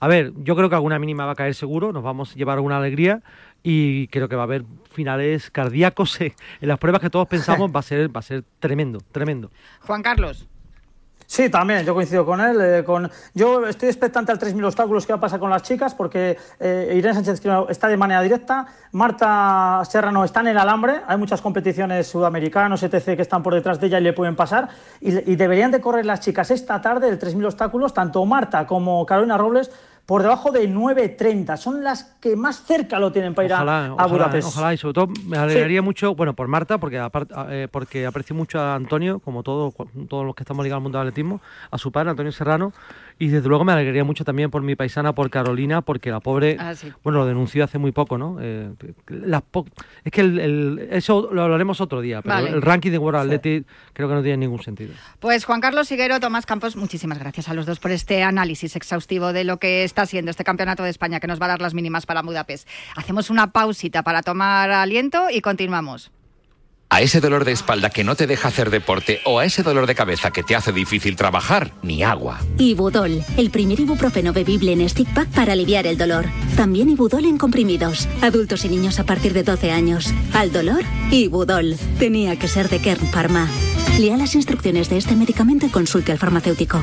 A 0.00 0.06
ver, 0.06 0.32
yo 0.36 0.54
creo 0.54 0.68
que 0.68 0.76
alguna 0.76 0.98
mínima 0.98 1.26
va 1.26 1.32
a 1.32 1.34
caer 1.34 1.54
seguro, 1.54 1.92
nos 1.92 2.04
vamos 2.04 2.32
a 2.32 2.34
llevar 2.36 2.58
alguna 2.58 2.76
alegría 2.76 3.22
y 3.62 4.06
creo 4.08 4.28
que 4.28 4.36
va 4.36 4.42
a 4.42 4.44
haber 4.44 4.64
finales 4.90 5.50
cardíacos 5.50 6.20
en 6.20 6.34
las 6.60 6.78
pruebas 6.78 7.00
que 7.00 7.10
todos 7.10 7.26
pensamos 7.26 7.70
va 7.74 7.80
a 7.80 7.82
ser 7.82 8.14
va 8.14 8.20
a 8.20 8.22
ser 8.22 8.44
tremendo, 8.60 9.00
tremendo. 9.10 9.50
Juan 9.80 10.02
Carlos. 10.02 10.46
Sí, 11.30 11.50
también, 11.50 11.84
yo 11.84 11.92
coincido 11.92 12.24
con 12.24 12.40
él. 12.40 12.58
Eh, 12.58 12.84
con... 12.84 13.10
Yo 13.34 13.66
estoy 13.66 13.90
expectante 13.90 14.32
al 14.32 14.38
3.000 14.38 14.64
obstáculos 14.64 15.06
que 15.06 15.12
va 15.12 15.18
a 15.18 15.20
pasar 15.20 15.38
con 15.38 15.50
las 15.50 15.62
chicas, 15.62 15.94
porque 15.94 16.38
eh, 16.58 16.94
Irene 16.96 17.14
Sánchez 17.14 17.42
está 17.68 17.86
de 17.86 17.96
manera 17.98 18.22
directa, 18.22 18.66
Marta 18.92 19.82
Serrano 19.84 20.24
está 20.24 20.40
en 20.40 20.48
el 20.48 20.58
alambre, 20.58 21.02
hay 21.06 21.18
muchas 21.18 21.42
competiciones 21.42 22.06
sudamericanos, 22.06 22.82
etc., 22.82 23.14
que 23.14 23.20
están 23.20 23.42
por 23.42 23.52
detrás 23.52 23.78
de 23.78 23.88
ella 23.88 24.00
y 24.00 24.04
le 24.04 24.14
pueden 24.14 24.36
pasar, 24.36 24.70
y, 25.02 25.30
y 25.30 25.36
deberían 25.36 25.70
de 25.70 25.82
correr 25.82 26.06
las 26.06 26.20
chicas 26.20 26.50
esta 26.50 26.80
tarde 26.80 27.10
el 27.10 27.18
3.000 27.18 27.44
obstáculos, 27.44 27.92
tanto 27.92 28.24
Marta 28.24 28.66
como 28.66 29.04
Carolina 29.04 29.36
Robles, 29.36 29.70
por 30.08 30.22
debajo 30.22 30.52
de 30.52 30.70
9.30. 30.70 31.58
Son 31.58 31.84
las 31.84 32.04
que 32.18 32.34
más 32.34 32.64
cerca 32.64 32.98
lo 32.98 33.12
tienen 33.12 33.34
para 33.34 33.46
ir 33.46 33.52
a, 33.52 34.06
Budapest. 34.06 34.48
Ojalá, 34.48 34.72
y 34.72 34.78
sobre 34.78 34.94
todo 34.94 35.08
me 35.26 35.36
alegraría 35.36 35.82
mucho, 35.82 36.14
bueno, 36.14 36.32
por 36.32 36.48
Marta, 36.48 36.78
porque 36.78 36.98
eh, 37.50 37.68
porque 37.70 38.06
aprecio 38.06 38.34
mucho 38.34 38.58
a 38.58 38.74
Antonio, 38.74 39.18
como 39.18 39.42
todos 39.42 39.74
todos 40.08 40.24
los 40.24 40.34
que 40.34 40.44
estamos 40.44 40.64
ligados 40.64 40.78
al 40.78 40.84
mundo 40.84 40.98
del 40.98 41.08
atletismo, 41.08 41.42
a 41.70 41.76
su 41.76 41.92
padre, 41.92 42.08
Antonio 42.08 42.32
Serrano, 42.32 42.72
y 43.18 43.28
desde 43.28 43.48
luego 43.50 43.66
me 43.66 43.72
alegraría 43.72 44.02
mucho 44.02 44.24
también 44.24 44.50
por 44.50 44.62
mi 44.62 44.76
paisana, 44.76 45.12
por 45.14 45.28
Carolina, 45.28 45.82
porque 45.82 46.10
la 46.10 46.20
pobre, 46.20 46.56
ah, 46.58 46.72
bueno, 47.04 47.18
lo 47.18 47.26
denunció 47.26 47.64
hace 47.64 47.76
muy 47.76 47.92
poco, 47.92 48.16
¿no? 48.16 48.38
Eh, 48.40 48.70
es 50.04 50.12
que 50.12 50.22
el, 50.22 50.88
eso 50.90 51.28
lo 51.30 51.42
hablaremos 51.42 51.82
otro 51.82 52.00
día, 52.00 52.22
pero 52.22 52.38
el 52.38 52.62
ranking 52.62 52.92
de 52.92 52.98
World 52.98 53.20
Athletics 53.20 53.66
creo 53.92 54.08
que 54.08 54.14
no 54.14 54.22
tiene 54.22 54.38
ningún 54.38 54.62
sentido. 54.62 54.94
Pues 55.20 55.44
Juan 55.44 55.60
Carlos 55.60 55.86
Siguero, 55.88 56.18
Tomás 56.18 56.46
Campos, 56.46 56.76
muchísimas 56.76 57.18
gracias 57.18 57.50
a 57.50 57.52
los 57.54 57.66
dos 57.66 57.78
por 57.78 57.90
este 57.90 58.22
análisis 58.22 58.74
exhaustivo 58.74 59.34
de 59.34 59.44
lo 59.44 59.58
que 59.58 59.84
está 59.84 59.97
siendo 60.06 60.30
este 60.30 60.44
campeonato 60.44 60.82
de 60.82 60.90
España, 60.90 61.20
que 61.20 61.26
nos 61.26 61.40
va 61.40 61.46
a 61.46 61.48
dar 61.48 61.60
las 61.60 61.74
mínimas 61.74 62.06
para 62.06 62.22
Budapest. 62.22 62.68
Hacemos 62.96 63.30
una 63.30 63.52
pausita 63.52 64.02
para 64.02 64.22
tomar 64.22 64.70
aliento 64.70 65.30
y 65.30 65.40
continuamos. 65.40 66.10
A 66.90 67.02
ese 67.02 67.20
dolor 67.20 67.44
de 67.44 67.52
espalda 67.52 67.90
que 67.90 68.02
no 68.02 68.16
te 68.16 68.26
deja 68.26 68.48
hacer 68.48 68.70
deporte 68.70 69.20
o 69.26 69.38
a 69.38 69.44
ese 69.44 69.62
dolor 69.62 69.86
de 69.86 69.94
cabeza 69.94 70.30
que 70.30 70.42
te 70.42 70.56
hace 70.56 70.72
difícil 70.72 71.16
trabajar, 71.16 71.72
ni 71.82 72.02
agua. 72.02 72.40
Ibudol, 72.56 73.22
el 73.36 73.50
primer 73.50 73.78
ibuprofeno 73.78 74.32
bebible 74.32 74.72
en 74.72 74.88
stick 74.88 75.12
pack 75.12 75.28
para 75.28 75.52
aliviar 75.52 75.86
el 75.86 75.98
dolor. 75.98 76.24
También 76.56 76.88
Ibudol 76.88 77.26
en 77.26 77.36
comprimidos. 77.36 78.08
Adultos 78.22 78.64
y 78.64 78.70
niños 78.70 78.98
a 78.98 79.04
partir 79.04 79.34
de 79.34 79.42
12 79.42 79.70
años. 79.70 80.14
Al 80.32 80.50
dolor, 80.50 80.82
Ibudol. 81.10 81.76
Tenía 81.98 82.38
que 82.38 82.48
ser 82.48 82.70
de 82.70 82.80
Kern 82.80 83.06
Pharma. 83.08 83.48
Lea 83.98 84.16
las 84.16 84.34
instrucciones 84.34 84.88
de 84.88 84.96
este 84.96 85.14
medicamento 85.14 85.66
y 85.66 85.70
consulte 85.70 86.12
al 86.12 86.18
farmacéutico. 86.18 86.82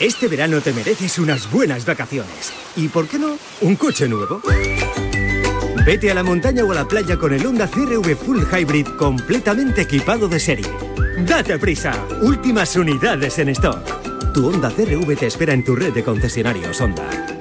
Este 0.00 0.28
verano 0.28 0.60
te 0.60 0.72
mereces 0.72 1.18
unas 1.18 1.50
buenas 1.50 1.84
vacaciones. 1.84 2.52
¿Y 2.76 2.86
por 2.86 3.08
qué 3.08 3.18
no? 3.18 3.36
¿Un 3.62 3.74
coche 3.74 4.08
nuevo? 4.08 4.40
Vete 5.84 6.10
a 6.12 6.14
la 6.14 6.22
montaña 6.22 6.62
o 6.62 6.70
a 6.70 6.74
la 6.76 6.84
playa 6.86 7.16
con 7.16 7.32
el 7.32 7.44
Honda 7.44 7.68
CRV 7.68 8.14
Full 8.14 8.42
Hybrid 8.52 8.86
completamente 8.96 9.82
equipado 9.82 10.28
de 10.28 10.38
serie. 10.38 10.68
¡Date 11.26 11.58
prisa! 11.58 12.06
Últimas 12.22 12.76
unidades 12.76 13.40
en 13.40 13.48
stock. 13.48 14.32
Tu 14.32 14.46
Honda 14.46 14.70
CRV 14.70 15.16
te 15.16 15.26
espera 15.26 15.52
en 15.52 15.64
tu 15.64 15.74
red 15.74 15.92
de 15.92 16.04
concesionarios 16.04 16.80
Honda. 16.80 17.37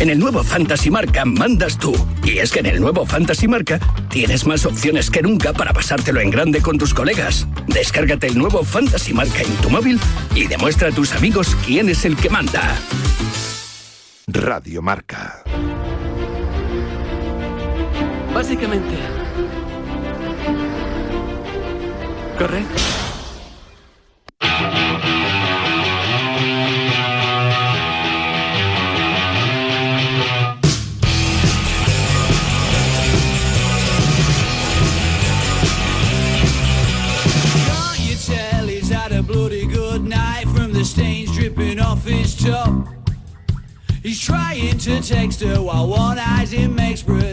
En 0.00 0.10
el 0.10 0.18
nuevo 0.20 0.44
Fantasy 0.44 0.90
Marca 0.90 1.24
mandas 1.24 1.76
tú. 1.76 1.92
Y 2.22 2.38
es 2.38 2.52
que 2.52 2.60
en 2.60 2.66
el 2.66 2.80
nuevo 2.80 3.04
Fantasy 3.04 3.48
Marca 3.48 3.80
tienes 4.10 4.46
más 4.46 4.64
opciones 4.64 5.10
que 5.10 5.22
nunca 5.22 5.52
para 5.52 5.72
pasártelo 5.72 6.20
en 6.20 6.30
grande 6.30 6.62
con 6.62 6.78
tus 6.78 6.94
colegas. 6.94 7.48
Descárgate 7.66 8.28
el 8.28 8.38
nuevo 8.38 8.62
Fantasy 8.62 9.12
Marca 9.12 9.40
en 9.40 9.52
tu 9.56 9.70
móvil 9.70 9.98
y 10.36 10.46
demuestra 10.46 10.90
a 10.90 10.92
tus 10.92 11.12
amigos 11.14 11.56
quién 11.66 11.88
es 11.88 12.04
el 12.04 12.16
que 12.16 12.30
manda. 12.30 12.76
Radio 14.28 14.82
Marca. 14.82 15.42
Básicamente. 18.32 18.94
¿Corre? 22.38 22.62
to 44.88 45.02
two. 45.36 45.68
I 45.68 45.82
one 45.82 46.18
eyes 46.18 46.52
it 46.52 46.68
makes 46.68 47.02
brew. 47.02 47.27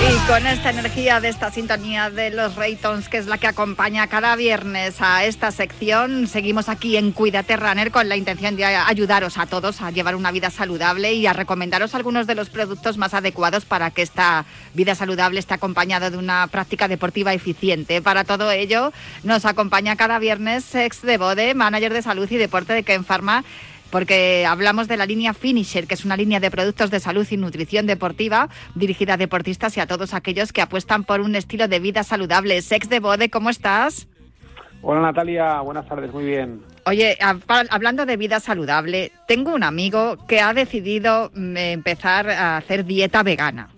Y 0.00 0.26
con 0.28 0.46
esta 0.46 0.70
energía 0.70 1.20
de 1.20 1.28
esta 1.28 1.50
sintonía 1.50 2.08
de 2.08 2.30
los 2.30 2.54
Raytons, 2.54 3.08
que 3.08 3.18
es 3.18 3.26
la 3.26 3.36
que 3.36 3.48
acompaña 3.48 4.06
cada 4.06 4.36
viernes 4.36 5.02
a 5.02 5.24
esta 5.24 5.50
sección, 5.50 6.28
seguimos 6.28 6.68
aquí 6.68 6.96
en 6.96 7.10
Cuídate 7.10 7.56
Runner 7.56 7.90
con 7.90 8.08
la 8.08 8.16
intención 8.16 8.54
de 8.54 8.64
ayudaros 8.64 9.38
a 9.38 9.46
todos 9.46 9.82
a 9.82 9.90
llevar 9.90 10.14
una 10.14 10.30
vida 10.30 10.50
saludable 10.50 11.14
y 11.14 11.26
a 11.26 11.32
recomendaros 11.32 11.96
algunos 11.96 12.28
de 12.28 12.36
los 12.36 12.48
productos 12.48 12.96
más 12.96 13.12
adecuados 13.12 13.64
para 13.64 13.90
que 13.90 14.02
esta 14.02 14.44
vida 14.72 14.94
saludable 14.94 15.40
esté 15.40 15.54
acompañada 15.54 16.10
de 16.10 16.16
una 16.16 16.46
práctica 16.46 16.86
deportiva 16.86 17.34
eficiente. 17.34 18.00
Para 18.00 18.22
todo 18.22 18.52
ello, 18.52 18.92
nos 19.24 19.44
acompaña 19.46 19.96
cada 19.96 20.20
viernes 20.20 20.72
Ex 20.76 21.02
de 21.02 21.18
Bode, 21.18 21.54
manager 21.54 21.92
de 21.92 22.02
salud 22.02 22.30
y 22.30 22.36
deporte 22.36 22.72
de 22.72 22.84
Ken 22.84 23.04
Pharma 23.04 23.44
porque 23.90 24.46
hablamos 24.46 24.88
de 24.88 24.96
la 24.96 25.06
línea 25.06 25.34
Finisher, 25.34 25.86
que 25.86 25.94
es 25.94 26.04
una 26.04 26.16
línea 26.16 26.40
de 26.40 26.50
productos 26.50 26.90
de 26.90 27.00
salud 27.00 27.26
y 27.30 27.36
nutrición 27.36 27.86
deportiva 27.86 28.48
dirigida 28.74 29.14
a 29.14 29.16
deportistas 29.16 29.76
y 29.76 29.80
a 29.80 29.86
todos 29.86 30.14
aquellos 30.14 30.52
que 30.52 30.62
apuestan 30.62 31.04
por 31.04 31.20
un 31.20 31.34
estilo 31.34 31.68
de 31.68 31.80
vida 31.80 32.02
saludable. 32.02 32.60
Sex 32.62 32.88
de 32.88 33.00
Bode, 33.00 33.30
¿cómo 33.30 33.50
estás? 33.50 34.08
Hola 34.80 35.00
Natalia, 35.00 35.60
buenas 35.60 35.88
tardes, 35.88 36.12
muy 36.12 36.24
bien. 36.24 36.62
Oye, 36.86 37.18
hablando 37.70 38.06
de 38.06 38.16
vida 38.16 38.38
saludable, 38.38 39.12
tengo 39.26 39.52
un 39.52 39.64
amigo 39.64 40.16
que 40.26 40.40
ha 40.40 40.54
decidido 40.54 41.30
mm, 41.34 41.56
empezar 41.56 42.30
a 42.30 42.56
hacer 42.56 42.84
dieta 42.84 43.22
vegana. 43.22 43.70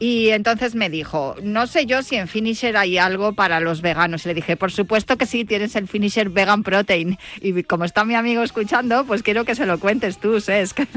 Y 0.00 0.28
entonces 0.28 0.76
me 0.76 0.90
dijo, 0.90 1.34
no 1.42 1.66
sé 1.66 1.86
yo 1.86 2.02
si 2.02 2.16
en 2.16 2.28
Finisher 2.28 2.76
hay 2.76 2.98
algo 2.98 3.32
para 3.32 3.58
los 3.58 3.82
veganos. 3.82 4.24
Y 4.24 4.28
le 4.28 4.34
dije, 4.34 4.56
por 4.56 4.70
supuesto 4.70 5.16
que 5.16 5.26
sí, 5.26 5.44
tienes 5.44 5.74
el 5.74 5.88
Finisher 5.88 6.30
Vegan 6.30 6.62
Protein. 6.62 7.18
Y 7.40 7.64
como 7.64 7.84
está 7.84 8.04
mi 8.04 8.14
amigo 8.14 8.42
escuchando, 8.42 9.04
pues 9.06 9.22
quiero 9.22 9.44
que 9.44 9.56
se 9.56 9.66
lo 9.66 9.80
cuentes 9.80 10.18
tú, 10.18 10.40
Sesc. 10.40 10.80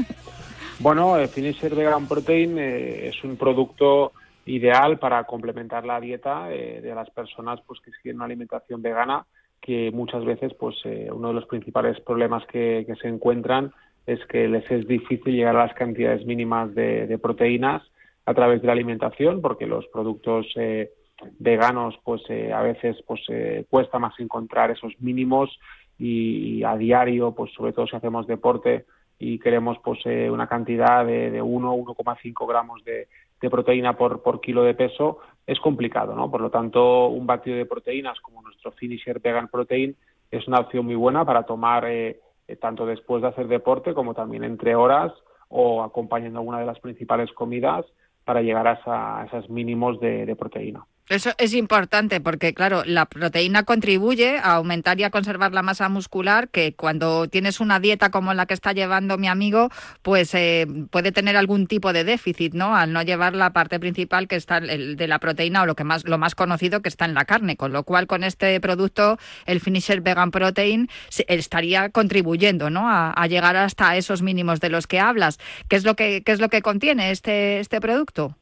Bueno, 0.78 1.16
el 1.16 1.28
Finisher 1.28 1.76
Vegan 1.76 2.08
Protein 2.08 2.58
eh, 2.58 3.06
es 3.06 3.22
un 3.22 3.36
producto 3.36 4.10
ideal 4.46 4.98
para 4.98 5.22
complementar 5.24 5.86
la 5.86 6.00
dieta 6.00 6.52
eh, 6.52 6.80
de 6.80 6.92
las 6.92 7.08
personas 7.10 7.60
pues 7.64 7.78
que 7.80 7.92
siguen 7.92 8.16
una 8.16 8.24
alimentación 8.24 8.82
vegana 8.82 9.24
que 9.60 9.92
muchas 9.92 10.24
veces 10.24 10.52
pues 10.58 10.74
eh, 10.84 11.08
uno 11.12 11.28
de 11.28 11.34
los 11.34 11.46
principales 11.46 12.00
problemas 12.00 12.44
que, 12.46 12.84
se 13.00 13.06
encuentran 13.06 13.72
es 14.08 14.18
que 14.26 14.48
les 14.48 14.68
es 14.72 14.88
difícil 14.88 15.36
llegar 15.36 15.54
a 15.54 15.66
las 15.66 15.74
cantidades 15.74 16.26
mínimas 16.26 16.74
de 16.74 17.16
proteínas 17.22 17.82
a 18.24 18.34
través 18.34 18.60
de 18.60 18.66
la 18.66 18.72
alimentación, 18.72 19.40
porque 19.40 19.66
los 19.66 19.86
productos 19.88 20.46
eh, 20.56 20.90
veganos, 21.38 21.94
pues 22.04 22.22
eh, 22.28 22.52
a 22.52 22.62
veces 22.62 22.96
pues 23.06 23.20
eh, 23.28 23.64
cuesta 23.68 23.98
más 23.98 24.18
encontrar 24.18 24.70
esos 24.70 24.92
mínimos 25.00 25.58
y, 25.98 26.64
a 26.64 26.76
diario, 26.76 27.32
pues 27.32 27.52
sobre 27.52 27.72
todo 27.72 27.86
si 27.86 27.96
hacemos 27.96 28.26
deporte 28.26 28.86
y 29.18 29.38
queremos 29.38 29.78
pues 29.84 30.00
eh, 30.04 30.30
una 30.30 30.48
cantidad 30.48 31.06
de, 31.06 31.30
de 31.30 31.40
1 31.40 31.74
1,5 31.74 32.48
gramos 32.48 32.82
de, 32.84 33.08
de 33.40 33.50
proteína 33.50 33.96
por, 33.96 34.22
por 34.22 34.40
kilo 34.40 34.64
de 34.64 34.74
peso, 34.74 35.18
es 35.46 35.60
complicado, 35.60 36.14
¿no? 36.14 36.30
Por 36.30 36.40
lo 36.40 36.50
tanto, 36.50 37.08
un 37.08 37.26
batido 37.26 37.56
de 37.56 37.66
proteínas 37.66 38.18
como 38.20 38.42
nuestro 38.42 38.72
Finisher 38.72 39.20
Vegan 39.20 39.48
Protein 39.48 39.96
es 40.30 40.48
una 40.48 40.60
opción 40.60 40.86
muy 40.86 40.94
buena 40.94 41.24
para 41.24 41.44
tomar 41.44 41.84
eh, 41.86 42.20
tanto 42.60 42.86
después 42.86 43.22
de 43.22 43.28
hacer 43.28 43.48
deporte 43.48 43.94
como 43.94 44.14
también 44.14 44.44
entre 44.44 44.74
horas 44.74 45.12
o 45.48 45.82
acompañando 45.82 46.38
alguna 46.38 46.60
de 46.60 46.66
las 46.66 46.80
principales 46.80 47.30
comidas 47.32 47.84
para 48.24 48.42
llegar 48.42 48.66
a, 48.68 48.72
esa- 48.74 49.20
a 49.22 49.24
esos 49.26 49.48
mínimos 49.50 50.00
de, 50.00 50.26
de 50.26 50.36
proteína. 50.36 50.86
Eso 51.08 51.32
es 51.36 51.52
importante 51.52 52.20
porque, 52.20 52.54
claro, 52.54 52.84
la 52.86 53.06
proteína 53.06 53.64
contribuye 53.64 54.38
a 54.38 54.54
aumentar 54.54 54.98
y 55.00 55.02
a 55.04 55.10
conservar 55.10 55.52
la 55.52 55.60
masa 55.60 55.88
muscular, 55.88 56.48
que 56.48 56.74
cuando 56.74 57.28
tienes 57.28 57.60
una 57.60 57.80
dieta 57.80 58.10
como 58.10 58.32
la 58.34 58.46
que 58.46 58.54
está 58.54 58.72
llevando 58.72 59.18
mi 59.18 59.26
amigo, 59.26 59.68
pues 60.02 60.32
eh, 60.34 60.66
puede 60.90 61.10
tener 61.10 61.36
algún 61.36 61.66
tipo 61.66 61.92
de 61.92 62.04
déficit, 62.04 62.54
¿no? 62.54 62.76
Al 62.76 62.92
no 62.92 63.02
llevar 63.02 63.34
la 63.34 63.52
parte 63.52 63.80
principal 63.80 64.28
que 64.28 64.36
está 64.36 64.58
el 64.58 64.96
de 64.96 65.08
la 65.08 65.18
proteína 65.18 65.62
o 65.62 65.66
lo 65.66 65.74
que 65.74 65.84
más 65.84 66.04
lo 66.04 66.18
más 66.18 66.34
conocido 66.36 66.82
que 66.82 66.88
está 66.88 67.04
en 67.04 67.14
la 67.14 67.24
carne, 67.24 67.56
con 67.56 67.72
lo 67.72 67.82
cual 67.82 68.06
con 68.06 68.22
este 68.22 68.58
producto, 68.60 69.18
el 69.44 69.60
Finisher 69.60 70.00
Vegan 70.02 70.30
Protein, 70.30 70.88
estaría 71.26 71.90
contribuyendo, 71.90 72.70
¿no? 72.70 72.88
A, 72.88 73.10
a 73.10 73.26
llegar 73.26 73.56
hasta 73.56 73.96
esos 73.96 74.22
mínimos 74.22 74.60
de 74.60 74.70
los 74.70 74.86
que 74.86 75.00
hablas. 75.00 75.38
¿Qué 75.68 75.76
es 75.76 75.84
lo 75.84 75.96
que 75.96 76.22
qué 76.22 76.32
es 76.32 76.40
lo 76.40 76.48
que 76.48 76.62
contiene 76.62 77.10
este 77.10 77.58
este 77.58 77.80
producto? 77.80 78.36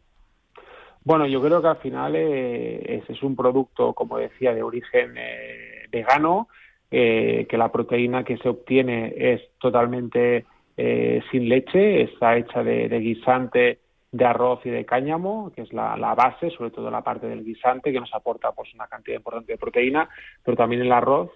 Bueno, 1.02 1.26
yo 1.26 1.40
creo 1.42 1.62
que 1.62 1.68
al 1.68 1.78
final 1.78 2.14
eh, 2.16 3.02
es 3.08 3.22
un 3.22 3.34
producto, 3.34 3.94
como 3.94 4.18
decía, 4.18 4.52
de 4.54 4.62
origen 4.62 5.14
eh, 5.16 5.86
vegano, 5.90 6.48
eh, 6.90 7.46
que 7.48 7.56
la 7.56 7.72
proteína 7.72 8.24
que 8.24 8.36
se 8.36 8.48
obtiene 8.48 9.14
es 9.16 9.40
totalmente 9.58 10.44
eh, 10.76 11.22
sin 11.30 11.48
leche, 11.48 12.02
está 12.02 12.36
hecha 12.36 12.62
de, 12.62 12.88
guisante 13.00 13.78
de 14.12 14.24
arroz 14.24 14.60
y 14.66 14.70
de 14.70 14.84
cáñamo, 14.84 15.52
que 15.54 15.62
es 15.62 15.72
la, 15.72 15.96
base, 16.14 16.50
sobre 16.50 16.70
todo 16.70 16.90
la 16.90 17.02
parte 17.02 17.28
del 17.28 17.44
guisante, 17.44 17.92
que 17.92 18.00
nos 18.00 18.12
aporta 18.14 18.52
pues 18.52 18.74
una 18.74 18.86
cantidad 18.88 19.16
importante 19.16 19.52
de 19.52 19.58
proteína, 19.58 20.08
pero 20.44 20.56
también 20.56 20.82
el 20.82 20.92
arroz, 20.92 21.30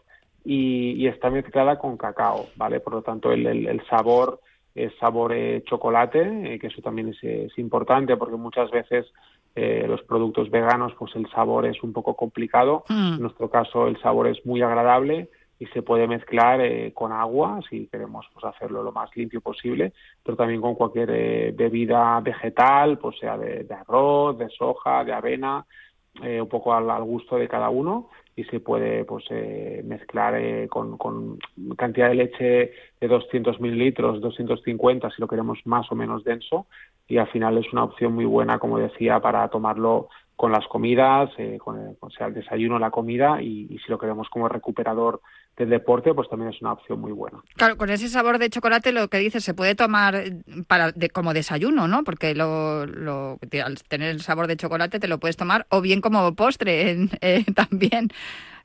y, 0.44 0.92
y 0.92 1.06
está 1.06 1.30
mezclada 1.30 1.78
con 1.78 1.96
cacao, 1.96 2.48
¿vale? 2.56 2.80
Por 2.80 2.94
lo 2.94 3.02
tanto, 3.02 3.32
el, 3.32 3.46
el- 3.46 3.66
el 3.68 3.86
sabor 3.86 4.40
es 4.74 4.92
sabor 4.98 5.32
chocolate, 5.64 6.58
que 6.60 6.66
eso 6.66 6.82
también 6.82 7.14
es 7.22 7.58
importante 7.58 8.16
porque 8.16 8.36
muchas 8.36 8.70
veces 8.72 9.06
eh, 9.54 9.84
los 9.88 10.02
productos 10.02 10.50
veganos, 10.50 10.92
pues 10.98 11.14
el 11.16 11.28
sabor 11.30 11.66
es 11.66 11.82
un 11.82 11.92
poco 11.92 12.14
complicado. 12.14 12.84
Mm. 12.88 13.14
En 13.14 13.20
nuestro 13.20 13.50
caso, 13.50 13.86
el 13.86 14.00
sabor 14.00 14.28
es 14.28 14.44
muy 14.44 14.62
agradable 14.62 15.28
y 15.58 15.66
se 15.66 15.82
puede 15.82 16.08
mezclar 16.08 16.60
eh, 16.60 16.92
con 16.92 17.12
agua 17.12 17.60
si 17.68 17.86
queremos 17.86 18.26
pues, 18.32 18.44
hacerlo 18.44 18.82
lo 18.82 18.92
más 18.92 19.14
limpio 19.16 19.40
posible, 19.40 19.92
pero 20.22 20.36
también 20.36 20.60
con 20.60 20.74
cualquier 20.74 21.10
eh, 21.12 21.52
bebida 21.56 22.20
vegetal, 22.20 22.98
pues 22.98 23.18
sea 23.18 23.38
de, 23.38 23.64
de 23.64 23.74
arroz, 23.74 24.36
de 24.38 24.48
soja, 24.50 25.04
de 25.04 25.12
avena, 25.12 25.64
eh, 26.22 26.40
un 26.40 26.48
poco 26.48 26.74
al, 26.74 26.90
al 26.90 27.04
gusto 27.04 27.36
de 27.36 27.48
cada 27.48 27.70
uno 27.70 28.08
y 28.36 28.44
se 28.44 28.60
puede 28.60 29.04
pues 29.04 29.24
eh, 29.30 29.82
mezclar 29.84 30.34
eh, 30.36 30.68
con, 30.68 30.96
con 30.98 31.38
cantidad 31.76 32.08
de 32.08 32.14
leche 32.14 32.72
de 33.00 33.08
200 33.08 33.60
mililitros, 33.60 34.20
250 34.20 35.10
si 35.10 35.20
lo 35.20 35.28
queremos 35.28 35.58
más 35.64 35.90
o 35.92 35.94
menos 35.94 36.24
denso 36.24 36.66
y 37.06 37.18
al 37.18 37.28
final 37.28 37.58
es 37.58 37.72
una 37.72 37.84
opción 37.84 38.14
muy 38.14 38.24
buena, 38.24 38.58
como 38.58 38.78
decía, 38.78 39.20
para 39.20 39.46
tomarlo 39.48 40.08
con 40.36 40.50
las 40.50 40.66
comidas, 40.66 41.30
eh, 41.38 41.58
con 41.58 41.78
el, 41.80 41.96
o 42.00 42.10
sea, 42.10 42.26
el 42.26 42.34
desayuno, 42.34 42.78
la 42.78 42.90
comida 42.90 43.40
y, 43.40 43.66
y 43.70 43.78
si 43.78 43.88
lo 43.90 43.98
queremos 43.98 44.28
como 44.28 44.48
recuperador 44.48 45.20
del 45.56 45.70
deporte, 45.70 46.12
pues 46.12 46.28
también 46.28 46.50
es 46.52 46.60
una 46.60 46.72
opción 46.72 47.00
muy 47.00 47.12
buena. 47.12 47.38
Claro, 47.56 47.76
con 47.76 47.88
ese 47.88 48.08
sabor 48.08 48.38
de 48.38 48.50
chocolate 48.50 48.90
lo 48.90 49.06
que 49.06 49.18
dices 49.18 49.44
se 49.44 49.54
puede 49.54 49.76
tomar 49.76 50.16
eh, 50.16 50.32
para 50.66 50.90
de, 50.90 51.08
como 51.10 51.32
desayuno, 51.34 51.86
¿no? 51.86 52.02
Porque 52.02 52.34
lo, 52.34 52.84
lo- 52.86 53.38
al 53.64 53.82
tener 53.84 54.10
el 54.10 54.20
sabor 54.22 54.48
de 54.48 54.56
chocolate 54.56 54.98
te 54.98 55.06
lo 55.06 55.18
puedes 55.18 55.36
tomar 55.36 55.66
o 55.70 55.80
bien 55.80 56.00
como 56.00 56.34
postre 56.34 56.96
eh, 57.20 57.44
también 57.54 58.08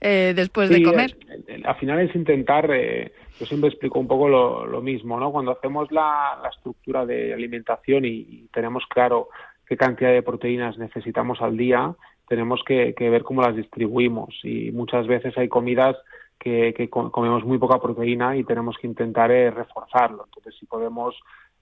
eh, 0.02 0.34
después 0.36 0.70
de 0.70 0.78
Sí, 0.78 0.84
comer. 0.84 1.16
el- 1.28 1.46
el- 1.48 1.66
al 1.68 1.76
final 1.76 2.00
es 2.00 2.16
intentar, 2.16 2.68
eh, 2.72 3.14
yo 3.40 3.46
siempre 3.46 3.70
explico 3.70 4.00
un 4.00 4.08
poco 4.08 4.28
lo, 4.28 4.66
lo 4.66 4.82
mismo, 4.82 5.20
¿no? 5.20 5.32
Cuando 5.32 5.52
hacemos 5.52 5.92
la, 5.92 6.40
la 6.42 6.50
estructura 6.50 7.06
de 7.06 7.32
alimentación 7.36 8.06
y, 8.06 8.10
y 8.10 8.48
tenemos 8.52 8.84
claro 8.90 9.30
qué 9.70 9.78
cantidad 9.78 10.12
de 10.12 10.24
proteínas 10.24 10.78
necesitamos 10.80 11.42
al 11.42 11.56
día, 11.56 11.94
tenemos 12.28 12.62
que, 12.66 12.94
que 12.96 13.10
ver 13.10 13.24
cómo 13.24 13.42
las 13.44 13.56
distribuimos 13.56 14.36
y 14.44 14.72
muchas 14.72 15.08
veces 15.08 15.38
hay 15.38 15.48
comidas 15.48 15.96
que, 16.40 16.74
que 16.76 16.90
co- 16.90 17.12
comemos 17.12 17.46
muy 17.46 17.58
poca 17.60 17.80
proteína 17.80 18.36
y 18.36 18.44
tenemos 18.44 18.78
que 18.78 18.88
intentar 18.88 19.32
eh, 19.32 19.52
reforzarlo. 19.52 20.26
Entonces, 20.26 20.56
si 20.60 20.66
podemos 20.66 21.16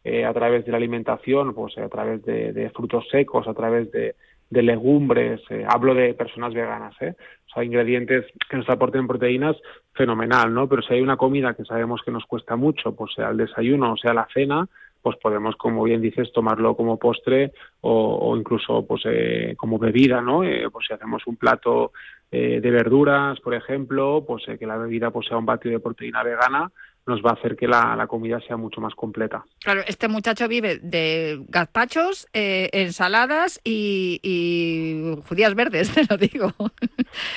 eh, 0.03 0.23
a 0.25 0.33
través 0.33 0.65
de 0.65 0.71
la 0.71 0.77
alimentación, 0.77 1.53
pues 1.53 1.77
eh, 1.77 1.81
a 1.81 1.89
través 1.89 2.23
de, 2.23 2.69
frutos 2.73 3.05
secos, 3.09 3.47
a 3.47 3.53
través 3.53 3.91
de, 3.91 4.15
legumbres, 4.49 5.41
hablo 5.67 5.93
de 5.93 6.13
personas 6.13 6.53
veganas, 6.53 6.95
¿eh? 7.01 7.15
o 7.47 7.53
sea, 7.53 7.63
ingredientes 7.65 8.25
que 8.49 8.57
nos 8.57 8.69
aporten 8.69 9.05
proteínas, 9.07 9.57
fenomenal, 9.93 10.53
¿no? 10.53 10.69
Pero 10.69 10.81
si 10.81 10.93
hay 10.93 11.01
una 11.01 11.17
comida 11.17 11.53
que 11.53 11.65
sabemos 11.65 12.01
que 12.03 12.11
nos 12.11 12.25
cuesta 12.25 12.55
mucho, 12.55 12.95
pues 12.95 13.13
sea 13.13 13.29
el 13.29 13.37
desayuno 13.37 13.93
o 13.93 13.97
sea 13.97 14.13
la 14.13 14.27
cena, 14.33 14.67
pues 15.01 15.17
podemos, 15.17 15.55
como 15.55 15.83
bien 15.83 16.01
dices, 16.01 16.31
tomarlo 16.33 16.75
como 16.75 16.97
postre 16.97 17.53
o, 17.81 18.17
o 18.21 18.37
incluso 18.37 18.85
pues 18.85 19.03
eh, 19.05 19.55
como 19.57 19.77
bebida, 19.77 20.21
¿no? 20.21 20.43
Eh, 20.43 20.67
pues 20.71 20.87
si 20.87 20.93
hacemos 20.93 21.25
un 21.27 21.37
plato 21.37 21.91
eh, 22.29 22.59
de 22.61 22.71
verduras, 22.71 23.39
por 23.39 23.53
ejemplo, 23.53 24.25
pues 24.27 24.43
eh, 24.49 24.57
que 24.57 24.65
la 24.65 24.75
bebida 24.75 25.11
pues 25.11 25.27
sea 25.27 25.37
un 25.37 25.45
batido 25.45 25.73
de 25.73 25.79
proteína 25.79 26.23
vegana, 26.23 26.69
nos 27.05 27.21
va 27.21 27.29
a 27.29 27.33
hacer 27.35 27.55
que 27.55 27.67
la, 27.67 27.95
la 27.95 28.05
comida 28.05 28.37
sea 28.45 28.57
mucho 28.57 28.81
más 28.81 28.93
completa. 28.93 29.45
Claro, 29.61 29.81
este 29.87 30.09
muchacho 30.09 30.49
vive 30.49 30.79
de 30.79 31.41
gazpachos, 31.47 32.27
eh, 32.33 32.69
ensaladas 32.73 33.61
y, 33.63 34.19
y 34.21 35.21
judías 35.29 35.55
verdes, 35.55 35.89
te 35.93 36.03
lo 36.09 36.17
digo. 36.17 36.53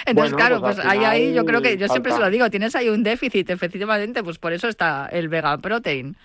Entonces, 0.05 0.15
Bueno, 0.15 0.37
claro, 0.37 0.61
pues 0.61 0.75
pues, 0.75 0.87
ahí, 0.87 1.05
ahí 1.05 1.33
yo 1.33 1.45
creo 1.45 1.63
que, 1.63 1.77
yo 1.77 1.87
siempre 1.87 2.11
se 2.11 2.19
lo 2.19 2.29
digo, 2.29 2.51
tienes 2.51 2.75
ahí 2.75 2.89
un 2.89 3.05
déficit, 3.05 3.49
efectivamente, 3.51 4.25
pues 4.25 4.39
por 4.39 4.53
eso 4.53 4.67
está 4.67 5.07
el 5.07 5.29
vegan 5.29 5.61
protein. 5.61 6.17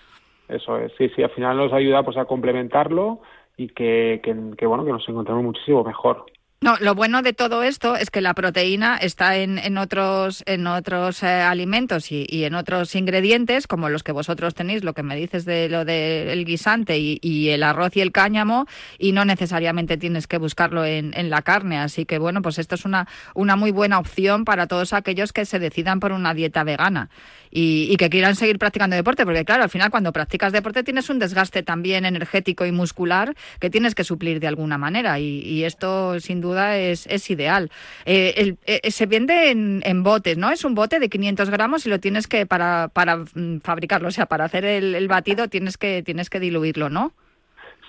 Eso 0.48 0.78
es, 0.78 0.92
sí, 0.96 1.08
sí, 1.14 1.22
al 1.22 1.30
final 1.30 1.56
nos 1.56 1.72
ayuda 1.72 2.04
pues 2.04 2.16
a 2.16 2.24
complementarlo 2.24 3.20
y 3.56 3.68
que, 3.68 4.20
que, 4.22 4.34
que, 4.56 4.66
bueno, 4.66 4.84
que 4.84 4.92
nos 4.92 5.08
encontremos 5.08 5.42
muchísimo 5.42 5.82
mejor. 5.82 6.26
No, 6.62 6.76
lo 6.80 6.94
bueno 6.94 7.20
de 7.20 7.34
todo 7.34 7.62
esto 7.62 7.96
es 7.96 8.10
que 8.10 8.22
la 8.22 8.32
proteína 8.32 8.96
está 8.96 9.36
en, 9.36 9.58
en 9.58 9.76
otros, 9.76 10.42
en 10.46 10.66
otros 10.66 11.22
eh, 11.22 11.26
alimentos 11.26 12.10
y, 12.10 12.26
y 12.30 12.44
en 12.44 12.54
otros 12.54 12.94
ingredientes, 12.94 13.66
como 13.66 13.90
los 13.90 14.02
que 14.02 14.10
vosotros 14.10 14.54
tenéis, 14.54 14.82
lo 14.82 14.94
que 14.94 15.02
me 15.02 15.16
dices 15.16 15.44
de 15.44 15.68
lo 15.68 15.84
del 15.84 16.46
guisante 16.46 16.96
y, 16.98 17.18
y 17.20 17.50
el 17.50 17.62
arroz 17.62 17.94
y 17.96 18.00
el 18.00 18.10
cáñamo, 18.10 18.66
y 18.98 19.12
no 19.12 19.26
necesariamente 19.26 19.98
tienes 19.98 20.26
que 20.26 20.38
buscarlo 20.38 20.86
en, 20.86 21.12
en 21.14 21.28
la 21.28 21.42
carne. 21.42 21.78
Así 21.78 22.06
que, 22.06 22.18
bueno, 22.18 22.40
pues 22.40 22.58
esto 22.58 22.74
es 22.74 22.86
una, 22.86 23.06
una 23.34 23.54
muy 23.54 23.70
buena 23.70 23.98
opción 23.98 24.46
para 24.46 24.66
todos 24.66 24.94
aquellos 24.94 25.34
que 25.34 25.44
se 25.44 25.58
decidan 25.58 26.00
por 26.00 26.12
una 26.12 26.32
dieta 26.32 26.64
vegana 26.64 27.10
y, 27.50 27.86
y 27.90 27.96
que 27.98 28.08
quieran 28.08 28.34
seguir 28.34 28.58
practicando 28.58 28.96
deporte, 28.96 29.26
porque 29.26 29.44
claro, 29.44 29.62
al 29.62 29.70
final 29.70 29.90
cuando 29.90 30.10
practicas 30.10 30.54
deporte 30.54 30.82
tienes 30.82 31.10
un 31.10 31.18
desgaste 31.18 31.62
también 31.62 32.06
energético 32.06 32.64
y 32.64 32.72
muscular 32.72 33.34
que 33.60 33.68
tienes 33.68 33.94
que 33.94 34.04
suplir 34.04 34.40
de 34.40 34.46
alguna 34.46 34.78
manera 34.78 35.20
y, 35.20 35.40
y 35.40 35.64
esto 35.64 36.18
sin 36.18 36.40
duda 36.40 36.45
es, 36.54 37.06
es 37.06 37.30
ideal. 37.30 37.70
Eh, 38.04 38.34
el- 38.36 38.58
eh, 38.66 38.90
se 38.90 39.06
vende 39.06 39.50
en, 39.50 40.02
botes, 40.02 40.38
¿no? 40.38 40.50
Es 40.50 40.64
un 40.64 40.74
bote 40.74 40.98
de 40.98 41.08
500 41.08 41.50
gramos 41.50 41.86
y 41.86 41.90
lo 41.90 41.98
tienes 41.98 42.26
que, 42.28 42.46
para, 42.46 42.88
para 42.92 43.16
mm, 43.16 43.60
fabricarlo, 43.62 44.08
o 44.08 44.12
sea, 44.12 44.26
para 44.26 44.44
hacer 44.44 44.64
el, 44.64 44.94
el 44.94 45.08
batido 45.08 45.48
tienes 45.48 45.76
que, 45.78 46.02
tienes 46.02 46.30
que 46.30 46.40
diluirlo, 46.40 46.88
¿no? 46.90 47.12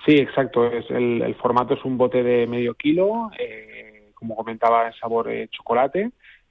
Sí, 0.06 0.14
exacto. 0.16 0.66
Es 0.66 0.90
el, 0.90 1.22
el 1.22 1.34
formato 1.36 1.74
es 1.74 1.84
un 1.84 1.98
bote 1.98 2.22
de 2.22 2.46
medio 2.46 2.74
kilo, 2.74 3.30
eh, 3.38 4.10
como 4.14 4.34
comentaba, 4.34 4.86
en 4.86 4.92
sabor 4.94 5.30
eh, 5.30 5.48
chocolate. 5.50 6.10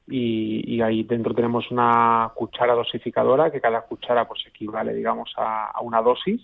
Y, 0.09 0.63
y 0.75 0.81
ahí 0.81 1.03
dentro 1.03 1.33
tenemos 1.33 1.69
una 1.69 2.31
cuchara 2.33 2.73
dosificadora, 2.73 3.51
que 3.51 3.59
cada 3.59 3.81
cuchara 3.81 4.25
pues 4.25 4.41
equivale, 4.47 4.93
digamos, 4.93 5.33
a 5.35 5.79
una 5.81 6.01
dosis. 6.01 6.41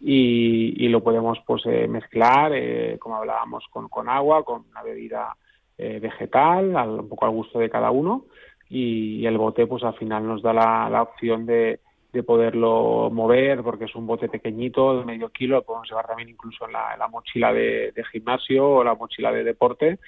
Y, 0.00 0.84
y 0.84 0.88
lo 0.88 1.02
podemos 1.02 1.38
pues 1.46 1.62
eh, 1.66 1.88
mezclar, 1.88 2.52
eh, 2.54 2.98
como 3.00 3.16
hablábamos, 3.16 3.64
con, 3.70 3.88
con 3.88 4.08
agua, 4.08 4.44
con 4.44 4.64
una 4.70 4.82
bebida 4.82 5.34
eh, 5.78 5.98
vegetal, 6.00 6.76
al- 6.76 7.00
un 7.00 7.08
poco 7.08 7.24
al 7.24 7.32
gusto 7.32 7.58
de 7.58 7.70
cada 7.70 7.90
uno. 7.90 8.24
Y, 8.68 9.24
el 9.26 9.38
bote 9.38 9.66
pues 9.66 9.84
al 9.84 9.94
final 9.94 10.26
nos 10.26 10.42
da 10.42 10.52
la, 10.52 10.88
la 10.90 11.02
opción 11.02 11.46
de, 11.46 11.80
de 12.12 12.22
poderlo 12.22 13.10
mover 13.12 13.62
porque 13.62 13.84
es 13.84 13.94
un 13.94 14.06
bote 14.06 14.28
pequeñito 14.28 14.98
de 14.98 15.04
medio 15.04 15.30
kilo, 15.30 15.56
lo 15.56 15.62
podemos 15.62 15.88
llevar 15.88 16.06
también 16.06 16.28
incluso 16.28 16.66
en 16.66 16.72
la, 16.72 16.92
en 16.94 16.98
la 16.98 17.08
mochila 17.08 17.52
de, 17.52 17.92
de 17.92 18.04
gimnasio 18.04 18.68
o 18.68 18.84
la 18.84 18.94
mochila 18.94 19.30
de 19.32 19.44
deporte 19.44 19.98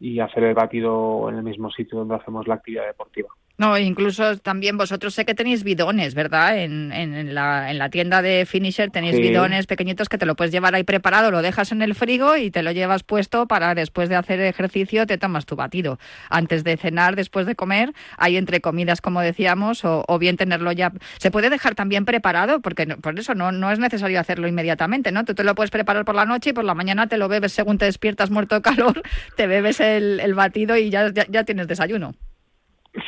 y 0.00 0.18
hacer 0.20 0.44
el 0.44 0.54
batido 0.54 1.28
en 1.28 1.36
el 1.36 1.42
mismo 1.42 1.70
sitio 1.70 1.98
donde 1.98 2.16
hacemos 2.16 2.46
la 2.48 2.54
actividad 2.54 2.86
deportiva. 2.86 3.28
No, 3.60 3.76
incluso 3.76 4.36
también 4.38 4.76
vosotros 4.76 5.14
sé 5.14 5.24
que 5.24 5.34
tenéis 5.34 5.64
bidones, 5.64 6.14
¿verdad? 6.14 6.56
En, 6.60 6.92
en, 6.92 7.12
en 7.14 7.34
la, 7.34 7.72
en 7.72 7.78
la 7.78 7.90
tienda 7.90 8.22
de 8.22 8.46
Finisher 8.46 8.88
tenéis 8.92 9.16
Sí. 9.16 9.20
bidones 9.22 9.66
pequeñitos 9.66 10.08
que 10.08 10.16
te 10.16 10.26
lo 10.26 10.36
puedes 10.36 10.52
llevar 10.52 10.76
ahí 10.76 10.84
preparado, 10.84 11.32
lo 11.32 11.42
dejas 11.42 11.72
en 11.72 11.82
el 11.82 11.96
frigo 11.96 12.36
y 12.36 12.52
te 12.52 12.62
lo 12.62 12.70
llevas 12.70 13.02
puesto 13.02 13.48
para 13.48 13.74
después 13.74 14.08
de 14.08 14.14
hacer 14.14 14.38
ejercicio 14.42 15.08
te 15.08 15.18
tomas 15.18 15.44
tu 15.44 15.56
batido. 15.56 15.98
Antes 16.30 16.62
de 16.62 16.76
cenar, 16.76 17.16
después 17.16 17.46
de 17.46 17.56
comer, 17.56 17.92
hay 18.16 18.36
entre 18.36 18.60
comidas, 18.60 19.00
como 19.00 19.20
decíamos, 19.22 19.84
o, 19.84 20.04
o 20.06 20.18
bien 20.20 20.36
tenerlo 20.36 20.70
ya. 20.70 20.92
Se 21.18 21.32
puede 21.32 21.50
dejar 21.50 21.74
también 21.74 22.04
preparado, 22.04 22.60
porque 22.60 22.86
no- 22.86 22.98
por 22.98 23.18
eso 23.18 23.34
no, 23.34 23.50
no 23.50 23.72
es 23.72 23.80
necesario 23.80 24.20
hacerlo 24.20 24.46
inmediatamente, 24.46 25.10
¿no? 25.10 25.24
Tú 25.24 25.34
te 25.34 25.42
lo 25.42 25.56
puedes 25.56 25.72
preparar 25.72 26.04
por 26.04 26.14
la 26.14 26.26
noche 26.26 26.50
y 26.50 26.52
por 26.52 26.64
la 26.64 26.74
mañana 26.74 27.08
te 27.08 27.18
lo 27.18 27.26
bebes 27.26 27.54
según 27.54 27.76
te 27.76 27.86
despiertas 27.86 28.30
muerto 28.30 28.54
de 28.54 28.62
calor, 28.62 29.02
te 29.36 29.48
bebes 29.48 29.80
el, 29.80 30.20
el 30.20 30.34
batido 30.34 30.76
y 30.76 30.90
ya, 30.90 31.12
ya, 31.12 31.26
ya 31.28 31.42
tienes 31.42 31.66
desayuno. 31.66 32.14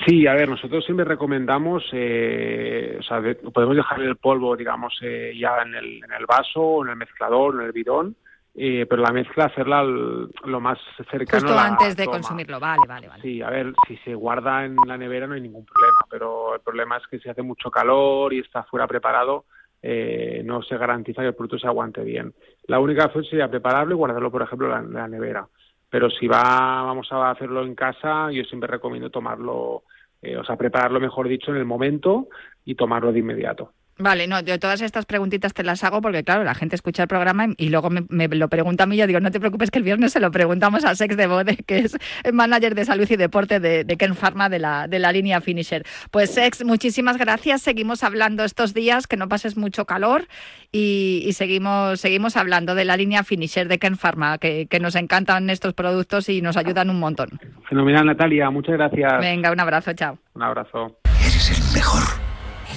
Sí, 0.07 0.27
a 0.27 0.35
ver, 0.35 0.49
nosotros 0.49 0.85
siempre 0.85 1.05
recomendamos, 1.05 1.85
eh, 1.93 2.97
o 2.99 3.03
sea, 3.03 3.21
de- 3.21 3.35
podemos 3.37 3.77
dejar 3.77 4.01
el 4.03 4.17
polvo, 4.17 4.57
digamos, 4.57 4.99
eh, 5.03 5.33
ya 5.39 5.63
en 5.63 5.75
el, 5.75 6.05
en 6.05 6.13
el 6.13 6.27
vaso, 6.27 6.83
en 6.85 6.91
el 6.91 6.97
mezclador, 6.97 7.55
en 7.55 7.61
el 7.67 7.73
bidón, 7.73 8.17
eh, 8.55 8.85
pero 8.89 9.03
la 9.03 9.13
mezcla 9.13 9.45
hacerla 9.47 9.83
lo 9.83 10.61
más 10.61 10.79
cercano 11.11 11.47
Justo 11.47 11.53
a 11.53 11.57
la 11.57 11.67
antes 11.69 11.97
de 11.97 12.05
toma. 12.05 12.17
consumirlo, 12.19 12.61
vale, 12.61 12.87
vale, 12.87 13.09
vale. 13.09 13.23
Sí, 13.23 13.41
a 13.43 13.51
ver, 13.51 13.73
si 13.87 13.97
se 13.99 14.15
guarda 14.15 14.65
en 14.65 14.77
la 14.87 14.97
nevera 14.99 15.27
no 15.27 15.35
hay 15.35 15.41
ningún 15.41 15.65
problema, 15.65 16.01
pero 16.11 16.55
el 16.55 16.61
problema 16.61 16.97
es 16.97 17.07
que 17.07 17.19
si 17.19 17.29
hace 17.29 17.43
mucho 17.43 17.71
calor 17.71 18.33
y 18.35 18.41
está 18.41 18.65
fuera 18.65 18.87
preparado, 18.87 19.45
eh, 19.83 20.43
no 20.45 20.63
se 20.63 20.77
garantiza 20.77 21.23
que 21.23 21.29
el 21.29 21.35
producto 21.35 21.59
se 21.59 21.67
aguante 21.67 22.03
bien. 22.03 22.35
La 22.67 22.79
única 22.81 23.07
opción 23.07 23.25
sería 23.25 23.49
prepararlo 23.49 23.95
y 23.95 23.97
guardarlo, 23.97 24.31
por 24.31 24.43
ejemplo, 24.43 24.67
en 24.67 24.73
la, 24.73 24.79
en 24.81 24.93
la 24.95 25.09
nevera. 25.09 25.47
Pero 25.91 26.09
si 26.09 26.27
va, 26.29 26.83
vamos 26.83 27.09
a 27.11 27.31
hacerlo 27.31 27.63
en 27.65 27.75
casa, 27.75 28.31
yo 28.31 28.45
siempre 28.45 28.71
recomiendo 28.71 29.11
tomarlo, 29.11 29.83
eh, 30.23 30.37
o 30.37 30.45
sea, 30.45 30.57
prepararlo, 30.57 31.01
mejor 31.01 31.29
dicho, 31.29 31.51
en 31.51 31.57
el 31.57 31.65
momento 31.65 32.29
y 32.65 32.77
tomarlo 32.77 33.13
de 33.13 33.19
inmediato. 33.19 33.73
Vale, 34.01 34.27
no, 34.27 34.41
yo 34.41 34.59
todas 34.59 34.83
estas 34.83 35.07
preguntitas 35.07 35.55
te 35.55 35.63
las 35.63 35.83
hago 35.83 36.03
porque, 36.03 36.25
claro, 36.25 36.45
la 36.45 36.55
gente 36.55 36.77
escucha 36.77 37.03
el 37.03 37.09
programa 37.09 37.47
y 37.57 37.71
y 37.71 37.73
luego 37.73 37.89
me, 37.89 38.05
me 38.09 38.27
lo 38.27 38.49
pregunta 38.49 38.83
a 38.83 38.87
mí. 38.89 38.97
Yo 38.97 39.07
digo, 39.07 39.21
no 39.21 39.31
te 39.31 39.39
preocupes 39.39 39.71
que 39.71 39.79
el 39.79 39.85
viernes 39.85 40.13
se 40.13 40.19
lo 40.19 40.33
preguntamos 40.33 40.85
a 40.85 40.97
Sex 40.97 41.17
de 41.17 41.29
Bode, 41.29 41.57
que 41.67 41.79
es 41.79 41.97
el 42.25 42.33
manager 42.33 42.75
de 42.75 42.85
salud 42.85 43.07
y 43.09 43.15
deporte 43.15 43.61
de, 43.61 43.85
de 43.85 43.97
Ken 43.97 44.17
Pharma 44.17 44.49
de 44.49 44.59
la, 44.59 44.89
de 44.89 44.99
la 44.99 45.13
línea 45.13 45.41
Finisher. 45.41 45.85
Pues, 46.11 46.35
Sex, 46.35 46.65
muchísimas 46.65 47.17
gracias. 47.17 47.63
Seguimos 47.63 48.03
hablando 48.03 48.43
estos 48.43 48.75
días, 48.75 49.07
que 49.07 49.17
no 49.17 49.29
pases 49.29 49.57
mucho 49.57 49.85
calor 49.85 50.27
y, 50.73 51.23
y 51.25 51.33
seguimos, 51.35 52.01
seguimos 52.01 52.37
hablando 52.37 52.75
de 52.75 52.85
la 52.85 52.97
línea 52.97 53.23
Finisher 53.23 53.69
de 53.69 53.79
Ken 53.79 53.97
Pharma, 53.97 54.39
que, 54.39 54.67
que 54.67 54.81
nos 54.81 54.97
encantan 54.97 55.49
estos 55.49 55.75
productos 55.75 56.29
y 56.29 56.43
nos 56.43 56.57
ayudan 56.57 56.91
un 56.91 56.99
montón. 56.99 57.39
Fenomenal, 57.69 58.05
Natalia, 58.07 58.51
muchas 58.51 58.75
gracias. 58.75 59.21
Venga, 59.21 59.53
un 59.53 59.61
abrazo, 59.61 59.93
chao. 59.93 60.19
Un 60.35 60.43
abrazo. 60.43 60.99
El 61.05 62.20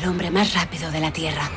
hombre 0.05 0.31
más 0.31 0.53
rápido 0.53 0.91
de 0.91 0.99
la 0.99 1.11
Tierra. 1.11 1.49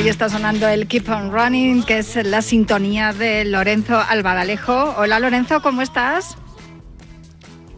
Ahí 0.00 0.08
está 0.08 0.30
sonando 0.30 0.66
el 0.66 0.88
Keep 0.88 1.10
on 1.10 1.30
Running, 1.30 1.82
que 1.82 1.98
es 1.98 2.16
la 2.24 2.40
sintonía 2.40 3.12
de 3.12 3.44
Lorenzo 3.44 3.98
Albadalejo. 4.00 4.94
Hola 4.96 5.20
Lorenzo, 5.20 5.60
¿cómo 5.60 5.82
estás? 5.82 6.38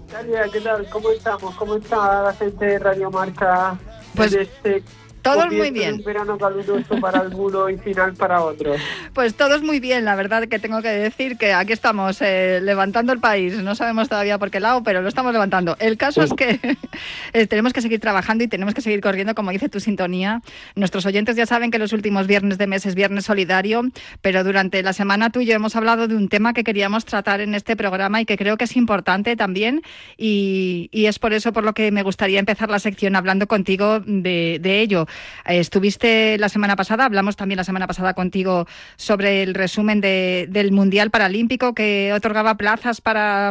Natalia, 0.07 0.45
¿qué 0.53 0.61
tal? 0.61 0.89
¿Cómo 0.89 1.11
estamos? 1.11 1.53
¿Cómo 1.57 1.75
está 1.75 2.23
la 2.23 2.33
gente 2.33 2.65
de 2.65 2.79
Radio 2.79 3.11
Marca? 3.11 3.77
Pues, 4.15 4.35
en 4.35 4.43
este 4.43 4.85
todos 5.23 5.53
muy 5.53 5.71
bien. 5.71 5.95
Un 5.95 6.05
verano 6.05 6.37
caluroso 6.37 7.01
para 7.01 7.21
algunos 7.21 7.71
y 7.71 7.79
final 7.79 8.15
para 8.15 8.43
otros. 8.43 8.81
Pues 9.15 9.35
todos 9.35 9.63
muy 9.63 9.79
bien, 9.79 10.07
la 10.07 10.15
verdad 10.15 10.49
que 10.49 10.59
tengo 10.59 10.81
que 10.81 10.89
decir 10.89 11.37
que 11.37 11.53
aquí 11.53 11.73
estamos 11.73 12.23
eh, 12.23 12.61
levantando 12.63 13.13
el 13.13 13.21
país. 13.21 13.59
No 13.59 13.75
sabemos 13.75 14.09
todavía 14.09 14.39
por 14.39 14.51
qué 14.51 14.59
lado, 14.59 14.83
pero 14.83 15.03
lo 15.03 15.09
estamos 15.09 15.33
levantando. 15.35 15.77
El 15.81 15.99
caso 15.99 16.23
es 16.23 16.33
que 16.33 16.59
eh, 17.35 17.47
tenemos 17.47 17.75
que 17.75 17.83
seguir 17.83 18.01
trabajando 18.01 18.43
y 18.43 18.49
tenemos 18.49 18.75
que 18.75 18.81
seguir 18.81 19.03
corriendo, 19.03 19.35
como 19.35 19.51
dice 19.51 19.69
tu 19.69 19.81
sintonía. 19.81 20.41
Nuestros 20.77 21.05
oyentes 21.05 21.37
ya 21.37 21.45
saben 21.45 21.71
que 21.71 21.79
los 21.79 21.93
últimos 21.93 22.27
viernes 22.27 22.57
de 22.57 22.67
mes 22.67 22.87
es 22.87 22.95
Viernes 22.95 23.27
Solidario, 23.27 23.83
pero 24.23 24.45
durante 24.45 24.83
la 24.83 24.95
semana 24.95 25.29
tú 25.31 25.41
y 25.41 25.47
yo 25.47 25.55
hemos 25.55 25.77
hablado 25.77 26.09
de 26.09 26.17
un 26.17 26.29
tema 26.29 26.55
que 26.55 26.65
queríamos 26.65 27.05
tratar 27.05 27.43
en 27.43 27.55
este 27.55 27.77
programa 27.77 28.21
y 28.21 28.25
que 28.25 28.39
creo 28.39 28.57
que 28.57 28.65
es 28.65 28.77
importante 28.77 29.37
también. 29.37 29.83
Y, 30.17 30.89
y 30.91 31.07
es 31.07 31.19
por 31.19 31.35
eso 31.35 31.53
por 31.53 31.65
lo 31.65 31.75
que 31.75 31.91
me 31.91 32.03
gustaría 32.03 32.39
empezar 32.39 32.71
la 32.71 32.79
sección 32.79 33.15
hablando 33.15 33.47
contigo 33.47 34.01
de, 34.01 34.59
de 34.61 34.81
ello. 34.81 35.07
Eh, 35.47 35.59
estuviste 35.59 36.39
la 36.39 36.49
semana 36.49 36.77
pasada, 36.77 37.05
hablamos 37.05 37.37
también 37.37 37.57
la 37.57 37.65
semana 37.65 37.87
pasada 37.87 38.15
contigo 38.15 38.67
sobre 38.97 39.43
el 39.43 39.55
resumen 39.55 40.01
de- 40.01 40.47
del 40.49 40.73
Mundial 40.73 41.11
Paralímpico 41.11 41.75
que 41.75 42.13
otorgaba 42.15 42.57
plazas 42.57 43.01
para 43.01 43.51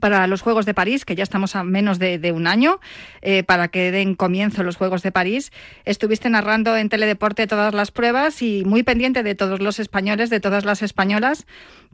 para 0.00 0.26
los 0.26 0.42
Juegos 0.42 0.66
de 0.66 0.74
París, 0.74 1.04
que 1.04 1.14
ya 1.14 1.22
estamos 1.22 1.56
a 1.56 1.64
menos 1.64 1.98
de, 1.98 2.32
un 2.32 2.46
año, 2.46 2.80
eh, 3.20 3.42
para 3.42 3.68
que 3.68 3.90
den 3.90 4.14
comienzo 4.14 4.62
los 4.62 4.76
Juegos 4.76 5.02
de 5.02 5.12
París. 5.12 5.52
Estuviste 5.84 6.30
narrando 6.30 6.76
en 6.76 6.88
Teledeporte 6.88 7.46
todas 7.46 7.74
las 7.74 7.90
pruebas 7.90 8.42
y 8.42 8.64
muy 8.64 8.82
pendiente 8.82 9.22
de 9.22 9.34
todos 9.34 9.60
los 9.60 9.78
españoles, 9.78 10.30
de 10.30 10.40
todas 10.40 10.64
las 10.64 10.82
españolas. 10.82 11.46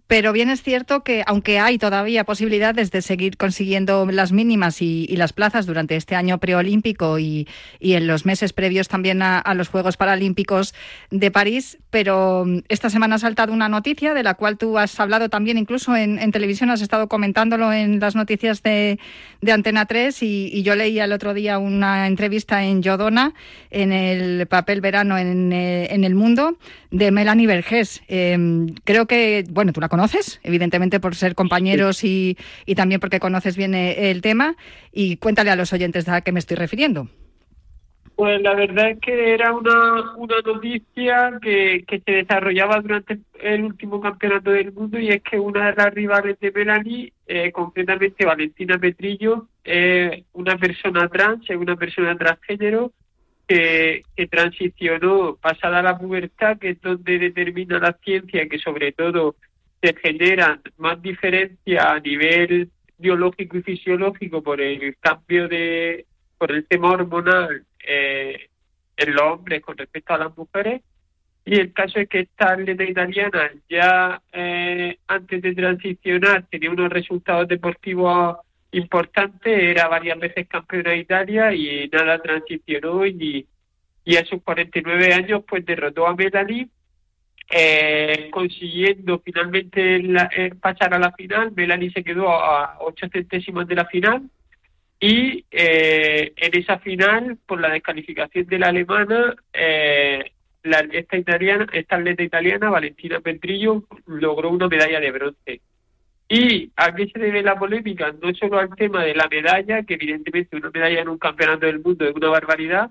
Pero 0.08 0.32
bien 0.32 0.48
es 0.48 0.62
cierto 0.62 1.04
que, 1.04 1.22
aunque 1.26 1.58
hay 1.58 1.76
todavía 1.76 2.24
posibilidades 2.24 2.90
de 2.90 3.02
seguir 3.02 3.36
consiguiendo 3.36 4.06
las 4.06 4.32
mínimas 4.32 4.80
y, 4.80 5.06
las 5.18 5.34
plazas 5.34 5.66
durante 5.66 5.96
este 5.96 6.16
año 6.16 6.38
preolímpico 6.38 7.18
y, 7.18 7.46
en 7.80 8.06
los 8.06 8.24
meses 8.24 8.54
previos 8.54 8.88
también 8.88 9.20
a, 9.20 9.42
los 9.54 9.68
Juegos 9.68 9.98
Paralímpicos 9.98 10.74
de 11.10 11.30
París, 11.30 11.78
pero 11.90 12.44
mm, 12.46 12.60
esta 12.68 12.88
semana 12.88 13.16
ha 13.16 13.18
saltado 13.18 13.52
una 13.52 13.68
noticia 13.68 14.14
de 14.14 14.22
la 14.22 14.32
cual 14.32 14.56
tú 14.56 14.78
has 14.78 14.98
hablado 14.98 15.28
también, 15.28 15.58
incluso 15.58 15.94
en 15.94 16.32
televisión, 16.32 16.70
has 16.70 16.80
estado 16.80 17.08
comentándolo 17.08 17.70
en 17.72 17.87
las 18.00 18.14
noticias 18.14 18.62
de, 18.62 18.98
de 19.40 19.52
Antena 19.52 19.86
3 19.86 20.22
y, 20.22 20.50
y 20.52 20.62
yo 20.62 20.74
leía 20.74 21.04
el 21.04 21.12
otro 21.12 21.34
día 21.34 21.58
una 21.58 22.06
entrevista 22.06 22.64
en 22.64 22.82
Yodona, 22.82 23.34
en 23.70 23.92
el 23.92 24.46
papel 24.46 24.80
verano 24.80 25.18
en, 25.18 25.52
eh, 25.52 25.88
en 25.90 26.04
el 26.04 26.14
mundo, 26.14 26.58
de 26.90 27.10
Melanie 27.10 27.46
Vergés. 27.46 28.02
Eh, 28.08 28.66
creo 28.84 29.06
que, 29.06 29.44
bueno, 29.50 29.72
tú 29.72 29.80
la 29.80 29.88
conoces, 29.88 30.40
evidentemente 30.42 31.00
por 31.00 31.14
ser 31.14 31.34
compañeros 31.34 32.04
y, 32.04 32.36
y 32.66 32.74
también 32.74 33.00
porque 33.00 33.20
conoces 33.20 33.56
bien 33.56 33.74
eh, 33.74 34.10
el 34.10 34.22
tema. 34.22 34.56
Y 34.92 35.16
cuéntale 35.16 35.50
a 35.50 35.56
los 35.56 35.72
oyentes 35.72 36.08
a 36.08 36.20
qué 36.20 36.32
me 36.32 36.38
estoy 36.38 36.56
refiriendo. 36.56 37.08
Pues 38.18 38.42
la 38.42 38.52
verdad 38.56 38.90
es 38.90 38.98
que 38.98 39.32
era 39.32 39.52
una, 39.54 40.16
una 40.16 40.40
noticia 40.44 41.38
que, 41.40 41.84
que 41.86 42.00
se 42.00 42.10
desarrollaba 42.10 42.80
durante 42.80 43.20
el 43.40 43.62
último 43.62 44.00
campeonato 44.00 44.50
del 44.50 44.72
mundo 44.72 44.98
y 44.98 45.10
es 45.10 45.22
que 45.22 45.38
una 45.38 45.66
de 45.70 45.76
las 45.76 45.94
rivales 45.94 46.36
de 46.40 46.50
Melanie, 46.50 47.12
eh, 47.28 47.52
concretamente 47.52 48.26
Valentina 48.26 48.76
Petrillo, 48.76 49.46
es 49.62 50.24
una 50.32 50.58
persona 50.58 51.06
trans, 51.06 51.48
es 51.48 51.56
una 51.56 51.76
persona 51.76 52.18
transgénero 52.18 52.90
que, 53.46 54.02
que 54.16 54.26
transicionó 54.26 55.36
pasada 55.40 55.80
la 55.80 55.96
pubertad, 55.96 56.58
que 56.58 56.70
es 56.70 56.80
donde 56.80 57.20
determina 57.20 57.78
la 57.78 57.92
ciencia 58.04 58.48
que 58.48 58.58
sobre 58.58 58.90
todo 58.90 59.36
se 59.80 59.94
generan 59.94 60.60
más 60.76 61.00
diferencias 61.00 61.84
a 61.84 62.00
nivel 62.00 62.68
biológico 62.98 63.58
y 63.58 63.62
fisiológico 63.62 64.42
por 64.42 64.60
el 64.60 64.96
cambio 64.98 65.46
de 65.46 66.04
por 66.36 66.50
el 66.50 66.66
tema 66.66 66.90
hormonal 66.90 67.64
eh, 67.88 68.48
en 68.96 69.14
los 69.14 69.22
hombres 69.22 69.62
con 69.62 69.76
respecto 69.78 70.14
a 70.14 70.18
las 70.18 70.36
mujeres 70.36 70.82
y 71.44 71.54
el 71.58 71.72
caso 71.72 71.98
es 71.98 72.08
que 72.08 72.20
esta 72.20 72.52
atleta 72.52 72.84
italiana 72.84 73.50
ya 73.70 74.20
eh, 74.32 74.98
antes 75.06 75.40
de 75.40 75.54
transicionar 75.54 76.44
tenía 76.50 76.70
unos 76.70 76.90
resultados 76.90 77.48
deportivos 77.48 78.36
importantes, 78.72 79.58
era 79.58 79.88
varias 79.88 80.18
veces 80.18 80.46
campeona 80.46 80.90
de 80.90 80.98
Italia 80.98 81.54
y 81.54 81.88
nada 81.90 82.18
transicionó 82.20 83.06
y, 83.06 83.46
y 84.04 84.16
a 84.16 84.24
sus 84.26 84.42
49 84.42 85.14
años 85.14 85.42
pues 85.48 85.64
derrotó 85.64 86.06
a 86.06 86.14
Melanie 86.14 86.68
eh, 87.50 88.28
consiguiendo 88.30 89.20
finalmente 89.24 90.02
la- 90.02 90.28
eh, 90.36 90.52
pasar 90.60 90.92
a 90.92 90.98
la 90.98 91.12
final. 91.12 91.52
Melanie 91.56 91.90
se 91.92 92.04
quedó 92.04 92.28
a 92.30 92.76
8 92.80 93.06
centésimos 93.10 93.66
de 93.66 93.74
la 93.74 93.86
final 93.86 94.28
y 95.00 95.44
eh, 95.50 96.32
en 96.36 96.60
esa 96.60 96.78
final, 96.78 97.38
por 97.46 97.60
la 97.60 97.70
descalificación 97.70 98.46
de 98.46 98.58
la 98.58 98.68
alemana, 98.68 99.34
eh, 99.52 100.32
la, 100.64 100.80
esta 100.92 101.16
italiana, 101.16 101.66
esta 101.72 101.96
atleta 101.96 102.22
italiana, 102.22 102.70
Valentina 102.70 103.20
Petrillo, 103.20 103.84
logró 104.06 104.50
una 104.50 104.68
medalla 104.68 104.98
de 104.98 105.10
bronce. 105.12 105.60
¿Y 106.28 106.72
a 106.76 106.94
qué 106.94 107.08
se 107.08 107.18
debe 107.18 107.42
la 107.42 107.58
polémica? 107.58 108.12
No 108.20 108.34
solo 108.34 108.58
al 108.58 108.74
tema 108.74 109.04
de 109.04 109.14
la 109.14 109.28
medalla, 109.28 109.82
que 109.84 109.94
evidentemente 109.94 110.56
una 110.56 110.70
medalla 110.70 111.00
en 111.00 111.08
un 111.08 111.18
campeonato 111.18 111.66
del 111.66 111.80
mundo 111.80 112.04
es 112.04 112.14
una 112.14 112.28
barbaridad, 112.28 112.90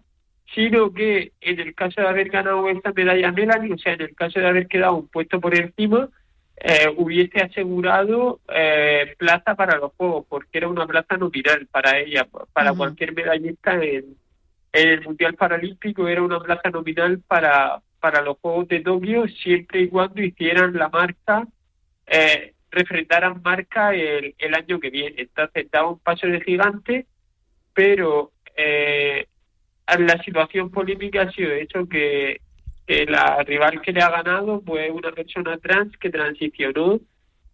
sino 0.55 0.93
que 0.93 1.33
en 1.41 1.59
el 1.59 1.75
caso 1.75 2.01
de 2.01 2.07
haber 2.07 2.29
ganado 2.29 2.67
esta 2.69 2.93
medalla 2.93 3.31
Melanie, 3.31 3.73
o 3.73 3.77
sea, 3.77 3.93
en 3.93 4.01
el 4.01 4.15
caso 4.15 4.39
de 4.39 4.47
haber 4.47 4.67
quedado 4.67 4.95
un 4.95 5.07
puesto 5.09 5.39
por 5.39 5.53
encima, 5.55 6.09
eh, 6.59 6.91
hubiese 6.97 7.39
asegurado 7.39 8.39
eh, 8.53 9.15
plaza 9.17 9.55
para 9.55 9.77
los 9.77 9.93
Juegos, 9.93 10.25
porque 10.27 10.57
era 10.57 10.67
una 10.67 10.87
plaza 10.87 11.15
nominal 11.17 11.67
para 11.67 11.99
ella, 11.99 12.27
para 12.51 12.73
cualquier 12.73 13.13
medallista 13.13 13.73
en, 13.75 14.15
en 14.73 14.89
el 14.89 15.03
Mundial 15.03 15.35
Paralímpico, 15.35 16.07
era 16.07 16.23
una 16.23 16.39
plaza 16.39 16.69
nominal 16.71 17.19
para, 17.27 17.81
para 17.99 18.21
los 18.21 18.37
Juegos 18.39 18.67
de 18.69 18.79
Tokio, 18.79 19.27
siempre 19.27 19.81
y 19.81 19.87
cuando 19.89 20.21
hicieran 20.21 20.73
la 20.73 20.89
marca, 20.89 21.47
eh, 22.07 22.53
refrendaran 22.71 23.41
marca 23.43 23.93
el, 23.93 24.33
el 24.37 24.53
año 24.55 24.79
que 24.79 24.89
viene. 24.89 25.21
Entonces, 25.21 25.69
daba 25.71 25.91
un 25.91 25.99
paso 25.99 26.25
de 26.25 26.41
gigante, 26.41 27.05
pero 27.73 28.31
eh, 28.55 29.27
la 29.97 30.21
situación 30.23 30.71
polémica 30.71 31.21
ha 31.21 31.31
sido 31.31 31.51
eso 31.51 31.87
que, 31.87 32.41
que 32.87 33.05
la 33.05 33.43
rival 33.43 33.81
que 33.81 33.91
le 33.91 34.01
ha 34.01 34.09
ganado 34.09 34.61
fue 34.65 34.89
una 34.89 35.11
persona 35.11 35.57
trans 35.57 35.95
que 35.97 36.09
transicionó 36.09 36.99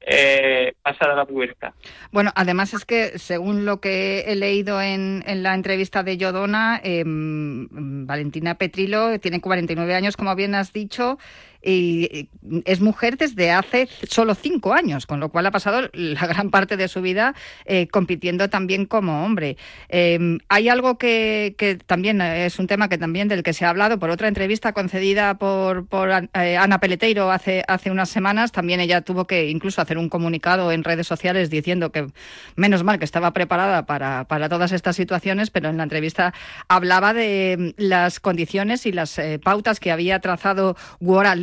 eh, 0.06 0.74
pasada 0.82 1.16
la 1.16 1.26
pubertad. 1.26 1.74
Bueno, 2.12 2.32
además 2.36 2.74
es 2.74 2.84
que 2.86 3.18
según 3.18 3.66
lo 3.66 3.80
que 3.80 4.26
he 4.28 4.36
leído 4.36 4.82
en, 4.82 5.24
en 5.26 5.44
la 5.44 5.56
entrevista 5.56 6.04
de 6.04 6.18
Yodona, 6.18 6.82
eh, 6.84 7.04
Valentina 7.06 8.56
Petrilo 8.56 9.18
tiene 9.20 9.40
49 9.40 9.96
años, 9.96 10.18
como 10.18 10.36
bien 10.36 10.56
has 10.56 10.74
dicho, 10.74 11.18
y 11.64 12.09
eh, 12.11 12.28
es 12.66 12.82
mujer 12.82 13.18
desde 13.18 13.51
hace 13.51 13.88
solo 14.09 14.36
cinco 14.36 14.74
años, 14.74 15.05
con 15.05 15.20
lo 15.20 15.30
cual 15.30 15.45
ha 15.45 15.51
pasado 15.51 15.89
la 15.93 16.28
gran 16.28 16.49
parte 16.49 16.78
de 16.78 16.88
su 16.88 17.01
vida 17.01 17.34
eh, 17.66 17.88
compitiendo 17.88 18.49
también 18.49 18.86
como 18.86 19.26
hombre. 19.26 19.57
Eh, 19.89 20.38
hay 20.49 20.70
algo 20.70 20.97
que, 20.97 21.55
también 21.86 22.22
es 22.22 22.59
un 22.59 22.68
tema 22.68 22.89
que 22.89 22.97
también 22.97 23.28
del 23.28 23.43
que 23.43 23.53
se 23.53 23.66
ha 23.66 23.70
hablado 23.70 23.99
por 23.99 24.09
otra 24.09 24.28
entrevista 24.28 24.74
concedida 24.74 25.38
por, 25.38 25.88
eh, 26.34 26.57
Ana 26.57 26.80
Peleteiro 26.80 27.32
hace, 27.32 27.64
hace 27.68 27.91
unas 27.91 28.09
semanas. 28.09 28.51
También 28.51 28.80
ella 28.80 29.01
tuvo 29.01 29.26
que 29.26 29.49
incluso 29.49 29.82
hacer 29.82 29.97
un 29.97 30.09
comunicado 30.09 30.72
en 30.72 30.84
redes 30.84 31.07
sociales 31.07 31.49
diciendo 31.49 31.91
que 31.91 32.07
menos 32.55 32.84
mal 32.84 32.99
que 32.99 33.05
estaba 33.05 33.32
preparada 33.32 33.86
para, 33.86 34.26
todas 34.49 34.72
estas 34.72 34.95
situaciones, 34.95 35.49
pero 35.49 35.70
en 35.70 35.78
la 35.78 35.84
entrevista 35.84 36.34
hablaba 36.68 37.14
de 37.14 37.74
las 37.78 38.20
condiciones 38.20 38.86
y 38.86 38.91
las 38.91 39.18
eh, 39.18 39.39
pautas 39.39 39.80
que 39.80 39.91
había 39.91 40.20
trazado 40.20 40.76
World 40.99 41.39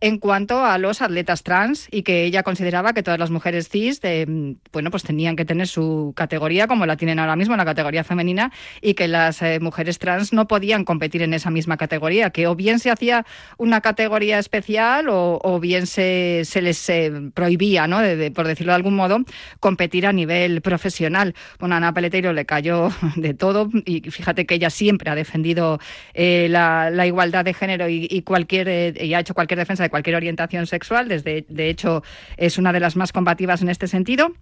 En 0.00 0.18
cuanto 0.18 0.64
a 0.64 0.78
los 0.78 1.02
atletas 1.02 1.42
trans 1.42 1.88
y 1.90 2.02
que 2.02 2.24
ella 2.24 2.42
consideraba 2.42 2.92
que 2.92 3.02
todas 3.02 3.18
las 3.18 3.30
mujeres 3.30 3.68
cis 3.68 4.00
eh, 4.02 4.26
bueno, 4.72 4.90
pues 4.90 5.02
tenían 5.02 5.36
que 5.36 5.44
tener 5.44 5.66
su 5.66 6.12
categoría 6.16 6.66
como 6.66 6.86
la 6.86 6.96
tienen 6.96 7.18
ahora 7.18 7.36
mismo, 7.36 7.56
la 7.56 7.64
categoría 7.64 8.04
femenina, 8.04 8.52
y 8.80 8.94
que 8.94 9.08
las 9.08 9.42
eh, 9.42 9.60
mujeres 9.60 9.98
trans 9.98 10.32
no 10.32 10.46
podían 10.46 10.84
competir 10.84 11.22
en 11.22 11.34
esa 11.34 11.50
misma 11.50 11.76
categoría, 11.76 12.30
que 12.30 12.46
o 12.46 12.54
bien 12.54 12.78
se 12.78 12.90
hacía 12.90 13.24
una 13.56 13.80
categoría 13.80 14.38
especial 14.38 15.06
o, 15.10 15.60
bien 15.60 15.86
se, 15.86 16.44
les 16.60 16.88
eh, 16.88 17.12
prohibía, 17.34 17.86
¿no? 17.86 17.98
Por 18.34 18.46
decirlo 18.46 18.72
de 18.72 18.76
algún 18.76 18.94
modo, 18.94 19.20
competir 19.60 20.06
a 20.06 20.12
nivel 20.12 20.60
profesional. 20.60 21.34
Bueno, 21.58 21.74
Ana 21.76 21.92
Peleteiro 21.92 22.32
le 22.32 22.44
cayó 22.44 22.90
de 23.16 23.34
todo 23.34 23.70
y 23.84 24.00
fíjate 24.10 24.46
que 24.46 24.54
ella 24.54 24.70
siempre 24.70 25.10
ha 25.10 25.14
defendido 25.14 25.80
eh, 26.14 26.48
la, 26.50 27.06
igualdad 27.06 27.44
de 27.44 27.54
género 27.54 27.88
y, 27.88 28.06
y 28.10 28.22
cualquier 28.22 29.02
y 29.02 29.14
cualquier 29.34 29.58
defensa 29.58 29.82
de 29.82 29.90
cualquier 29.90 30.16
orientación 30.16 30.66
sexual. 30.66 31.08
Desde, 31.08 31.44
de 31.48 31.70
hecho, 31.70 32.02
es 32.36 32.58
una 32.58 32.72
de 32.72 32.80
las 32.80 32.96
más 32.96 33.12
combativas 33.12 33.62
en 33.62 33.68
este 33.68 33.86
sentido. 33.86 34.32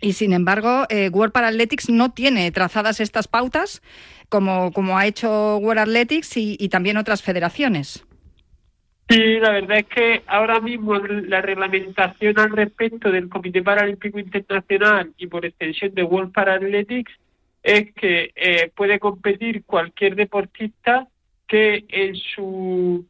Y 0.00 0.14
sin 0.14 0.32
embargo, 0.32 0.86
eh, 0.88 1.10
World 1.10 1.32
Paralympics 1.32 1.90
no 1.90 2.12
tiene 2.12 2.50
trazadas 2.52 3.00
estas 3.00 3.28
pautas 3.28 3.82
como, 4.28 4.72
como 4.72 4.96
ha 4.96 5.06
hecho 5.06 5.58
World 5.58 5.80
Athletics 5.80 6.36
y, 6.36 6.56
y 6.58 6.68
también 6.70 6.96
otras 6.96 7.22
federaciones. 7.22 8.04
Sí, 9.10 9.40
la 9.40 9.50
verdad 9.50 9.78
es 9.78 9.86
que 9.86 10.22
ahora 10.28 10.60
mismo 10.60 10.94
la 10.94 11.42
reglamentación 11.42 12.38
al 12.38 12.50
respecto 12.50 13.10
del 13.10 13.28
Comité 13.28 13.60
Paralímpico 13.60 14.20
Internacional 14.20 15.12
y 15.18 15.26
por 15.26 15.44
extensión 15.44 15.92
de 15.94 16.04
World 16.04 16.32
Paralympics 16.32 17.12
es 17.62 17.92
que 17.92 18.30
eh, 18.36 18.70
puede 18.74 19.00
competir 19.00 19.64
cualquier 19.64 20.14
deportista 20.14 21.08
que 21.48 21.84
en 21.88 22.14
su 22.14 23.04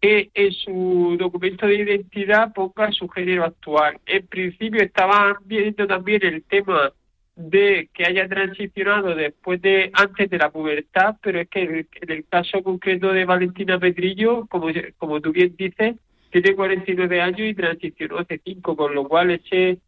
que 0.00 0.30
en 0.34 0.52
su 0.52 1.16
documento 1.18 1.66
de 1.66 1.76
identidad 1.76 2.52
ponga 2.52 2.92
su 2.92 3.08
género 3.08 3.44
actual. 3.44 3.98
En 4.06 4.26
principio 4.26 4.82
estaban 4.82 5.36
viendo 5.44 5.86
también 5.86 6.24
el 6.24 6.44
tema 6.44 6.92
de 7.34 7.88
que 7.94 8.04
haya 8.04 8.28
transicionado 8.28 9.14
después 9.14 9.62
de 9.62 9.90
antes 9.92 10.28
de 10.30 10.38
la 10.38 10.50
pubertad, 10.50 11.16
pero 11.22 11.40
es 11.40 11.48
que 11.48 11.62
en 11.62 12.10
el, 12.10 12.24
caso 12.26 12.62
concreto 12.62 13.12
de 13.12 13.24
Valentina 13.24 13.78
Petrillo, 13.78 14.46
como, 14.46 14.68
como 14.96 15.20
tú 15.20 15.32
bien 15.32 15.54
dices, 15.56 15.96
tiene 16.30 16.54
49 16.54 17.20
años 17.20 17.40
y 17.40 17.54
transicionó 17.54 18.18
hace 18.18 18.40
5, 18.44 18.76
con 18.76 18.94
lo 18.94 19.06
cual 19.08 19.30
ese 19.30 19.78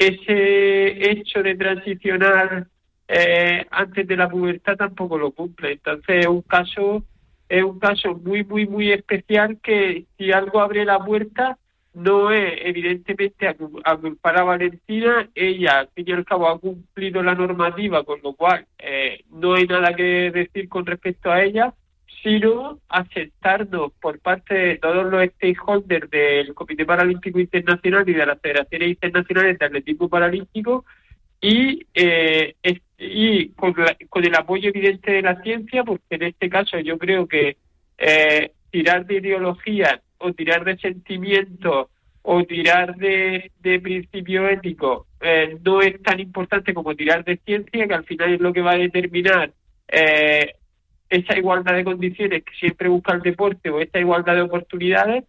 ese 0.00 1.10
hecho 1.10 1.42
de 1.42 1.54
transicionar 1.56 2.66
eh, 3.06 3.66
antes 3.70 4.06
de 4.06 4.16
la 4.16 4.30
pubertad 4.30 4.76
tampoco 4.76 5.18
lo 5.18 5.30
cumple. 5.30 5.72
Entonces 5.72 6.20
es 6.20 6.26
un 6.26 6.40
caso 6.40 7.04
es 7.50 7.64
un 7.64 7.78
caso 7.78 8.14
muy 8.14 8.44
muy 8.44 8.66
muy 8.66 8.92
especial 8.92 9.58
que 9.62 10.06
si 10.16 10.32
algo 10.32 10.60
abre 10.60 10.84
la 10.84 11.04
puerta 11.04 11.58
no 11.92 12.30
es 12.30 12.52
evidentemente 12.62 13.48
a, 13.48 13.56
a 13.84 13.96
culpar 13.96 14.38
a 14.38 14.44
Valentina, 14.44 15.28
ella 15.34 15.80
al 15.80 15.88
fin 15.88 16.04
y 16.08 16.12
al 16.12 16.24
cabo 16.24 16.48
ha 16.48 16.58
cumplido 16.60 17.20
la 17.20 17.34
normativa, 17.34 18.04
con 18.04 18.20
lo 18.22 18.34
cual 18.34 18.64
eh, 18.78 19.24
no 19.28 19.54
hay 19.54 19.66
nada 19.66 19.94
que 19.94 20.30
decir 20.30 20.68
con 20.68 20.86
respecto 20.86 21.32
a 21.32 21.42
ella, 21.42 21.74
sino 22.22 22.78
aceptarnos 22.88 23.92
por 24.00 24.20
parte 24.20 24.54
de 24.54 24.76
todos 24.78 25.10
los 25.10 25.24
stakeholders 25.30 26.08
del 26.10 26.54
Comité 26.54 26.86
Paralímpico 26.86 27.40
Internacional 27.40 28.08
y 28.08 28.12
de 28.12 28.26
las 28.26 28.40
federaciones 28.40 28.90
internacionales 28.90 29.58
de 29.58 29.66
atletismo 29.66 30.08
paralímpico 30.08 30.84
y, 31.40 31.86
eh, 31.94 32.54
y 32.98 33.48
con, 33.50 33.74
la- 33.76 33.96
con 34.08 34.24
el 34.24 34.34
apoyo 34.34 34.68
evidente 34.68 35.12
de 35.12 35.22
la 35.22 35.40
ciencia, 35.42 35.84
porque 35.84 36.04
en 36.16 36.22
este 36.24 36.48
caso 36.50 36.78
yo 36.80 36.98
creo 36.98 37.26
que 37.26 37.56
eh, 37.98 38.52
tirar 38.70 39.06
de 39.06 39.16
ideología 39.16 40.00
o 40.18 40.32
tirar 40.32 40.64
de 40.64 40.76
sentimientos 40.78 41.88
o 42.22 42.44
tirar 42.44 42.96
de, 42.96 43.50
de 43.60 43.80
principio 43.80 44.46
ético 44.48 45.06
eh, 45.22 45.56
no 45.64 45.80
es 45.80 46.00
tan 46.02 46.20
importante 46.20 46.74
como 46.74 46.94
tirar 46.94 47.24
de 47.24 47.38
ciencia, 47.44 47.86
que 47.88 47.94
al 47.94 48.04
final 48.04 48.34
es 48.34 48.40
lo 48.40 48.52
que 48.52 48.60
va 48.60 48.72
a 48.72 48.78
determinar 48.78 49.52
eh, 49.88 50.54
esa 51.08 51.36
igualdad 51.38 51.74
de 51.74 51.84
condiciones 51.84 52.44
que 52.44 52.52
siempre 52.58 52.88
busca 52.88 53.14
el 53.14 53.22
deporte 53.22 53.70
o 53.70 53.80
esa 53.80 53.98
igualdad 53.98 54.34
de 54.34 54.42
oportunidades 54.42 55.24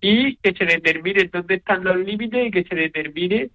y 0.00 0.36
que 0.36 0.52
se 0.54 0.64
determine 0.64 1.24
dónde 1.32 1.56
están 1.56 1.84
los 1.84 1.96
límites 1.98 2.46
y 2.46 2.50
que 2.50 2.64
se 2.64 2.74
determine 2.74 3.50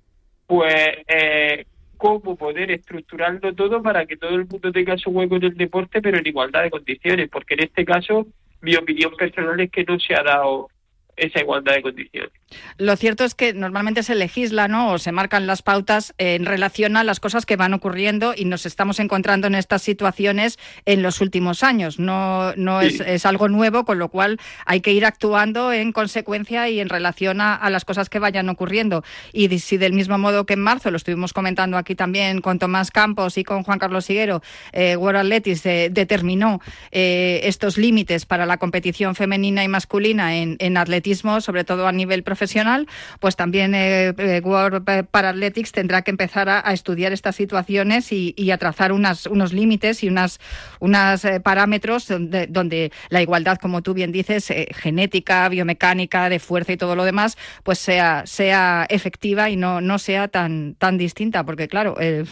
pues 0.47 0.73
eh, 1.07 1.65
cómo 1.97 2.35
poder 2.35 2.71
estructurarlo 2.71 3.53
todo 3.53 3.81
para 3.81 4.05
que 4.05 4.17
todo 4.17 4.35
el 4.35 4.47
mundo 4.47 4.71
tenga 4.71 4.97
su 4.97 5.09
hueco 5.09 5.35
en 5.37 5.43
el 5.43 5.57
deporte 5.57 6.01
pero 6.01 6.17
en 6.17 6.27
igualdad 6.27 6.63
de 6.63 6.71
condiciones 6.71 7.29
porque 7.29 7.55
en 7.55 7.63
este 7.63 7.85
caso 7.85 8.27
mi 8.61 8.75
opinión 8.75 9.15
personal 9.15 9.59
es 9.59 9.71
que 9.71 9.83
no 9.83 9.99
se 9.99 10.15
ha 10.15 10.23
dado 10.23 10.69
esa 11.17 11.39
igualdad 11.39 11.73
de 11.75 11.81
condiciones. 11.81 12.31
Lo 12.77 12.95
cierto 12.95 13.23
es 13.23 13.35
que 13.35 13.53
normalmente 13.53 14.03
se 14.03 14.15
legisla, 14.15 14.67
¿no? 14.67 14.91
O 14.93 14.97
se 14.99 15.11
marcan 15.11 15.47
las 15.47 15.61
pautas 15.61 16.13
en 16.17 16.45
relación 16.45 16.97
a 16.97 17.03
las 17.03 17.19
cosas 17.19 17.45
que 17.45 17.55
van 17.55 17.73
ocurriendo 17.73 18.33
y 18.35 18.45
nos 18.45 18.65
estamos 18.65 18.99
encontrando 18.99 19.47
en 19.47 19.55
estas 19.55 19.81
situaciones 19.81 20.57
en 20.85 21.01
los 21.01 21.21
últimos 21.21 21.63
años. 21.63 21.99
No, 21.99 22.53
no 22.55 22.81
Sí. 22.81 22.87
es, 22.87 22.99
es 23.01 23.25
algo 23.25 23.49
nuevo, 23.49 23.85
con 23.85 23.99
lo 23.99 24.09
cual 24.09 24.39
hay 24.65 24.81
que 24.81 24.91
ir 24.91 25.05
actuando 25.05 25.71
en 25.73 25.91
consecuencia 25.91 26.69
y 26.69 26.79
en 26.79 26.89
relación 26.89 27.41
a, 27.41 27.55
a 27.55 27.69
las 27.69 27.85
cosas 27.85 28.09
que 28.09 28.19
vayan 28.19 28.49
ocurriendo. 28.49 29.03
Y 29.33 29.47
de- 29.47 29.59
si 29.59 29.77
del 29.77 29.93
mismo 29.93 30.17
modo 30.17 30.45
que 30.45 30.53
en 30.53 30.61
marzo, 30.61 30.91
lo 30.91 30.97
estuvimos 30.97 31.33
comentando 31.33 31.77
aquí 31.77 31.95
también 31.95 32.41
con 32.41 32.59
Tomás 32.59 32.91
Campos 32.91 33.37
y 33.37 33.43
con 33.43 33.63
Juan 33.63 33.79
Carlos 33.79 34.05
Siguero, 34.05 34.41
eh, 34.73 34.95
World 34.95 35.19
Athletics 35.21 35.65
eh, 35.65 35.89
determinó 35.91 36.59
eh, 36.91 37.41
estos 37.43 37.77
límites 37.77 38.25
para 38.25 38.45
la 38.45 38.57
competición 38.57 39.15
femenina 39.15 39.63
y 39.63 39.67
masculina 39.67 40.35
en, 40.37 40.55
en 40.59 40.77
atletismo, 40.77 41.04
sobre 41.41 41.63
todo 41.63 41.87
a 41.87 41.91
nivel 41.91 42.23
profesional, 42.23 42.87
pues 43.19 43.35
también 43.35 43.75
eh, 43.75 44.13
eh, 44.17 44.41
World 44.43 44.83
Paralympics 45.11 45.71
tendrá 45.71 46.01
que 46.01 46.11
empezar 46.11 46.49
a, 46.49 46.59
estudiar 46.73 47.13
estas 47.13 47.35
situaciones 47.35 48.11
y, 48.11 48.33
y 48.37 48.51
a 48.51 48.57
trazar 48.57 48.91
unas, 48.91 49.27
unos 49.27 49.53
límites 49.53 50.03
y 50.03 50.07
unas, 50.07 50.39
unas 50.79 51.23
eh, 51.25 51.39
parámetros 51.39 52.07
donde, 52.07 52.47
donde 52.47 52.91
la 53.09 53.21
igualdad, 53.21 53.57
como 53.57 53.81
tú 53.81 53.93
bien 53.93 54.11
dices, 54.11 54.49
eh, 54.49 54.67
genética, 54.73 55.47
biomecánica, 55.49 56.29
de 56.29 56.39
fuerza 56.39 56.73
y 56.73 56.77
todo 56.77 56.95
lo 56.95 57.05
demás, 57.05 57.37
pues 57.63 57.79
sea, 57.79 58.23
sea 58.25 58.85
efectiva 58.89 59.49
y 59.49 59.55
no, 59.55 59.81
no 59.81 59.99
sea 59.99 60.27
tan, 60.27 60.75
tan 60.75 60.97
distinta, 60.97 61.43
porque 61.43 61.67
claro, 61.67 61.97
el- 61.99 62.27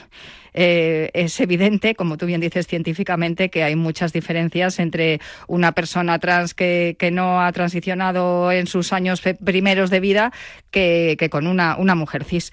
eh, 0.53 1.09
es 1.13 1.39
evidente, 1.39 1.95
como 1.95 2.17
tú 2.17 2.25
bien 2.25 2.41
dices 2.41 2.67
científicamente, 2.67 3.49
que 3.49 3.63
hay 3.63 3.75
muchas 3.75 4.13
diferencias 4.13 4.79
entre 4.79 5.19
una 5.47 5.71
persona 5.71 6.19
trans 6.19 6.53
que, 6.53 6.95
que 6.99 7.11
no 7.11 7.41
ha 7.41 7.51
transicionado 7.51 8.51
en 8.51 8.67
sus 8.67 8.93
años 8.93 9.21
primeros 9.43 9.89
de 9.89 9.99
vida 9.99 10.31
que, 10.71 11.15
que 11.19 11.29
con 11.29 11.47
una, 11.47 11.75
una 11.77 11.95
mujer 11.95 12.23
cis. 12.23 12.51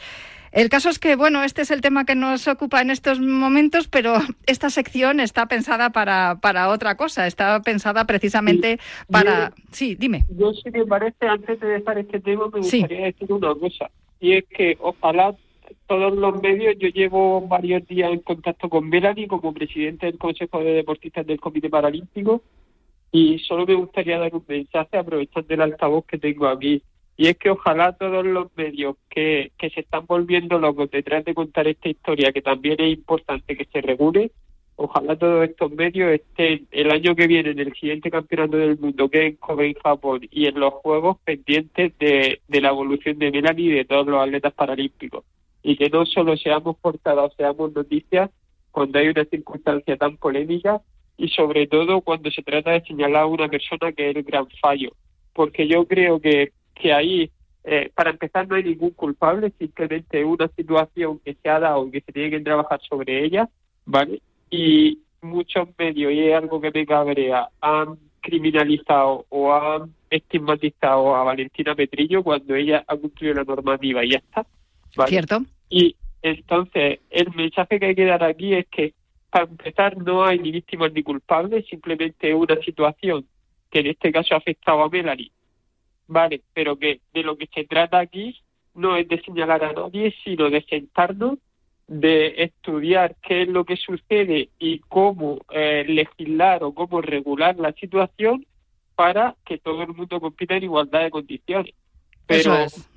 El 0.53 0.69
caso 0.69 0.89
es 0.89 0.99
que, 0.99 1.15
bueno, 1.15 1.45
este 1.45 1.63
es 1.63 1.71
el 1.71 1.81
tema 1.81 2.05
que 2.05 2.17
nos 2.17 2.49
ocupa 2.49 2.81
en 2.81 2.91
estos 2.91 3.21
momentos, 3.21 3.87
pero 3.87 4.15
esta 4.47 4.69
sección 4.69 5.21
está 5.21 5.47
pensada 5.47 5.91
para, 5.91 6.39
para 6.41 6.71
otra 6.71 6.97
cosa, 6.97 7.29
está 7.29 7.63
pensada 7.63 8.05
precisamente 8.05 8.81
para... 9.09 9.53
Sí, 9.71 9.95
dime. 9.95 10.25
Yo, 10.37 10.53
si 10.53 10.69
me 10.73 10.85
parece, 10.87 11.29
antes 11.29 11.61
de 11.61 11.69
dejar 11.69 11.99
este 11.99 12.19
tema, 12.19 12.49
me 12.53 12.65
Sí. 12.65 12.81
gustaría 12.81 13.05
decir 13.07 13.33
una 13.33 13.55
cosa. 13.55 13.91
Y 14.19 14.33
es 14.39 14.45
que 14.51 14.77
ojalá 14.81 15.35
todos 15.87 16.15
los 16.15 16.41
medios, 16.43 16.77
yo 16.79 16.89
llevo 16.89 17.41
varios 17.47 17.87
días 17.87 18.13
en 18.13 18.21
contacto 18.21 18.69
con 18.69 18.89
Melanie 18.89 19.29
como 19.29 19.53
presidente 19.53 20.07
del 20.07 20.19
Consejo 20.19 20.61
de 20.61 20.73
Deportistas 20.73 21.27
del 21.27 21.41
Comité 21.41 21.69
Paralímpico 21.69 22.43
y 23.13 23.39
solo 23.41 23.67
me 23.67 23.75
gustaría 23.75 24.19
dar 24.19 24.35
un 24.35 24.45
mensaje 24.47 24.97
aprovechando 24.97 25.53
el 25.55 25.61
altavoz 25.61 26.05
que 26.07 26.19
tengo 26.19 26.47
aquí. 26.47 26.83
Y 27.17 27.29
es 27.29 27.37
que 27.37 27.51
ojalá 27.51 27.93
todos 27.93 28.25
los 28.25 28.49
medios 28.57 28.97
que, 29.11 29.53
que 29.59 29.69
se 29.71 29.81
están 29.81 30.07
volviendo 30.07 30.59
locos 30.59 30.91
detrás 30.91 31.25
de 31.25 31.35
contar 31.35 31.67
esta 31.67 31.89
historia, 31.89 32.33
que 32.33 32.41
también 32.41 32.81
es 32.81 32.97
importante 32.97 33.57
que 33.57 33.67
se 33.67 33.81
regule, 33.83 34.31
ojalá 34.77 35.17
todos 35.17 35.47
estos 35.47 35.71
medios 35.73 36.11
estén 36.11 36.67
el 36.71 36.91
año 36.91 37.15
que 37.15 37.27
viene 37.27 37.51
en 37.51 37.59
el 37.59 37.75
siguiente 37.75 38.11
campeonato 38.11 38.57
del 38.57 38.79
mundo 38.79 39.11
que 39.11 39.27
es 39.27 39.33
en 39.33 39.37
Kobe 39.37 39.75
Japón 39.83 40.21
y 40.31 40.47
en 40.47 40.59
los 40.59 40.73
Juegos 40.75 41.19
pendientes 41.23 41.93
de, 41.99 42.41
de 42.49 42.61
la 42.61 42.71
evolución 42.71 43.19
de 43.19 43.31
Melanie 43.31 43.67
y 43.67 43.75
de 43.75 43.85
todos 43.85 44.07
los 44.07 44.23
atletas 44.23 44.55
paralímpicos. 44.55 45.25
Y 45.63 45.77
que 45.77 45.91
no 45.91 46.07
solo 46.07 46.37
seamos 46.37 46.77
portadas 46.79 47.33
seamos 47.37 47.73
noticias 47.73 48.31
cuando 48.71 48.99
hay 48.99 49.09
una 49.09 49.25
circunstancia 49.25 49.97
tan 49.97 50.17
polémica 50.17 50.81
y 51.17 51.29
sobre 51.29 51.67
todo 51.67 52.01
cuando 52.01 52.31
se 52.31 52.43
trata 52.43 52.71
de 52.71 52.83
señalar 52.83 53.23
a 53.23 53.27
una 53.27 53.49
persona 53.49 53.93
que 53.93 54.11
es 54.11 54.17
el 54.17 54.23
gran 54.23 54.49
fallo. 54.61 54.93
Porque 55.35 55.69
yo 55.69 55.87
creo 55.87 56.19
que, 56.21 56.53
que 56.75 56.93
ahí, 56.93 57.31
eh, 57.65 57.91
para 57.95 58.11
empezar, 58.11 58.49
no 58.49 58.57
hay 58.57 58.65
ningún 58.65 58.91
culpable, 58.91 59.53
simplemente 59.59 60.25
una 60.25 60.49
situación 60.49 61.21
que 61.25 61.35
se 61.35 61.49
ha 61.49 61.61
dado 61.61 61.87
y 61.87 61.91
que 61.91 62.01
se 62.01 62.13
tiene 62.13 62.31
que 62.31 62.41
trabajar 62.41 62.81
sobre 62.89 63.25
ella, 63.25 63.49
¿vale? 63.85 64.23
Y 64.51 65.01
muchos 65.21 65.69
medios, 65.79 66.13
y 66.13 66.21
es 66.21 66.35
algo 66.35 66.61
que 66.61 66.71
me 66.71 66.87
cabrea, 66.87 67.49
han 67.61 67.99
criminalizado 68.21 69.27
o 69.29 69.53
han 69.53 69.95
estigmatizado 70.09 71.15
a 71.15 71.25
Valentina 71.25 71.75
Petrillo 71.75 72.23
cuando 72.23 72.55
ella 72.55 72.85
ha 72.87 72.97
cumplido 72.97 73.35
la 73.35 73.45
normativa 73.45 74.05
y 74.05 74.13
ya 74.13 74.19
está. 74.19 74.47
¿Vale? 74.97 75.11
¿Cierto? 75.11 75.43
Y 75.69 75.97
entonces, 76.23 77.01
el 77.11 77.33
mensaje 77.35 77.79
que 77.79 77.87
hay 77.87 77.95
que 77.95 78.05
dar 78.05 78.23
aquí 78.23 78.55
es 78.55 78.67
que, 78.69 78.95
para 79.31 79.47
empezar, 79.47 79.97
no 79.97 80.25
hay 80.25 80.39
ni 80.39 80.51
víctimas 80.51 80.93
ni 80.93 81.03
culpables, 81.03 81.67
simplemente 81.67 82.35
una 82.35 82.57
situación 82.63 83.27
que 83.71 83.81
en 83.81 83.87
este 83.87 84.13
caso 84.13 84.35
ha 84.35 84.39
afectado 84.39 84.83
a 84.83 84.89
Melanie, 84.89 85.31
¿vale? 86.09 86.43
Pero 86.53 86.77
que 86.77 87.01
de 87.15 87.23
lo 87.23 87.37
que 87.37 87.49
se 87.55 87.65
trata 87.65 88.01
aquí 88.01 88.37
no 88.75 88.97
es 88.97 89.09
de 89.09 89.21
señalar 89.23 89.65
a 89.65 89.73
nadie, 89.73 90.15
sino 90.25 90.51
de 90.51 90.63
sentarnos, 90.63 91.39
de 91.87 92.45
estudiar 92.45 93.17
qué 93.23 93.43
es 93.43 93.49
lo 93.49 93.65
que 93.65 93.77
sucede 93.77 94.51
y 94.59 94.79
cómo 94.81 95.39
eh, 95.51 95.85
legislar 95.89 96.63
o 96.63 96.73
cómo 96.73 97.01
regular 97.01 97.57
la 97.57 97.73
situación 97.73 98.47
para 98.95 99.35
que 99.45 99.59
todo 99.59 99.83
el 99.83 99.95
mundo 99.95 100.21
compita 100.21 100.57
en 100.57 100.65
igualdad 100.65 101.03
de 101.03 101.11
condiciones. 101.11 101.75
Pero, 102.27 102.55
Eso 102.55 102.59
es. 102.59 102.91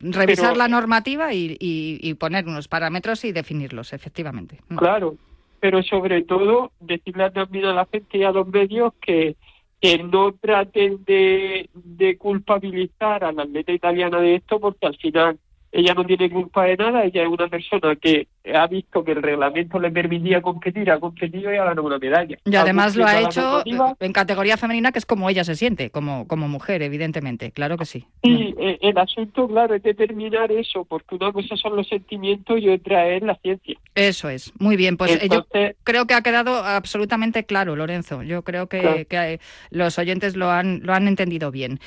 Revisar 0.00 0.50
pero- 0.52 0.56
la 0.58 0.68
normativa 0.68 1.32
y, 1.34 1.56
y- 1.60 1.98
y 2.00 2.14
poner 2.14 2.46
unos 2.46 2.68
parámetros 2.68 3.24
y 3.24 3.32
definirlos, 3.32 3.92
efectivamente. 3.92 4.58
Mm. 4.68 4.76
Claro, 4.76 5.16
pero 5.60 5.82
sobre 5.82 6.22
todo 6.22 6.72
decirle 6.80 7.30
también 7.30 7.66
a 7.66 7.74
la 7.74 7.86
gente 7.86 8.18
y 8.18 8.24
a 8.24 8.32
los 8.32 8.48
medios 8.48 8.94
que, 9.00 9.36
que 9.80 10.02
no 10.02 10.32
traten 10.32 11.04
de, 11.04 11.68
de 11.74 12.16
culpabilizar 12.16 13.24
a 13.24 13.32
la 13.32 13.42
atleta 13.42 13.72
italiana 13.72 14.20
de 14.20 14.36
esto 14.36 14.58
porque 14.58 14.86
al 14.86 14.96
final 14.96 15.38
ella 15.72 15.94
no 15.94 16.04
tiene 16.04 16.30
culpa 16.30 16.64
de 16.64 16.76
nada, 16.76 17.04
ella 17.04 17.22
es 17.22 17.28
una 17.28 17.48
persona 17.48 17.94
que 17.96 18.26
ha 18.54 18.66
visto 18.66 19.04
que 19.04 19.12
el 19.12 19.22
reglamento 19.22 19.78
le 19.78 19.90
permitía 19.90 20.40
competir, 20.40 20.90
ha 20.90 20.98
competido 20.98 21.52
y 21.52 21.56
ha 21.56 21.64
ganado 21.64 21.82
una 21.82 21.98
medalla. 21.98 22.38
Y 22.44 22.56
además 22.56 22.96
lo 22.96 23.04
ha 23.06 23.20
hecho 23.20 23.62
en 24.00 24.12
categoría 24.12 24.56
femenina, 24.56 24.92
que 24.92 24.98
es 24.98 25.06
como 25.06 25.28
ella 25.28 25.44
se 25.44 25.54
siente, 25.54 25.90
como, 25.90 26.26
como 26.26 26.48
mujer, 26.48 26.82
evidentemente. 26.82 27.52
Claro 27.52 27.76
que 27.76 27.84
sí. 27.84 28.06
Sí, 28.22 28.54
eh, 28.58 28.78
el 28.80 28.96
asunto, 28.98 29.46
claro, 29.48 29.74
es 29.74 29.82
determinar 29.82 30.50
eso, 30.52 30.84
porque 30.84 31.14
una 31.16 31.32
cosa 31.32 31.56
son 31.56 31.76
los 31.76 31.88
sentimientos 31.88 32.58
y 32.60 32.68
otra 32.68 33.08
es 33.08 33.22
la 33.22 33.34
ciencia. 33.36 33.76
Eso 33.94 34.28
es. 34.28 34.52
Muy 34.58 34.76
bien. 34.76 34.96
Pues 34.96 35.12
eh, 35.12 35.18
yo 35.28 35.36
Entonces- 35.44 35.76
creo 35.84 36.06
que 36.06 36.14
ha 36.14 36.22
quedado 36.22 36.64
absolutamente 36.64 37.44
claro, 37.44 37.76
Lorenzo. 37.76 38.22
Yo 38.22 38.42
creo 38.42 38.68
que, 38.68 38.80
Claro. 38.80 39.06
que, 39.08 39.32
eh, 39.34 39.40
los 39.70 39.98
oyentes 39.98 40.36
lo 40.36 40.50
han, 40.50 40.80
lo 40.82 40.94
han 40.94 41.08
entendido 41.08 41.50
bien. 41.50 41.78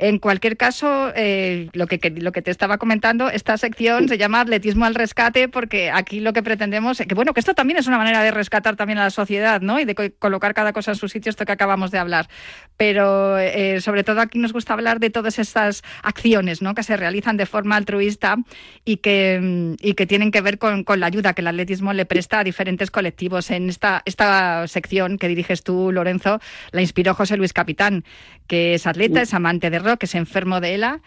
En 0.00 0.20
cualquier 0.20 0.56
caso, 0.56 1.10
eh, 1.16 1.70
lo, 1.72 1.88
que, 1.88 1.98
te 1.98 2.50
estaba 2.52 2.78
comentando, 2.78 3.30
esta 3.30 3.58
sección 3.58 4.08
se 4.08 4.16
llama 4.16 4.40
Atletismo 4.40 4.84
al 4.84 4.94
Rescate 4.94 5.48
porque 5.48 5.90
aquí 5.90 6.20
lo 6.20 6.32
que 6.32 6.40
pretendemos, 6.44 6.98
que 6.98 7.14
bueno, 7.16 7.34
que 7.34 7.40
esto 7.40 7.52
también 7.52 7.78
es 7.78 7.88
una 7.88 7.98
manera 7.98 8.22
de 8.22 8.30
rescatar 8.30 8.76
también 8.76 9.00
a 9.00 9.04
la 9.04 9.10
sociedad, 9.10 9.60
¿no? 9.60 9.80
Y 9.80 9.84
de 9.84 9.96
co- 9.96 10.04
colocar 10.20 10.54
cada 10.54 10.72
cosa 10.72 10.92
en 10.92 10.96
su 10.96 11.08
sitio, 11.08 11.30
esto 11.30 11.44
que 11.44 11.50
acabamos 11.50 11.90
de 11.90 11.98
hablar. 11.98 12.28
Pero 12.76 13.38
eh, 13.38 13.80
sobre 13.80 14.04
todo 14.04 14.20
aquí 14.20 14.38
nos 14.38 14.52
gusta 14.52 14.72
hablar 14.72 15.00
de 15.00 15.10
todas 15.10 15.40
estas 15.40 15.82
acciones, 16.04 16.62
¿no? 16.62 16.76
Que 16.76 16.84
se 16.84 16.96
realizan 16.96 17.36
de 17.36 17.46
forma 17.46 17.74
altruista 17.74 18.36
y 18.84 18.98
que, 18.98 19.74
y 19.80 19.94
que 19.94 20.06
tienen 20.06 20.30
que 20.30 20.42
ver 20.42 20.58
con, 20.58 20.84
con 20.84 21.00
la 21.00 21.06
ayuda 21.06 21.34
que 21.34 21.40
el 21.40 21.48
atletismo 21.48 21.92
le 21.92 22.06
presta 22.06 22.38
a 22.38 22.44
diferentes 22.44 22.92
colectivos. 22.92 23.50
En 23.50 23.68
esta, 23.68 24.02
esta 24.04 24.68
sección 24.68 25.18
que 25.18 25.26
diriges 25.26 25.64
tú, 25.64 25.90
Lorenzo, 25.90 26.38
la 26.70 26.82
inspiró 26.82 27.14
José 27.14 27.36
Luis 27.36 27.52
Capitán, 27.52 28.04
que 28.48 28.74
es 28.74 28.86
atleta, 28.88 29.22
es 29.22 29.32
amante 29.34 29.70
de 29.70 29.78
rock, 29.78 30.02
es 30.02 30.16
enfermo 30.16 30.60
de 30.60 30.74
ELA. 30.74 31.00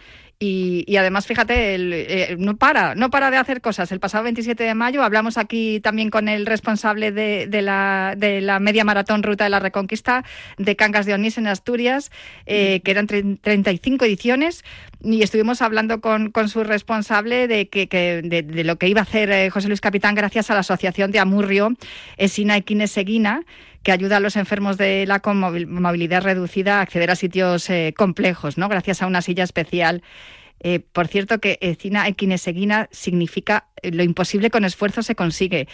Y, 0.44 0.84
y 0.88 0.96
además, 0.98 1.28
fíjate, 1.28 1.76
él, 1.76 1.94
eh, 1.94 2.36
no 2.40 2.58
para, 2.58 2.96
no 2.96 3.12
para 3.12 3.30
de 3.30 3.38
hacer 3.38 3.62
cosas. 3.62 3.92
El 3.92 4.00
pasado 4.00 4.24
27 4.24 4.64
de 4.64 4.74
mayo 4.74 5.04
hablamos 5.04 5.38
aquí 5.38 5.80
también 5.82 6.10
con 6.10 6.28
el 6.28 6.48
responsable 6.48 7.12
de, 7.12 7.46
de 7.46 7.62
la, 7.62 8.16
de 8.18 8.42
la 8.42 8.60
media 8.60 8.84
maratón 8.84 9.22
Ruta 9.22 9.44
de 9.44 9.52
la 9.52 9.60
Reconquista 9.60 10.26
de 10.58 10.76
Cangas 10.76 11.06
de 11.06 11.14
Onís 11.14 11.38
en 11.38 11.46
Asturias, 11.46 12.10
eh, 12.48 12.82
que 12.84 12.90
eran 12.90 13.06
tre- 13.08 13.38
35 13.40 14.04
ediciones, 14.06 14.64
y 15.00 15.22
estuvimos 15.22 15.62
hablando 15.62 16.02
con, 16.02 16.32
con 16.32 16.50
su 16.50 16.64
responsable 16.64 17.48
de, 17.48 17.70
que, 17.70 17.88
que- 17.88 18.22
de, 18.24 18.42
de 18.42 18.64
lo 18.64 18.78
que 18.78 18.88
iba 18.88 19.02
a 19.02 19.04
hacer 19.04 19.30
eh, 19.30 19.52
José 19.52 19.68
Luis 19.68 19.80
Capitán 19.82 20.16
gracias 20.16 20.50
a 20.50 20.56
la 20.56 20.62
Asociación 20.62 21.12
de 21.12 21.20
Amurrio, 21.20 21.74
Esina 22.18 22.58
y 22.58 22.88
Seguina, 22.88 23.44
que 23.84 23.92
ayuda 23.92 24.18
a 24.18 24.20
los 24.20 24.36
enfermos 24.36 24.78
de 24.78 25.06
la 25.08 25.22
movilidad 25.24 26.24
reducida 26.24 26.80
a 26.80 26.82
acceder 26.82 27.12
a 27.12 27.16
sitios 27.16 27.70
eh, 27.70 27.94
complejos, 27.98 28.58
¿no? 28.58 28.70
Gracias 28.70 29.02
a 29.02 29.08
una 29.08 29.22
silla 29.22 29.44
especial. 29.44 30.04
Eh, 30.60 30.80
por 30.80 31.08
cierto, 31.08 31.40
que 31.40 31.58
Ecina 31.62 32.08
equineseguina 32.08 32.88
significa 32.92 33.68
eh, 33.82 33.92
lo 33.92 34.04
imposible 34.04 34.52
con 34.52 34.64
esfuerzo 34.64 35.02
se 35.02 35.16
consigue. 35.16 35.68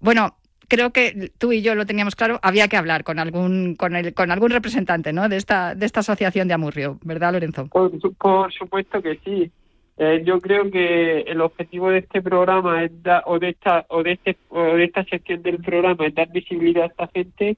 Bueno, 0.00 0.36
creo 0.68 0.90
que 0.90 1.32
tú 1.36 1.52
y 1.52 1.60
yo 1.60 1.74
lo 1.74 1.84
teníamos 1.84 2.16
claro, 2.16 2.40
había 2.42 2.68
que 2.68 2.78
hablar 2.78 3.04
con 3.04 3.18
algún, 3.18 3.74
con 3.74 3.94
el, 3.94 4.14
con 4.14 4.30
algún 4.30 4.50
representante 4.50 5.12
¿no? 5.12 5.28
de, 5.28 5.36
esta, 5.36 5.74
de 5.74 5.84
esta 5.84 6.00
asociación 6.00 6.48
de 6.48 6.54
Amurrio, 6.54 6.98
¿verdad, 7.04 7.32
Lorenzo? 7.32 7.68
Por 7.68 8.52
supuesto 8.52 9.02
que 9.02 9.20
sí. 9.22 9.50
Eh, 9.98 10.22
yo 10.24 10.40
creo 10.40 10.70
que 10.70 11.20
el 11.20 11.40
objetivo 11.42 11.90
de 11.90 11.98
este 11.98 12.22
programa 12.22 12.82
es 12.84 13.02
da- 13.02 13.22
o 13.26 13.38
de 13.38 13.50
esta 13.50 13.84
o 13.88 14.02
de 14.02 14.12
este 14.12 14.36
o 14.48 14.62
de 14.74 14.84
esta 14.84 15.04
sección 15.04 15.42
del 15.42 15.58
programa 15.58 16.06
es 16.06 16.14
dar 16.14 16.30
visibilidad 16.32 16.84
a 16.84 16.86
esta 16.86 17.08
gente 17.08 17.56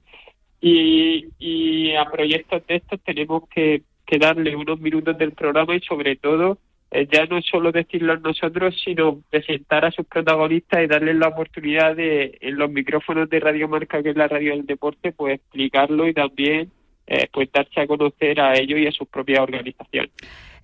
y, 0.59 1.27
y 1.39 1.95
a 1.95 2.05
proyectos 2.05 2.65
de 2.67 2.75
estos 2.75 2.99
tenemos 3.01 3.47
que, 3.49 3.83
darle 4.19 4.55
unos 4.55 4.79
minutos 4.79 5.17
del 5.17 5.31
programa 5.31 5.75
y 5.75 5.79
sobre 5.81 6.15
todo 6.15 6.57
eh, 6.91 7.07
ya 7.11 7.25
no 7.25 7.41
solo 7.41 7.71
decirlo 7.71 8.15
nosotros 8.17 8.79
sino 8.83 9.21
presentar 9.29 9.83
a 9.85 9.91
sus 9.91 10.05
protagonistas 10.05 10.83
y 10.83 10.87
darles 10.87 11.15
la 11.15 11.29
oportunidad 11.29 11.95
de 11.95 12.37
en 12.41 12.57
los 12.57 12.69
micrófonos 12.69 13.29
de 13.29 13.39
Radio 13.39 13.67
Marca 13.67 14.03
que 14.03 14.09
es 14.11 14.15
la 14.15 14.27
radio 14.27 14.51
del 14.51 14.65
deporte 14.65 15.11
pues 15.13 15.35
explicarlo 15.35 16.07
y 16.07 16.13
también 16.13 16.71
eh, 17.07 17.27
pues 17.31 17.51
darse 17.51 17.81
a 17.81 17.87
conocer 17.87 18.39
a 18.41 18.55
ellos 18.57 18.79
y 18.79 18.87
a 18.87 18.91
sus 18.91 19.07
propias 19.07 19.39
organizaciones. 19.39 20.11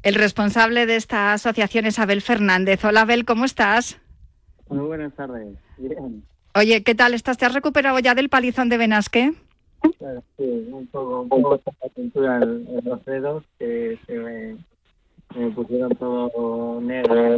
El 0.03 0.15
responsable 0.15 0.87
de 0.87 0.95
esta 0.95 1.33
asociación 1.33 1.85
es 1.85 1.99
Abel 1.99 2.21
Fernández. 2.21 2.83
Hola, 2.83 3.01
Abel, 3.01 3.23
¿cómo 3.23 3.45
estás? 3.45 3.99
Muy 4.67 4.87
buenas 4.87 5.13
tardes. 5.13 5.55
Bien. 5.77 6.23
Oye, 6.55 6.83
¿qué 6.83 6.95
tal 6.95 7.13
estás? 7.13 7.37
¿Te 7.37 7.45
has 7.45 7.53
recuperado 7.53 7.99
ya 7.99 8.15
del 8.15 8.29
palizón 8.29 8.67
de 8.69 8.77
Benasque? 8.77 9.33
Claro, 9.99 10.23
Sí, 10.37 10.43
un 10.71 10.87
poco, 10.87 11.21
un 11.21 11.29
poco 11.29 11.61
la 11.81 11.89
cintura 11.95 12.37
en, 12.41 12.65
los 12.83 13.05
dedos 13.05 13.43
que 13.59 13.99
se 14.07 14.13
me, 14.13 14.57
me 15.35 15.51
pusieron 15.51 15.95
todo 15.95 16.81
negro. 16.81 17.37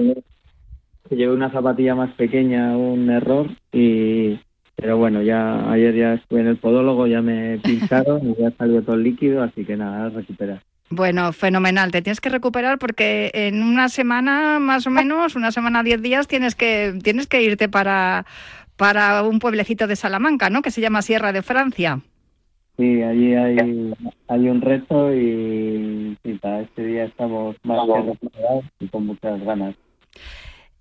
Llevé 1.09 1.33
una 1.33 1.51
zapatilla 1.51 1.95
más 1.95 2.13
pequeña, 2.15 2.77
un 2.77 3.09
error 3.09 3.49
y 3.73 4.39
pero 4.75 4.97
bueno, 4.97 5.21
ya 5.21 5.71
ayer 5.71 5.95
ya 5.95 6.13
estuve 6.15 6.41
en 6.41 6.47
el 6.47 6.57
podólogo, 6.57 7.07
ya 7.07 7.21
me 7.21 7.59
pincharon 7.59 8.29
y 8.29 8.35
ya 8.35 8.51
salió 8.51 8.81
todo 8.83 8.95
el 8.95 9.03
líquido, 9.03 9.43
así 9.43 9.63
que 9.65 9.77
nada, 9.77 10.09
recuperar. 10.09 10.61
Bueno, 10.95 11.33
fenomenal. 11.33 11.91
Te 11.91 12.03
tienes 12.03 12.21
que 12.21 12.29
recuperar 12.29 12.77
porque 12.77 13.31
en 13.33 13.63
una 13.63 13.89
semana, 13.89 14.59
más 14.59 14.85
o 14.85 14.91
menos, 14.91 15.35
una 15.35 15.51
semana, 15.51 15.81
diez 15.81 16.01
días, 16.03 16.27
tienes 16.27 16.53
que, 16.53 16.93
tienes 17.01 17.25
que 17.25 17.41
irte 17.41 17.67
para, 17.67 18.27
para 18.75 19.23
un 19.23 19.39
pueblecito 19.39 19.87
de 19.87 19.95
Salamanca, 19.95 20.51
¿no? 20.51 20.61
Que 20.61 20.69
se 20.69 20.81
llama 20.81 21.01
Sierra 21.01 21.33
de 21.33 21.41
Francia. 21.41 22.01
Sí, 22.77 23.01
allí 23.01 23.33
hay, 23.33 23.93
hay 24.27 24.49
un 24.49 24.61
reto 24.61 25.13
y, 25.13 26.15
y 26.23 26.33
para 26.35 26.61
este 26.61 26.85
día 26.85 27.05
estamos 27.05 27.55
más 27.63 27.79
que 27.87 28.85
y 28.85 28.87
con 28.87 29.07
muchas 29.07 29.41
ganas. 29.43 29.75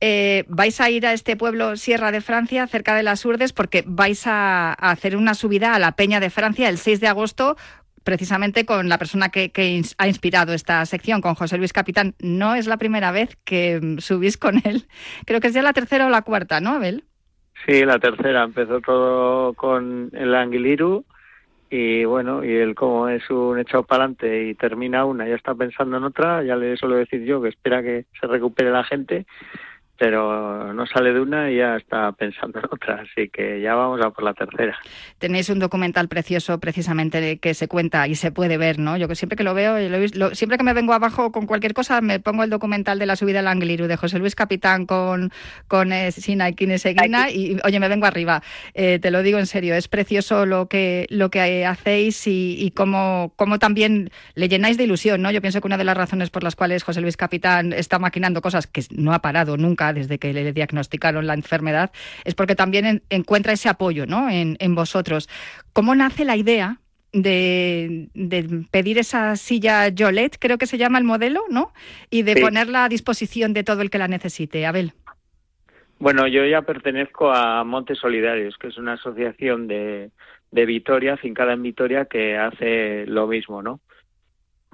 Eh, 0.00 0.44
vais 0.48 0.80
a 0.80 0.90
ir 0.90 1.06
a 1.06 1.12
este 1.12 1.36
pueblo 1.36 1.76
Sierra 1.76 2.10
de 2.10 2.20
Francia, 2.20 2.66
cerca 2.66 2.94
de 2.94 3.02
las 3.02 3.24
Urdes, 3.24 3.52
porque 3.52 3.84
vais 3.86 4.26
a, 4.26 4.70
a 4.70 4.90
hacer 4.90 5.16
una 5.16 5.34
subida 5.34 5.74
a 5.74 5.78
la 5.78 5.92
Peña 5.92 6.18
de 6.18 6.28
Francia 6.28 6.68
el 6.68 6.78
6 6.78 7.00
de 7.00 7.08
agosto 7.08 7.56
precisamente 8.04 8.64
con 8.66 8.88
la 8.88 8.98
persona 8.98 9.28
que, 9.30 9.50
que 9.50 9.82
ha 9.98 10.08
inspirado 10.08 10.52
esta 10.52 10.84
sección, 10.86 11.20
con 11.20 11.34
José 11.34 11.58
Luis 11.58 11.72
Capitán. 11.72 12.14
No 12.20 12.54
es 12.54 12.66
la 12.66 12.76
primera 12.76 13.12
vez 13.12 13.36
que 13.44 13.80
mm, 13.80 13.98
subís 13.98 14.36
con 14.36 14.60
él. 14.64 14.86
Creo 15.26 15.40
que 15.40 15.48
es 15.48 15.54
ya 15.54 15.62
la 15.62 15.72
tercera 15.72 16.06
o 16.06 16.10
la 16.10 16.22
cuarta, 16.22 16.60
¿no, 16.60 16.70
Abel? 16.70 17.04
Sí, 17.66 17.84
la 17.84 17.98
tercera. 17.98 18.44
Empezó 18.44 18.80
todo 18.80 19.54
con 19.54 20.10
el 20.12 20.34
Anguiliru 20.34 21.04
y 21.74 22.04
bueno, 22.04 22.44
y 22.44 22.54
él 22.54 22.74
como 22.74 23.08
es 23.08 23.30
un 23.30 23.58
echado 23.58 23.84
para 23.84 24.04
adelante 24.04 24.48
y 24.48 24.54
termina 24.54 25.06
una, 25.06 25.26
ya 25.26 25.36
está 25.36 25.54
pensando 25.54 25.96
en 25.96 26.04
otra, 26.04 26.42
ya 26.42 26.54
le 26.54 26.76
suelo 26.76 26.96
decir 26.96 27.24
yo 27.24 27.40
que 27.40 27.48
espera 27.48 27.82
que 27.82 28.04
se 28.20 28.26
recupere 28.26 28.70
la 28.70 28.84
gente, 28.84 29.24
pero 30.02 30.74
no 30.74 30.84
sale 30.84 31.12
de 31.12 31.20
una 31.20 31.48
y 31.48 31.58
ya 31.58 31.76
está 31.76 32.10
pensando 32.10 32.58
en 32.58 32.64
otra, 32.72 33.04
así 33.04 33.28
que 33.28 33.60
ya 33.60 33.76
vamos 33.76 34.00
a 34.04 34.10
por 34.10 34.24
la 34.24 34.34
tercera. 34.34 34.76
Tenéis 35.18 35.48
un 35.48 35.60
documental 35.60 36.08
precioso 36.08 36.58
precisamente 36.58 37.38
que 37.38 37.54
se 37.54 37.68
cuenta 37.68 38.08
y 38.08 38.16
se 38.16 38.32
puede 38.32 38.56
ver, 38.56 38.80
¿no? 38.80 38.96
Yo 38.96 39.06
que 39.06 39.14
siempre 39.14 39.36
que 39.36 39.44
lo 39.44 39.54
veo, 39.54 39.78
lo 39.78 40.34
siempre 40.34 40.58
que 40.58 40.64
me 40.64 40.72
vengo 40.72 40.92
abajo 40.92 41.30
con 41.30 41.46
cualquier 41.46 41.72
cosa, 41.72 42.00
me 42.00 42.18
pongo 42.18 42.42
el 42.42 42.50
documental 42.50 42.98
de 42.98 43.06
la 43.06 43.14
subida 43.14 43.38
al 43.38 43.46
Angliru 43.46 43.86
de 43.86 43.96
José 43.96 44.18
Luis 44.18 44.34
Capitán 44.34 44.86
con, 44.86 45.30
con 45.68 45.92
eh, 45.92 46.10
Sina 46.10 46.48
y 46.48 46.54
Kineseguina 46.54 47.30
y, 47.30 47.58
oye, 47.62 47.78
me 47.78 47.88
vengo 47.88 48.06
arriba. 48.06 48.42
Eh, 48.74 48.98
te 48.98 49.12
lo 49.12 49.22
digo 49.22 49.38
en 49.38 49.46
serio, 49.46 49.76
es 49.76 49.86
precioso 49.86 50.46
lo 50.46 50.66
que, 50.66 51.06
lo 51.10 51.30
que 51.30 51.64
hacéis 51.64 52.26
y, 52.26 52.56
y 52.58 52.72
cómo, 52.72 53.34
cómo 53.36 53.60
también 53.60 54.10
le 54.34 54.48
llenáis 54.48 54.76
de 54.76 54.82
ilusión, 54.82 55.22
¿no? 55.22 55.30
Yo 55.30 55.40
pienso 55.40 55.60
que 55.60 55.68
una 55.68 55.78
de 55.78 55.84
las 55.84 55.96
razones 55.96 56.30
por 56.30 56.42
las 56.42 56.56
cuales 56.56 56.82
José 56.82 57.00
Luis 57.00 57.16
Capitán 57.16 57.72
está 57.72 58.00
maquinando 58.00 58.42
cosas 58.42 58.66
que 58.66 58.82
no 58.90 59.14
ha 59.14 59.22
parado 59.22 59.56
nunca 59.56 59.91
desde 59.92 60.18
que 60.18 60.32
le 60.32 60.52
diagnosticaron 60.52 61.26
la 61.26 61.34
enfermedad 61.34 61.90
es 62.24 62.34
porque 62.34 62.54
también 62.54 62.86
en- 62.86 63.02
encuentra 63.10 63.52
ese 63.52 63.68
apoyo, 63.68 64.06
¿no? 64.06 64.28
En, 64.30 64.56
en 64.60 64.74
vosotros. 64.74 65.28
¿Cómo 65.72 65.94
nace 65.94 66.24
la 66.24 66.36
idea 66.36 66.78
de, 67.12 68.08
de 68.14 68.64
pedir 68.70 68.98
esa 68.98 69.36
silla 69.36 69.92
Jolet, 69.96 70.36
creo 70.38 70.56
que 70.56 70.66
se 70.66 70.78
llama 70.78 70.98
el 70.98 71.04
modelo, 71.04 71.44
¿no? 71.50 71.72
Y 72.08 72.22
de 72.22 72.34
Sí. 72.34 72.40
ponerla 72.40 72.84
a 72.84 72.88
disposición 72.88 73.52
de 73.52 73.64
todo 73.64 73.82
el 73.82 73.90
que 73.90 73.98
la 73.98 74.08
necesite. 74.08 74.64
Abel. 74.64 74.92
Bueno, 75.98 76.26
yo 76.26 76.44
ya 76.46 76.62
pertenezco 76.62 77.30
a 77.30 77.62
Montes 77.64 77.98
Solidarios, 77.98 78.56
que 78.58 78.68
es 78.68 78.78
una 78.78 78.94
asociación 78.94 79.68
de, 79.68 80.10
de 80.50 80.66
Vitoria, 80.66 81.16
fincada 81.16 81.52
en 81.52 81.62
Vitoria, 81.62 82.06
que 82.06 82.36
hace 82.36 83.06
lo 83.06 83.26
mismo, 83.26 83.62
¿no? 83.62 83.80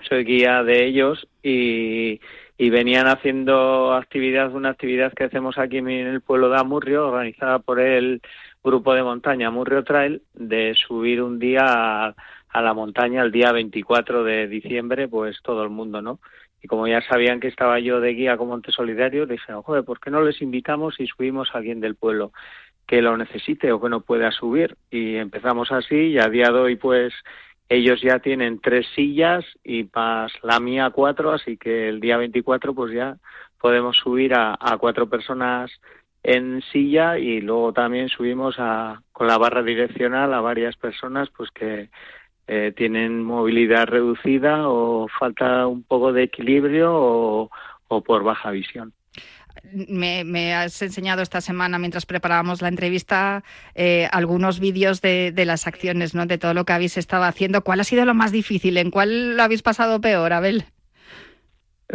Soy 0.08 0.24
guía 0.24 0.62
de 0.62 0.86
ellos 0.86 1.28
y, 1.42 2.20
y 2.60 2.70
venían 2.70 3.06
haciendo 3.06 3.92
actividad, 3.92 4.52
una 4.52 4.70
actividad 4.70 5.12
que 5.12 5.24
hacemos 5.24 5.56
aquí 5.58 5.78
en 5.78 5.88
el 5.88 6.20
pueblo 6.20 6.50
de 6.50 6.58
Amurrio, 6.58 7.06
organizada 7.06 7.60
por 7.60 7.78
el 7.78 8.20
grupo 8.64 8.94
de 8.94 9.04
montaña 9.04 9.46
Amurrio 9.46 9.84
Trail, 9.84 10.22
de 10.34 10.74
subir 10.74 11.22
un 11.22 11.38
día 11.38 12.08
a, 12.08 12.60
la 12.60 12.74
montaña 12.74 13.22
el 13.22 13.30
día 13.30 13.52
24 13.52 14.24
de 14.24 14.48
diciembre, 14.48 15.06
pues 15.06 15.40
todo 15.40 15.62
el 15.62 15.70
mundo, 15.70 16.02
¿no? 16.02 16.18
Y 16.60 16.66
como 16.66 16.88
ya 16.88 17.00
sabían 17.02 17.38
que 17.38 17.46
estaba 17.46 17.78
yo 17.78 18.00
de 18.00 18.14
guía 18.14 18.36
con 18.36 18.48
Montes 18.48 18.74
Solidarios, 18.74 19.28
dijeron, 19.28 19.62
joder, 19.62 19.84
¿por 19.84 20.00
qué 20.00 20.10
no 20.10 20.20
les 20.22 20.42
invitamos 20.42 20.98
y 20.98 21.06
subimos 21.06 21.50
a 21.54 21.58
alguien 21.58 21.78
del 21.78 21.94
pueblo 21.94 22.32
que 22.88 23.00
lo 23.00 23.16
necesite 23.16 23.70
o 23.70 23.80
que 23.80 23.88
no 23.88 24.00
pueda 24.00 24.32
subir? 24.32 24.76
Y 24.90 25.14
empezamos 25.14 25.70
así 25.70 25.94
y 25.94 26.18
a 26.18 26.28
día 26.28 26.50
de 26.50 26.58
hoy, 26.58 26.74
pues, 26.74 27.14
ellos 27.68 28.00
ya 28.00 28.18
tienen 28.18 28.60
tres 28.60 28.86
sillas 28.94 29.44
y 29.62 29.88
más 29.94 30.32
la 30.42 30.60
mía 30.60 30.90
cuatro, 30.90 31.32
así 31.32 31.56
que 31.56 31.88
el 31.88 32.00
día 32.00 32.16
24, 32.16 32.74
pues 32.74 32.92
ya 32.94 33.16
podemos 33.60 33.96
subir 33.96 34.34
a, 34.34 34.56
a 34.58 34.78
cuatro 34.78 35.08
personas 35.08 35.70
en 36.22 36.62
silla 36.72 37.18
y 37.18 37.40
luego 37.40 37.72
también 37.72 38.08
subimos 38.08 38.56
a, 38.58 39.02
con 39.12 39.26
la 39.26 39.38
barra 39.38 39.62
direccional 39.62 40.32
a 40.34 40.40
varias 40.40 40.76
personas, 40.76 41.28
pues 41.36 41.50
que 41.50 41.90
eh, 42.46 42.72
tienen 42.76 43.22
movilidad 43.22 43.86
reducida 43.86 44.68
o 44.68 45.06
falta 45.18 45.66
un 45.66 45.82
poco 45.82 46.12
de 46.12 46.24
equilibrio 46.24 46.92
o, 46.94 47.50
o 47.88 48.00
por 48.02 48.24
baja 48.24 48.50
visión. 48.50 48.92
Me, 49.72 50.24
me 50.24 50.54
has 50.54 50.80
enseñado 50.82 51.22
esta 51.22 51.40
semana, 51.40 51.78
mientras 51.78 52.06
preparábamos 52.06 52.62
la 52.62 52.68
entrevista, 52.68 53.42
eh, 53.74 54.08
algunos 54.12 54.60
vídeos 54.60 55.00
de, 55.00 55.32
de 55.32 55.44
las 55.44 55.66
acciones, 55.66 56.14
¿no? 56.14 56.26
De 56.26 56.38
todo 56.38 56.54
lo 56.54 56.64
que 56.64 56.72
habéis 56.72 56.96
estado 56.96 57.24
haciendo. 57.24 57.62
¿Cuál 57.64 57.80
ha 57.80 57.84
sido 57.84 58.04
lo 58.04 58.14
más 58.14 58.32
difícil? 58.32 58.76
¿En 58.76 58.90
cuál 58.90 59.36
lo 59.36 59.42
habéis 59.42 59.62
pasado 59.62 60.00
peor, 60.00 60.32
Abel? 60.32 60.64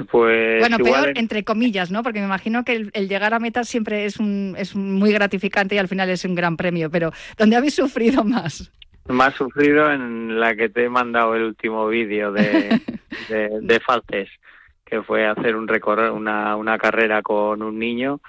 Pues 0.10 0.60
bueno, 0.60 0.78
peor 0.80 1.10
en- 1.10 1.18
entre 1.18 1.44
comillas, 1.44 1.92
¿no? 1.92 2.02
Porque 2.02 2.20
me 2.20 2.26
imagino 2.26 2.64
que 2.66 2.74
el, 2.76 2.90
el 2.94 3.08
llegar 3.08 3.34
a 3.36 3.40
meta 3.40 3.64
siempre 3.64 4.06
es, 4.06 4.18
un, 4.18 4.56
es 4.58 4.76
muy 4.76 5.12
gratificante 5.12 5.76
y 5.76 5.78
al 5.78 5.88
final 5.88 6.10
es 6.10 6.26
un 6.26 6.34
gran 6.34 6.58
premio. 6.58 6.90
Pero 6.90 7.12
¿dónde 7.38 7.56
habéis 7.58 7.76
sufrido 7.76 8.24
más? 8.24 8.72
más 9.08 9.36
sufrido 9.36 9.92
en 9.92 10.40
la 10.40 10.56
que 10.56 10.70
te 10.70 10.86
he 10.86 10.90
mandado 10.90 11.36
el 11.36 11.44
último 11.44 11.88
vídeo 11.90 12.32
de, 12.32 12.80
de, 13.30 13.50
de 13.62 13.80
Faltes, 13.82 14.30
que 14.86 15.02
fue 15.02 15.26
hacer 15.26 15.56
un 15.56 15.68
recorrer, 15.68 16.12
una, 16.12 16.56
una 16.56 16.78
carrera 16.78 17.22
con 17.22 17.62
un 17.62 17.80
niño 17.80 18.20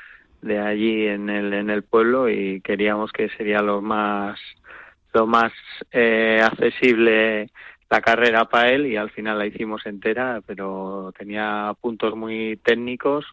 de 0.42 0.59
allí 0.59 1.07
en 1.07 1.30
el, 1.30 1.52
en 1.55 1.70
el 1.70 1.82
pueblo 1.82 2.28
y 2.28 2.61
queríamos 2.61 3.12
que 3.12 3.30
sería 3.30 3.62
lo 3.62 3.80
más 3.80 4.38
lo 5.14 5.26
más 5.26 5.52
eh, 5.92 6.40
accesible 6.44 7.50
la 7.88 8.00
carrera 8.00 8.44
para 8.46 8.70
él 8.72 8.86
y 8.86 8.96
al 8.96 9.11
final 9.11 9.38
la 9.38 9.46
hicimos 9.46 9.86
entera, 9.86 10.40
pero 10.44 11.12
tenía 11.16 11.72
puntos 11.80 12.16
muy 12.16 12.59
técnicos 12.64 13.24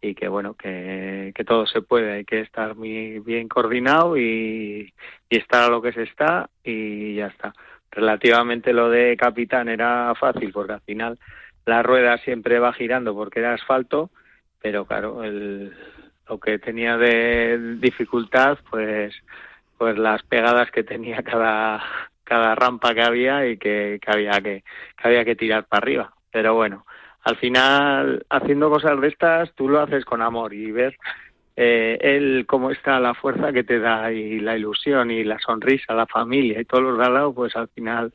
y 0.00 0.14
que 0.14 0.28
bueno, 0.28 0.54
que, 0.54 1.32
que 1.34 1.44
todo 1.44 1.66
se 1.66 1.82
puede, 1.82 2.12
hay 2.12 2.24
que 2.24 2.40
estar 2.40 2.76
muy 2.76 3.18
bien 3.20 3.48
coordinado 3.48 4.16
y, 4.16 4.92
y 5.28 5.36
estar 5.36 5.64
a 5.64 5.68
lo 5.68 5.82
que 5.82 5.92
se 5.92 6.04
está 6.04 6.48
y 6.64 7.16
ya 7.16 7.26
está. 7.26 7.52
Relativamente 7.90 8.72
lo 8.72 8.88
de 8.88 9.16
capitán 9.16 9.68
era 9.68 10.14
fácil 10.14 10.52
porque 10.52 10.74
al 10.74 10.80
final 10.82 11.18
la 11.66 11.82
rueda 11.82 12.18
siempre 12.18 12.58
va 12.58 12.72
girando 12.72 13.14
porque 13.14 13.40
era 13.40 13.54
asfalto, 13.54 14.10
pero 14.60 14.84
claro, 14.84 15.24
el, 15.24 15.72
lo 16.28 16.38
que 16.38 16.58
tenía 16.58 16.96
de 16.96 17.76
dificultad 17.78 18.58
pues 18.70 19.14
pues 19.78 19.96
las 19.98 20.22
pegadas 20.22 20.70
que 20.70 20.84
tenía 20.84 21.22
cada 21.22 21.82
cada 22.24 22.54
rampa 22.54 22.94
que 22.94 23.02
había 23.02 23.46
y 23.46 23.56
que, 23.56 23.98
que 24.00 24.10
había 24.10 24.40
que, 24.40 24.62
que 24.96 25.08
había 25.08 25.24
que 25.24 25.34
tirar 25.34 25.64
para 25.64 25.82
arriba. 25.82 26.14
Pero 26.30 26.54
bueno, 26.54 26.86
al 27.22 27.36
final 27.36 28.24
haciendo 28.30 28.70
cosas 28.70 29.00
de 29.00 29.08
estas 29.08 29.52
tú 29.54 29.68
lo 29.68 29.80
haces 29.80 30.04
con 30.04 30.22
amor 30.22 30.54
y 30.54 30.70
ver 30.70 30.96
eh, 31.56 31.98
él 32.00 32.44
cómo 32.46 32.70
está 32.70 33.00
la 33.00 33.14
fuerza 33.14 33.52
que 33.52 33.64
te 33.64 33.78
da 33.80 34.12
y 34.12 34.40
la 34.40 34.56
ilusión 34.56 35.10
y 35.10 35.24
la 35.24 35.38
sonrisa, 35.40 35.92
la 35.94 36.06
familia 36.06 36.60
y 36.60 36.64
todos 36.64 36.84
los 36.84 36.98
de 36.98 37.32
pues 37.34 37.54
al 37.56 37.68
final, 37.68 38.14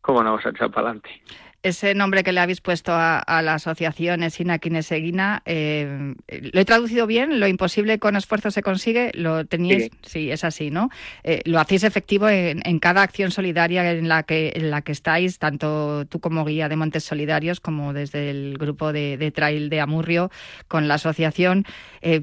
¿cómo 0.00 0.22
no 0.22 0.32
vas 0.34 0.46
a 0.46 0.50
echar 0.50 0.70
para 0.70 0.88
adelante? 0.88 1.22
Ese 1.62 1.94
nombre 1.94 2.24
que 2.24 2.32
le 2.32 2.40
habéis 2.40 2.60
puesto 2.60 2.92
a, 2.92 3.18
a 3.18 3.40
la 3.40 3.54
asociación 3.54 4.24
Esina 4.24 4.58
Kineseguina, 4.58 5.42
eh, 5.46 6.14
¿lo 6.52 6.60
he 6.60 6.64
traducido 6.64 7.06
bien? 7.06 7.38
¿Lo 7.38 7.46
imposible 7.46 8.00
con 8.00 8.16
esfuerzo 8.16 8.50
se 8.50 8.62
consigue? 8.62 9.12
¿Lo 9.14 9.44
teníais? 9.44 9.84
Sí. 9.84 9.90
Sí, 10.02 10.30
es 10.30 10.42
así, 10.42 10.70
¿no? 10.70 10.90
Eh, 11.22 11.40
lo 11.44 11.60
hacéis 11.60 11.84
efectivo 11.84 12.28
en, 12.28 12.62
en 12.64 12.78
cada 12.80 13.02
acción 13.02 13.30
solidaria 13.30 13.88
en 13.92 14.08
la 14.08 14.24
que 14.24 14.52
en 14.56 14.70
la 14.70 14.82
que 14.82 14.92
estáis, 14.92 15.38
tanto 15.38 16.04
tú 16.06 16.18
como 16.20 16.44
guía 16.44 16.68
de 16.68 16.76
Montes 16.76 17.04
Solidarios 17.04 17.60
como 17.60 17.92
desde 17.92 18.30
el 18.30 18.58
grupo 18.58 18.92
de, 18.92 19.16
de 19.16 19.30
Trail 19.30 19.70
de 19.70 19.80
Amurrio 19.80 20.30
con 20.68 20.88
la 20.88 20.94
asociación. 20.94 21.64
Eh, 22.00 22.22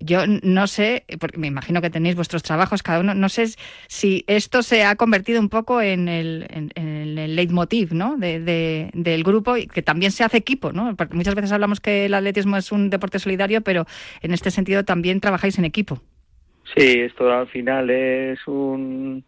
yo 0.00 0.22
no 0.42 0.66
sé, 0.66 1.04
porque 1.20 1.38
me 1.38 1.46
imagino 1.46 1.80
que 1.80 1.90
tenéis 1.90 2.16
vuestros 2.16 2.42
trabajos 2.42 2.82
cada 2.82 3.00
uno, 3.00 3.14
no 3.14 3.28
sé 3.28 3.46
si 3.86 4.24
esto 4.26 4.62
se 4.62 4.84
ha 4.84 4.96
convertido 4.96 5.40
un 5.40 5.48
poco 5.48 5.80
en 5.80 6.08
el, 6.08 6.46
en, 6.50 6.72
el 7.18 7.36
leitmotiv 7.36 7.92
¿no? 7.92 8.16
de, 8.16 8.40
de- 8.40 8.90
del 8.94 9.22
grupo 9.22 9.56
y 9.56 9.66
que 9.66 9.82
también 9.82 10.10
se 10.12 10.24
hace 10.24 10.36
equipo, 10.38 10.72
¿no? 10.72 10.96
Porque 10.96 11.14
muchas 11.14 11.34
veces 11.34 11.52
hablamos 11.52 11.80
que 11.80 12.06
el 12.06 12.14
atletismo 12.14 12.56
es 12.56 12.72
un 12.72 12.90
deporte 12.90 13.18
solidario, 13.18 13.60
pero 13.60 13.86
en 14.20 14.32
este 14.34 14.50
sentido 14.50 14.84
también 14.84 15.20
trabajáis 15.20 15.58
en 15.58 15.64
equipo. 15.64 16.02
Sí, 16.76 17.00
esto 17.00 17.32
al 17.32 17.48
final 17.48 17.88
es 17.88 18.38
un, 18.46 19.24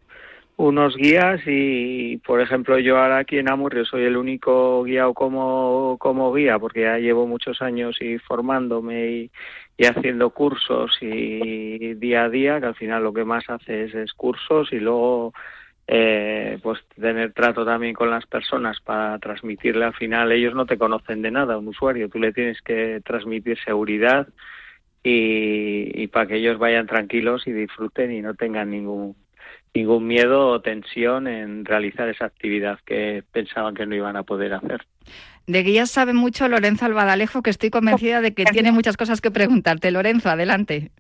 unos 0.60 0.94
guías 0.94 1.40
y, 1.46 2.18
por 2.18 2.40
ejemplo, 2.40 2.78
yo 2.78 2.98
ahora 2.98 3.18
aquí 3.18 3.38
en 3.38 3.50
Amurrio 3.50 3.86
soy 3.86 4.04
el 4.04 4.16
único 4.16 4.82
guiado 4.82 5.14
como, 5.14 5.96
como 5.98 6.32
guía 6.34 6.58
porque 6.58 6.82
ya 6.82 6.98
llevo 6.98 7.26
muchos 7.26 7.62
años 7.62 7.96
y 8.00 8.18
formándome 8.18 9.08
y, 9.08 9.30
y 9.78 9.86
haciendo 9.86 10.30
cursos 10.30 10.98
y 11.00 11.94
día 11.94 12.24
a 12.24 12.28
día, 12.28 12.60
que 12.60 12.66
al 12.66 12.74
final 12.74 13.02
lo 13.04 13.12
que 13.14 13.24
más 13.24 13.48
haces 13.48 13.94
es 13.94 14.12
cursos 14.12 14.70
y 14.72 14.80
luego 14.80 15.32
eh, 15.86 16.58
pues 16.62 16.78
tener 16.94 17.32
trato 17.32 17.64
también 17.64 17.94
con 17.94 18.10
las 18.10 18.26
personas 18.26 18.80
para 18.80 19.18
transmitirle. 19.18 19.86
Al 19.86 19.94
final 19.94 20.30
ellos 20.30 20.54
no 20.54 20.66
te 20.66 20.76
conocen 20.76 21.22
de 21.22 21.30
nada 21.30 21.56
un 21.56 21.68
usuario. 21.68 22.10
Tú 22.10 22.18
le 22.18 22.34
tienes 22.34 22.60
que 22.60 23.00
transmitir 23.02 23.58
seguridad 23.64 24.28
y, 25.02 26.02
y 26.02 26.06
para 26.08 26.26
que 26.26 26.36
ellos 26.36 26.58
vayan 26.58 26.86
tranquilos 26.86 27.46
y 27.46 27.52
disfruten 27.52 28.12
y 28.12 28.20
no 28.20 28.34
tengan 28.34 28.70
ningún 28.70 29.16
ningún 29.74 30.06
miedo 30.06 30.48
o 30.48 30.60
tensión 30.60 31.26
en 31.26 31.64
realizar 31.64 32.08
esa 32.08 32.26
actividad 32.26 32.78
que 32.84 33.22
pensaban 33.32 33.74
que 33.74 33.86
no 33.86 33.94
iban 33.94 34.16
a 34.16 34.22
poder 34.22 34.54
hacer. 34.54 34.86
De 35.46 35.62
guías 35.62 35.90
sabe 35.90 36.12
mucho 36.12 36.48
Lorenzo 36.48 36.86
Albadalejo, 36.86 37.42
que 37.42 37.50
estoy 37.50 37.70
convencida 37.70 38.20
de 38.20 38.34
que 38.34 38.44
tiene 38.44 38.72
muchas 38.72 38.96
cosas 38.96 39.20
que 39.20 39.30
preguntarte. 39.30 39.90
Lorenzo, 39.90 40.28
adelante. 40.28 40.90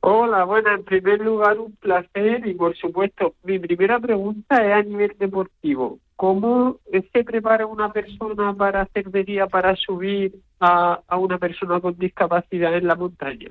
Hola, 0.00 0.44
bueno, 0.44 0.72
en 0.72 0.84
primer 0.84 1.20
lugar 1.20 1.58
un 1.58 1.72
placer 1.72 2.46
y 2.46 2.54
por 2.54 2.76
supuesto 2.76 3.34
mi 3.42 3.58
primera 3.58 3.98
pregunta 3.98 4.64
es 4.64 4.72
a 4.72 4.82
nivel 4.82 5.14
deportivo. 5.18 5.98
¿Cómo 6.14 6.78
se 7.12 7.24
prepara 7.24 7.66
una 7.66 7.92
persona 7.92 8.54
para 8.54 8.82
hacer 8.82 9.10
de 9.10 9.24
guía 9.24 9.46
para 9.48 9.74
subir 9.76 10.34
a, 10.60 11.00
a 11.06 11.16
una 11.16 11.38
persona 11.38 11.80
con 11.80 11.96
discapacidad 11.98 12.74
en 12.76 12.86
la 12.86 12.94
montaña? 12.94 13.50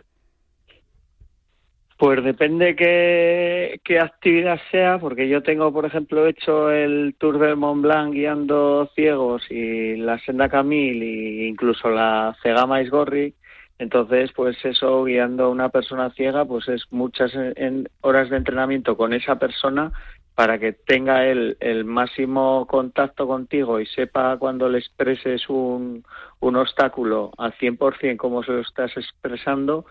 Pues 1.97 2.23
depende 2.23 2.75
qué, 2.75 3.81
qué 3.83 3.99
actividad 3.99 4.59
sea, 4.69 4.99
porque 4.99 5.27
yo 5.27 5.41
tengo, 5.41 5.73
por 5.73 5.83
ejemplo, 5.85 6.27
hecho 6.27 6.69
el 6.69 7.15
Tour 7.17 7.39
del 7.39 7.55
Mont 7.57 7.81
Blanc 7.81 8.13
guiando 8.13 8.87
ciegos 8.93 9.43
y 9.49 9.95
la 9.95 10.19
Senda 10.19 10.47
Camil 10.47 11.01
e 11.01 11.47
incluso 11.47 11.89
la 11.89 12.35
Cegama 12.43 12.83
Isgorri. 12.83 13.33
Entonces, 13.79 14.31
pues 14.35 14.63
eso, 14.63 15.05
guiando 15.05 15.45
a 15.45 15.49
una 15.49 15.69
persona 15.69 16.11
ciega, 16.11 16.45
pues 16.45 16.67
es 16.67 16.83
muchas 16.91 17.31
en- 17.35 17.89
horas 18.01 18.29
de 18.29 18.37
entrenamiento 18.37 18.95
con 18.95 19.13
esa 19.13 19.39
persona 19.39 19.91
para 20.35 20.59
que 20.59 20.73
tenga 20.73 21.25
el, 21.25 21.57
el 21.59 21.83
máximo 21.83 22.67
contacto 22.67 23.25
contigo 23.27 23.79
y 23.79 23.87
sepa 23.87 24.37
cuando 24.37 24.69
le 24.69 24.77
expreses 24.77 25.49
un, 25.49 26.03
un 26.41 26.55
obstáculo 26.57 27.31
al 27.39 27.53
100% 27.53 28.17
cómo 28.17 28.43
se 28.43 28.51
lo 28.51 28.59
estás 28.61 28.95
expresando 28.97 29.85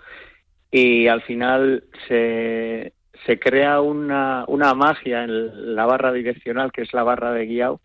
y 0.70 1.08
al 1.08 1.22
final 1.22 1.84
se, 2.08 2.92
se 3.24 3.38
crea 3.38 3.80
una, 3.80 4.44
una 4.48 4.74
magia 4.74 5.24
en 5.24 5.74
la 5.74 5.86
barra 5.86 6.12
direccional, 6.12 6.72
que 6.72 6.82
es 6.82 6.92
la 6.92 7.02
barra 7.02 7.32
de 7.32 7.46
guiado, 7.46 7.80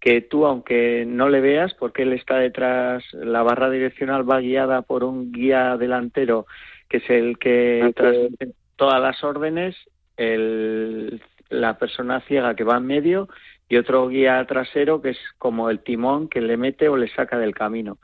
que 0.00 0.20
tú, 0.20 0.46
aunque 0.46 1.04
no 1.06 1.28
le 1.28 1.40
veas, 1.40 1.74
porque 1.74 2.02
él 2.02 2.12
está 2.12 2.38
detrás, 2.38 3.04
la 3.12 3.42
barra 3.42 3.70
direccional 3.70 4.28
va 4.28 4.40
guiada 4.40 4.82
por 4.82 5.04
un 5.04 5.30
guía 5.30 5.76
delantero, 5.76 6.46
que 6.88 6.96
es 6.98 7.08
el 7.10 7.38
que 7.38 7.92
transmite 7.94 8.48
todas 8.76 9.00
las 9.00 9.22
órdenes, 9.22 9.76
el, 10.16 11.22
la 11.48 11.78
persona 11.78 12.20
ciega 12.22 12.56
que 12.56 12.64
va 12.64 12.78
en 12.78 12.86
medio 12.86 13.28
y 13.68 13.76
otro 13.76 14.08
guía 14.08 14.44
trasero 14.46 15.00
que 15.00 15.10
es 15.10 15.18
como 15.38 15.70
el 15.70 15.80
timón 15.80 16.28
que 16.28 16.40
le 16.40 16.56
mete 16.56 16.88
o 16.88 16.96
le 16.96 17.08
saca 17.08 17.38
del 17.38 17.54
camino 17.54 17.98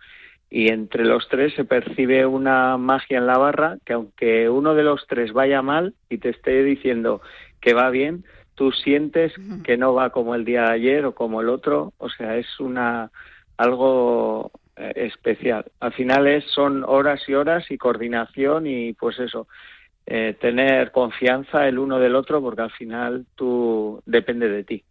y 0.50 0.72
entre 0.72 1.04
los 1.04 1.28
tres 1.28 1.54
se 1.54 1.64
percibe 1.64 2.24
una 2.26 2.76
magia 2.78 3.18
en 3.18 3.26
la 3.26 3.36
barra 3.36 3.78
que 3.84 3.92
aunque 3.92 4.48
uno 4.48 4.74
de 4.74 4.82
los 4.82 5.06
tres 5.06 5.32
vaya 5.32 5.62
mal 5.62 5.94
y 6.08 6.18
te 6.18 6.30
esté 6.30 6.62
diciendo 6.62 7.20
que 7.60 7.74
va 7.74 7.90
bien, 7.90 8.24
tú 8.54 8.72
sientes 8.72 9.32
que 9.62 9.76
no 9.76 9.94
va 9.94 10.10
como 10.10 10.34
el 10.34 10.44
día 10.44 10.62
de 10.62 10.72
ayer 10.72 11.04
o 11.04 11.14
como 11.14 11.40
el 11.40 11.48
otro, 11.48 11.92
o 11.98 12.08
sea, 12.08 12.36
es 12.36 12.58
una 12.60 13.10
algo 13.56 14.50
eh, 14.76 14.92
especial. 14.96 15.64
Al 15.80 15.92
final 15.92 16.26
es, 16.26 16.44
son 16.54 16.84
horas 16.84 17.20
y 17.28 17.34
horas 17.34 17.70
y 17.70 17.76
coordinación 17.76 18.66
y 18.66 18.94
pues 18.94 19.18
eso, 19.18 19.48
eh, 20.06 20.36
tener 20.40 20.90
confianza 20.90 21.68
el 21.68 21.78
uno 21.78 21.98
del 21.98 22.14
otro 22.14 22.40
porque 22.40 22.62
al 22.62 22.70
final 22.70 23.26
tú 23.34 24.02
depende 24.06 24.48
de 24.48 24.64
ti. 24.64 24.84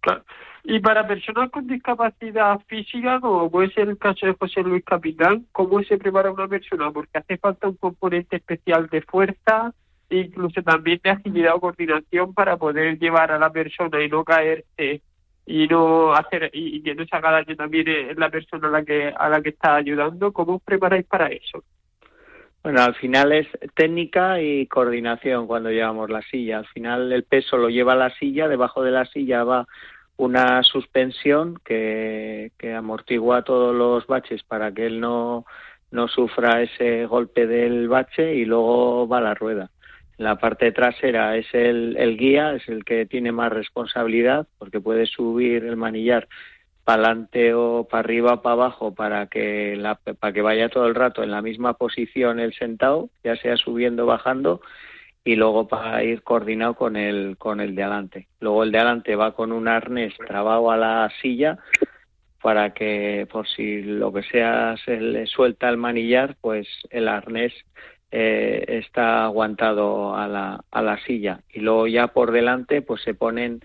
Claro. 0.00 0.24
Y 0.62 0.78
para 0.80 1.06
personas 1.06 1.50
con 1.50 1.66
discapacidad 1.66 2.60
física, 2.66 3.20
como 3.20 3.50
puede 3.50 3.70
ser 3.72 3.88
el 3.88 3.98
caso 3.98 4.26
de 4.26 4.34
José 4.34 4.62
Luis 4.62 4.84
Capitán, 4.84 5.46
¿cómo 5.52 5.82
se 5.82 5.96
prepara 5.96 6.30
una 6.30 6.48
persona? 6.48 6.90
Porque 6.90 7.18
hace 7.18 7.38
falta 7.38 7.68
un 7.68 7.76
componente 7.76 8.36
especial 8.36 8.88
de 8.88 9.00
fuerza, 9.02 9.72
incluso 10.10 10.62
también 10.62 11.00
de 11.02 11.10
agilidad 11.10 11.54
o 11.54 11.60
coordinación 11.60 12.34
para 12.34 12.56
poder 12.56 12.98
llevar 12.98 13.32
a 13.32 13.38
la 13.38 13.50
persona 13.50 14.02
y 14.02 14.08
no 14.08 14.24
caerse 14.24 15.02
y 15.46 15.66
no 15.66 16.12
hacer 16.12 16.50
y, 16.52 16.76
y 16.76 16.82
que 16.82 16.94
no 16.94 17.04
se 17.06 17.16
haga 17.16 17.32
daño 17.32 17.56
también 17.56 17.88
en 17.88 18.20
la 18.20 18.28
persona 18.28 18.68
a 18.68 18.70
la 18.70 18.84
que 18.84 19.12
a 19.16 19.28
la 19.28 19.40
que 19.40 19.50
está 19.50 19.76
ayudando. 19.76 20.32
¿Cómo 20.32 20.56
os 20.56 20.62
preparáis 20.62 21.06
para 21.06 21.28
eso? 21.28 21.64
Bueno, 22.62 22.82
al 22.82 22.94
final 22.94 23.32
es 23.32 23.46
técnica 23.74 24.40
y 24.40 24.66
coordinación 24.66 25.46
cuando 25.46 25.70
llevamos 25.70 26.10
la 26.10 26.20
silla. 26.22 26.58
Al 26.58 26.66
final 26.66 27.10
el 27.12 27.24
peso 27.24 27.56
lo 27.56 27.70
lleva 27.70 27.94
la 27.94 28.10
silla, 28.10 28.48
debajo 28.48 28.82
de 28.82 28.90
la 28.90 29.06
silla 29.06 29.44
va 29.44 29.66
una 30.18 30.62
suspensión 30.62 31.58
que, 31.64 32.52
que 32.58 32.74
amortigua 32.74 33.42
todos 33.42 33.74
los 33.74 34.06
baches 34.06 34.42
para 34.42 34.72
que 34.72 34.86
él 34.86 35.00
no, 35.00 35.46
no 35.90 36.08
sufra 36.08 36.60
ese 36.60 37.06
golpe 37.06 37.46
del 37.46 37.88
bache 37.88 38.34
y 38.34 38.44
luego 38.44 39.08
va 39.08 39.22
la 39.22 39.34
rueda. 39.34 39.70
La 40.18 40.36
parte 40.36 40.70
trasera 40.72 41.38
es 41.38 41.46
el, 41.54 41.96
el 41.96 42.18
guía, 42.18 42.52
es 42.52 42.68
el 42.68 42.84
que 42.84 43.06
tiene 43.06 43.32
más 43.32 43.50
responsabilidad 43.50 44.46
porque 44.58 44.80
puede 44.80 45.06
subir 45.06 45.64
el 45.64 45.78
manillar 45.78 46.28
adelante 46.94 47.54
o 47.54 47.86
para 47.90 48.00
arriba 48.00 48.42
para 48.42 48.52
abajo 48.54 48.94
para 48.94 49.26
que 49.26 49.76
la, 49.76 49.96
para 49.96 50.32
que 50.32 50.42
vaya 50.42 50.68
todo 50.68 50.86
el 50.86 50.94
rato 50.94 51.22
en 51.22 51.30
la 51.30 51.42
misma 51.42 51.74
posición 51.74 52.40
el 52.40 52.54
sentado, 52.54 53.10
ya 53.24 53.36
sea 53.36 53.56
subiendo 53.56 54.06
bajando 54.06 54.60
y 55.24 55.36
luego 55.36 55.68
para 55.68 56.02
ir 56.02 56.22
coordinado 56.22 56.74
con 56.74 56.96
el 56.96 57.36
con 57.38 57.60
el 57.60 57.74
de 57.74 57.82
adelante. 57.82 58.28
Luego 58.40 58.64
el 58.64 58.72
de 58.72 58.78
adelante 58.78 59.16
va 59.16 59.32
con 59.34 59.52
un 59.52 59.68
arnés 59.68 60.14
trabado 60.26 60.70
a 60.70 60.76
la 60.76 61.10
silla 61.20 61.58
para 62.40 62.70
que 62.72 63.26
por 63.30 63.46
si 63.46 63.82
lo 63.82 64.12
que 64.12 64.22
sea 64.22 64.76
se 64.84 65.00
le 65.00 65.26
suelta 65.26 65.68
el 65.68 65.76
manillar, 65.76 66.36
pues 66.40 66.66
el 66.90 67.08
arnés 67.08 67.52
eh, 68.10 68.64
está 68.66 69.24
aguantado 69.24 70.16
a 70.16 70.26
la, 70.26 70.64
a 70.70 70.82
la 70.82 70.98
silla 71.04 71.40
y 71.52 71.60
luego 71.60 71.86
ya 71.86 72.08
por 72.08 72.32
delante 72.32 72.82
pues 72.82 73.02
se 73.02 73.14
ponen 73.14 73.60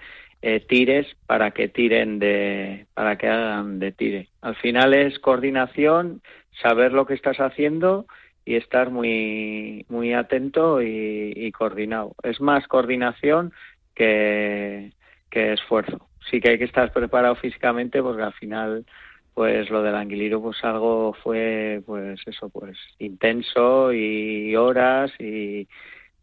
eh, 0.48 0.60
tires 0.60 1.08
para 1.26 1.50
que 1.50 1.68
tiren 1.68 2.20
de 2.20 2.86
para 2.94 3.18
que 3.18 3.28
hagan 3.28 3.80
de 3.80 3.92
tire. 3.92 4.30
Al 4.42 4.56
final 4.56 4.94
es 4.94 5.18
coordinación, 5.18 6.22
saber 6.62 6.94
lo 6.94 7.08
que 7.08 7.16
estás 7.16 7.38
haciendo 7.40 8.06
y 8.46 8.54
estar 8.56 8.92
muy 8.92 9.88
muy 9.90 10.14
atento 10.14 10.84
y, 10.84 11.34
y 11.36 11.52
coordinado. 11.52 12.14
Es 12.22 12.40
más 12.42 12.68
coordinación 12.68 13.54
que, 13.96 14.92
que 15.32 15.54
esfuerzo. 15.54 16.08
Sí 16.30 16.40
que 16.40 16.52
hay 16.52 16.58
que 16.60 16.66
estar 16.66 16.94
preparado 16.94 17.36
físicamente 17.38 18.04
porque 18.04 18.22
al 18.22 18.34
final 18.34 18.86
pues 19.34 19.72
lo 19.72 19.82
del 19.82 19.96
anguiliro 19.96 20.44
pues 20.44 20.64
algo 20.64 21.14
fue 21.24 21.82
pues 21.88 22.20
eso 22.28 22.50
pues 22.50 22.78
intenso 23.00 23.92
y 23.92 24.56
horas 24.56 25.12
y, 25.20 25.68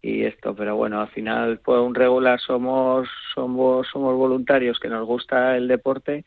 y 0.03 0.25
esto 0.25 0.55
pero 0.55 0.75
bueno 0.75 1.01
al 1.01 1.09
final 1.09 1.61
pues 1.65 1.81
un 1.81 1.95
regular 1.95 2.41
somos 2.41 3.09
somos 3.35 3.87
somos 3.89 4.17
voluntarios 4.17 4.81
que 4.81 4.89
nos 4.89 5.07
gusta 5.07 5.57
el 5.57 5.69
deporte 5.69 6.25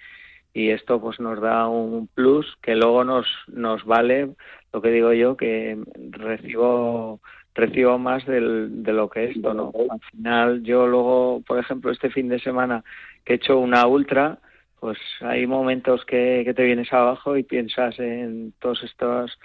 y 0.54 0.70
esto 0.70 1.02
pues 1.02 1.20
nos 1.20 1.42
da 1.42 1.68
un 1.68 2.08
plus 2.08 2.48
que 2.62 2.76
luego 2.76 3.04
nos 3.04 3.28
nos 3.48 3.84
vale 3.84 4.30
lo 4.72 4.82
que 4.82 4.90
digo 4.90 5.12
yo 5.12 5.36
que 5.36 5.78
recibo 6.12 7.20
recibo 7.54 7.98
más 7.98 8.26
del, 8.26 8.84
de 8.84 8.94
lo 8.94 9.10
que 9.10 9.26
esto 9.26 9.54
no 9.54 9.74
al 9.90 10.00
final 10.12 10.64
yo 10.64 10.88
luego 10.88 11.44
por 11.46 11.60
ejemplo 11.60 11.92
este 11.92 12.10
fin 12.10 12.30
de 12.30 12.40
semana 12.40 12.82
que 13.26 13.34
he 13.34 13.36
hecho 13.36 13.60
una 13.60 13.86
ultra 13.88 14.40
pues 14.80 14.98
hay 15.22 15.48
momentos 15.48 16.06
que, 16.06 16.44
que 16.46 16.54
te 16.54 16.64
vienes 16.64 16.94
abajo 16.94 17.36
y 17.36 17.44
piensas 17.44 18.00
en 18.00 18.54
todos 18.60 18.84
estos 18.84 19.38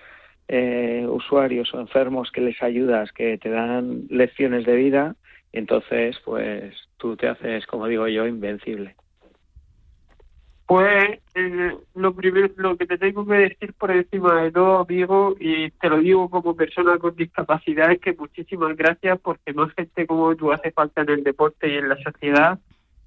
eh, 0.52 1.06
usuarios 1.08 1.72
o 1.72 1.80
enfermos 1.80 2.32
que 2.32 2.40
les 2.40 2.60
ayudas, 2.60 3.12
que 3.12 3.38
te 3.38 3.50
dan 3.50 4.06
lecciones 4.10 4.66
de 4.66 4.74
vida, 4.74 5.14
entonces 5.52 6.16
pues 6.24 6.74
tú 6.96 7.16
te 7.16 7.28
haces, 7.28 7.64
como 7.66 7.86
digo 7.86 8.08
yo, 8.08 8.26
invencible. 8.26 8.96
Pues 10.66 11.20
eh, 11.36 11.76
lo 11.94 12.14
primero, 12.14 12.48
lo 12.56 12.76
que 12.76 12.86
te 12.86 12.98
tengo 12.98 13.24
que 13.24 13.34
decir 13.34 13.72
por 13.74 13.92
encima 13.92 14.42
de 14.42 14.50
todo, 14.50 14.80
amigo, 14.80 15.36
y 15.38 15.70
te 15.70 15.88
lo 15.88 15.98
digo 15.98 16.28
como 16.28 16.56
persona 16.56 16.98
con 16.98 17.14
discapacidad, 17.14 17.92
es 17.92 18.00
que 18.00 18.12
muchísimas 18.14 18.76
gracias 18.76 19.20
porque 19.20 19.52
más 19.52 19.72
gente 19.74 20.04
como 20.04 20.34
tú 20.34 20.50
hace 20.50 20.72
falta 20.72 21.02
en 21.02 21.10
el 21.10 21.22
deporte 21.22 21.68
y 21.68 21.76
en 21.76 21.88
la 21.88 21.96
sociedad 22.02 22.58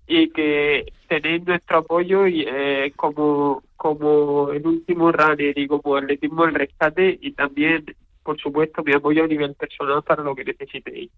y 0.08 0.30
que 0.30 0.91
tenéis 1.08 1.45
nuestro 1.45 1.80
apoyo 1.80 2.28
y 2.28 2.45
eh, 2.47 2.91
como 2.95 3.64
como 3.78 4.49
el 4.51 4.66
último 4.66 5.12
runner 5.12 5.58
y 5.58 5.68
como 5.68 5.97
atletismo 5.97 6.45
el 6.45 6.54
rescate 6.54 7.18
y 7.22 7.34
también 7.34 7.86
por 8.24 8.39
supuesto 8.39 8.84
mi 8.84 8.93
apoyo 8.93 9.26
a 9.26 9.28
nivel 9.28 9.54
personal 9.56 10.01
para 10.04 10.24
lo 10.24 10.34
que 10.36 10.45
necesitéis. 10.45 11.12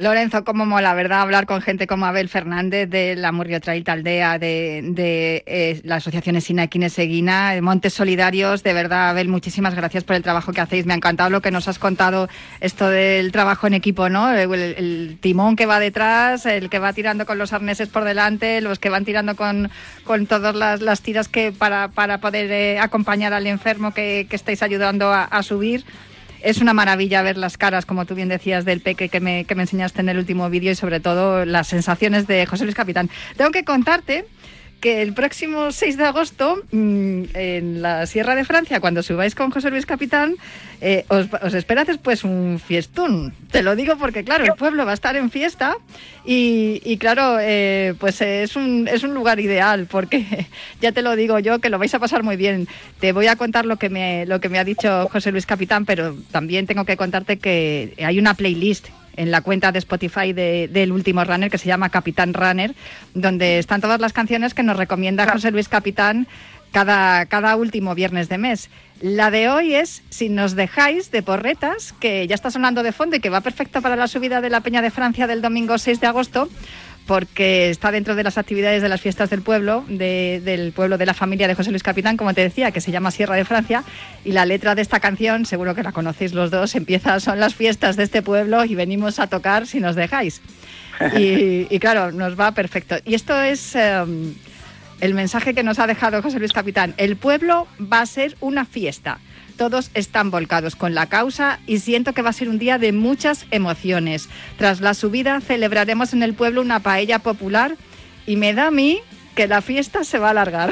Lorenzo, 0.00 0.44
cómo 0.44 0.64
mola, 0.64 0.94
¿verdad? 0.94 1.20
Hablar 1.20 1.44
con 1.44 1.60
gente 1.60 1.86
como 1.86 2.06
Abel 2.06 2.30
Fernández 2.30 2.88
de 2.88 3.16
la 3.16 3.32
Murrio 3.32 3.60
Trail 3.60 3.84
Aldea, 3.86 4.38
de, 4.38 4.80
de 4.82 5.42
eh, 5.44 5.78
la 5.84 5.96
Asociación 5.96 6.36
Esina 6.36 6.66
Seguina, 6.88 7.52
de 7.52 7.60
Montes 7.60 7.92
Solidarios. 7.92 8.62
De 8.62 8.72
verdad, 8.72 9.10
Abel, 9.10 9.28
muchísimas 9.28 9.74
gracias 9.74 10.02
por 10.02 10.16
el 10.16 10.22
trabajo 10.22 10.54
que 10.54 10.62
hacéis. 10.62 10.86
Me 10.86 10.94
ha 10.94 10.96
encantado 10.96 11.28
lo 11.28 11.42
que 11.42 11.50
nos 11.50 11.68
has 11.68 11.78
contado, 11.78 12.30
esto 12.60 12.88
del 12.88 13.30
trabajo 13.30 13.66
en 13.66 13.74
equipo, 13.74 14.08
¿no? 14.08 14.32
El, 14.32 15.18
timón 15.20 15.54
que 15.54 15.66
va 15.66 15.78
detrás, 15.78 16.46
el 16.46 16.70
que 16.70 16.78
va 16.78 16.94
tirando 16.94 17.26
con 17.26 17.36
los 17.36 17.52
arneses 17.52 17.90
por 17.90 18.04
delante, 18.04 18.62
los 18.62 18.78
que 18.78 18.88
van 18.88 19.04
tirando 19.04 19.36
con, 19.36 19.70
con 20.04 20.24
todas 20.24 20.80
las, 20.80 21.02
tiras 21.02 21.28
que 21.28 21.52
para, 21.52 21.88
para 21.88 22.22
poder 22.22 22.50
eh, 22.50 22.78
acompañar 22.78 23.34
al 23.34 23.46
enfermo 23.46 23.92
que, 23.92 24.26
que 24.30 24.36
estáis 24.36 24.62
ayudando 24.62 25.12
a 25.12 25.42
subir 25.42 25.84
es 26.42 26.60
una 26.60 26.74
maravilla 26.74 27.22
ver 27.22 27.36
las 27.36 27.56
caras, 27.56 27.86
como 27.86 28.06
tú 28.06 28.14
bien 28.14 28.28
decías, 28.28 28.64
del 28.64 28.80
peque 28.80 29.08
que 29.08 29.20
me, 29.20 29.44
que 29.44 29.54
me 29.54 29.62
enseñaste 29.62 30.00
en 30.00 30.08
el 30.08 30.18
último 30.18 30.48
vídeo 30.50 30.72
y 30.72 30.74
sobre 30.74 31.00
todo 31.00 31.44
las 31.44 31.68
sensaciones 31.68 32.26
de 32.26 32.46
José 32.46 32.64
Luis 32.64 32.76
Capitán. 32.76 33.10
Tengo 33.36 33.50
que 33.50 33.64
contarte 33.64 34.26
que 34.80 35.02
el 35.02 35.12
próximo 35.12 35.70
6 35.70 35.96
de 35.96 36.04
agosto, 36.04 36.62
mm, 36.72 37.22
en 37.34 37.82
la 37.82 38.06
Sierra 38.06 38.34
de 38.34 38.44
Francia, 38.44 38.80
cuando 38.80 39.02
subáis 39.02 39.34
con 39.34 39.50
José 39.50 39.70
Luis 39.70 39.86
Capitán, 39.86 40.36
eh, 40.80 41.04
os, 41.08 41.26
os, 41.42 41.54
espera 41.54 41.84
después 41.84 42.24
un 42.24 42.58
fiestún. 42.58 43.34
Te 43.50 43.62
lo 43.62 43.76
digo 43.76 43.96
porque, 43.98 44.24
claro, 44.24 44.44
el 44.44 44.54
pueblo 44.54 44.86
va 44.86 44.92
a 44.92 44.94
estar 44.94 45.14
en 45.16 45.30
fiesta 45.30 45.76
y, 46.24 46.96
claro, 46.98 47.36
eh, 47.40 47.94
pues 47.98 48.20
es 48.22 48.56
un, 48.56 48.88
es 48.88 49.02
un 49.02 49.14
lugar 49.14 49.40
ideal 49.40 49.86
porque, 49.90 50.46
ya 50.80 50.92
te 50.92 51.02
lo 51.02 51.14
digo 51.16 51.38
yo, 51.38 51.58
que 51.58 51.68
lo 51.68 51.78
vais 51.78 51.94
a 51.94 51.98
pasar 51.98 52.22
muy 52.22 52.36
bien. 52.36 52.66
Te 52.98 53.12
voy 53.12 53.26
a 53.26 53.36
contar 53.36 53.66
lo 53.66 53.76
que 53.76 53.90
me, 53.90 54.24
lo 54.26 54.40
que 54.40 54.48
me 54.48 54.58
ha 54.58 54.64
dicho 54.64 55.08
José 55.12 55.32
Luis 55.32 55.46
Capitán, 55.46 55.84
pero 55.84 56.16
también 56.30 56.66
tengo 56.66 56.84
que 56.84 56.96
contarte 56.96 57.38
que 57.38 57.94
hay 57.98 58.18
una 58.18 58.34
playlist 58.34 58.88
en 59.16 59.30
la 59.30 59.40
cuenta 59.40 59.72
de 59.72 59.78
Spotify 59.78 60.32
del 60.32 60.92
último 60.92 61.24
runner 61.24 61.50
que 61.50 61.58
se 61.58 61.66
llama 61.66 61.90
Capitán 61.90 62.34
Runner, 62.34 62.74
donde 63.14 63.58
están 63.58 63.80
todas 63.80 64.00
las 64.00 64.12
canciones 64.12 64.54
que 64.54 64.62
nos 64.62 64.76
recomienda 64.76 65.30
José 65.30 65.50
Luis 65.50 65.68
Capitán 65.68 66.26
cada, 66.72 67.26
cada 67.26 67.56
último 67.56 67.94
viernes 67.94 68.28
de 68.28 68.38
mes. 68.38 68.70
La 69.00 69.30
de 69.30 69.48
hoy 69.48 69.74
es 69.74 70.02
Si 70.10 70.28
nos 70.28 70.54
dejáis 70.54 71.10
de 71.10 71.22
porretas, 71.22 71.94
que 72.00 72.26
ya 72.26 72.34
está 72.34 72.50
sonando 72.50 72.82
de 72.82 72.92
fondo 72.92 73.16
y 73.16 73.20
que 73.20 73.30
va 73.30 73.40
perfecta 73.40 73.80
para 73.80 73.96
la 73.96 74.08
subida 74.08 74.40
de 74.40 74.50
la 74.50 74.60
Peña 74.60 74.82
de 74.82 74.90
Francia 74.90 75.26
del 75.26 75.40
domingo 75.40 75.78
6 75.78 76.00
de 76.00 76.06
agosto 76.06 76.48
porque 77.10 77.70
está 77.70 77.90
dentro 77.90 78.14
de 78.14 78.22
las 78.22 78.38
actividades 78.38 78.82
de 78.82 78.88
las 78.88 79.00
fiestas 79.00 79.30
del 79.30 79.42
pueblo, 79.42 79.84
del 79.88 80.70
pueblo 80.70 80.96
de 80.96 81.06
la 81.06 81.12
familia 81.12 81.48
de 81.48 81.56
José 81.56 81.72
Luis 81.72 81.82
Capitán, 81.82 82.16
como 82.16 82.34
te 82.34 82.40
decía, 82.40 82.70
que 82.70 82.80
se 82.80 82.92
llama 82.92 83.10
Sierra 83.10 83.34
de 83.34 83.44
Francia, 83.44 83.82
y 84.24 84.30
la 84.30 84.46
letra 84.46 84.76
de 84.76 84.82
esta 84.82 85.00
canción, 85.00 85.44
seguro 85.44 85.74
que 85.74 85.82
la 85.82 85.90
conocéis 85.90 86.34
los 86.34 86.52
dos, 86.52 86.76
empieza, 86.76 87.18
son 87.18 87.40
las 87.40 87.56
fiestas 87.56 87.96
de 87.96 88.04
este 88.04 88.22
pueblo 88.22 88.64
y 88.64 88.76
venimos 88.76 89.18
a 89.18 89.26
tocar 89.26 89.66
si 89.66 89.80
nos 89.80 89.96
dejáis. 89.96 90.40
Y, 91.16 91.80
claro, 91.80 92.12
nos 92.12 92.38
va 92.38 92.52
perfecto. 92.52 92.94
Y 93.04 93.14
esto 93.14 93.42
es 93.42 93.74
em, 93.74 94.32
el 95.00 95.12
mensaje 95.14 95.52
que 95.52 95.64
nos 95.64 95.80
ha 95.80 95.88
dejado 95.88 96.22
José 96.22 96.38
Luis 96.38 96.52
Capitán. 96.52 96.94
El 96.96 97.16
pueblo 97.16 97.66
va 97.80 98.02
a 98.02 98.06
ser 98.06 98.36
una 98.38 98.64
fiesta 98.64 99.18
todos 99.60 99.90
están 99.92 100.30
volcados 100.30 100.74
con 100.74 100.94
la 100.94 101.04
causa 101.04 101.60
y 101.66 101.80
siento 101.80 102.14
que 102.14 102.22
va 102.22 102.30
a 102.30 102.32
ser 102.32 102.48
un 102.48 102.58
día 102.58 102.78
de 102.78 102.92
muchas 102.92 103.44
emociones. 103.50 104.30
Tras 104.56 104.80
la 104.80 104.94
subida 104.94 105.42
celebraremos 105.42 106.14
en 106.14 106.22
el 106.22 106.32
pueblo 106.32 106.62
una 106.62 106.80
paella 106.80 107.18
popular 107.18 107.76
y 108.26 108.36
me 108.36 108.54
da 108.54 108.68
a 108.68 108.70
mí 108.70 109.02
que 109.34 109.46
la 109.48 109.60
fiesta 109.60 110.02
se 110.02 110.18
va 110.18 110.28
a 110.28 110.30
alargar. 110.30 110.70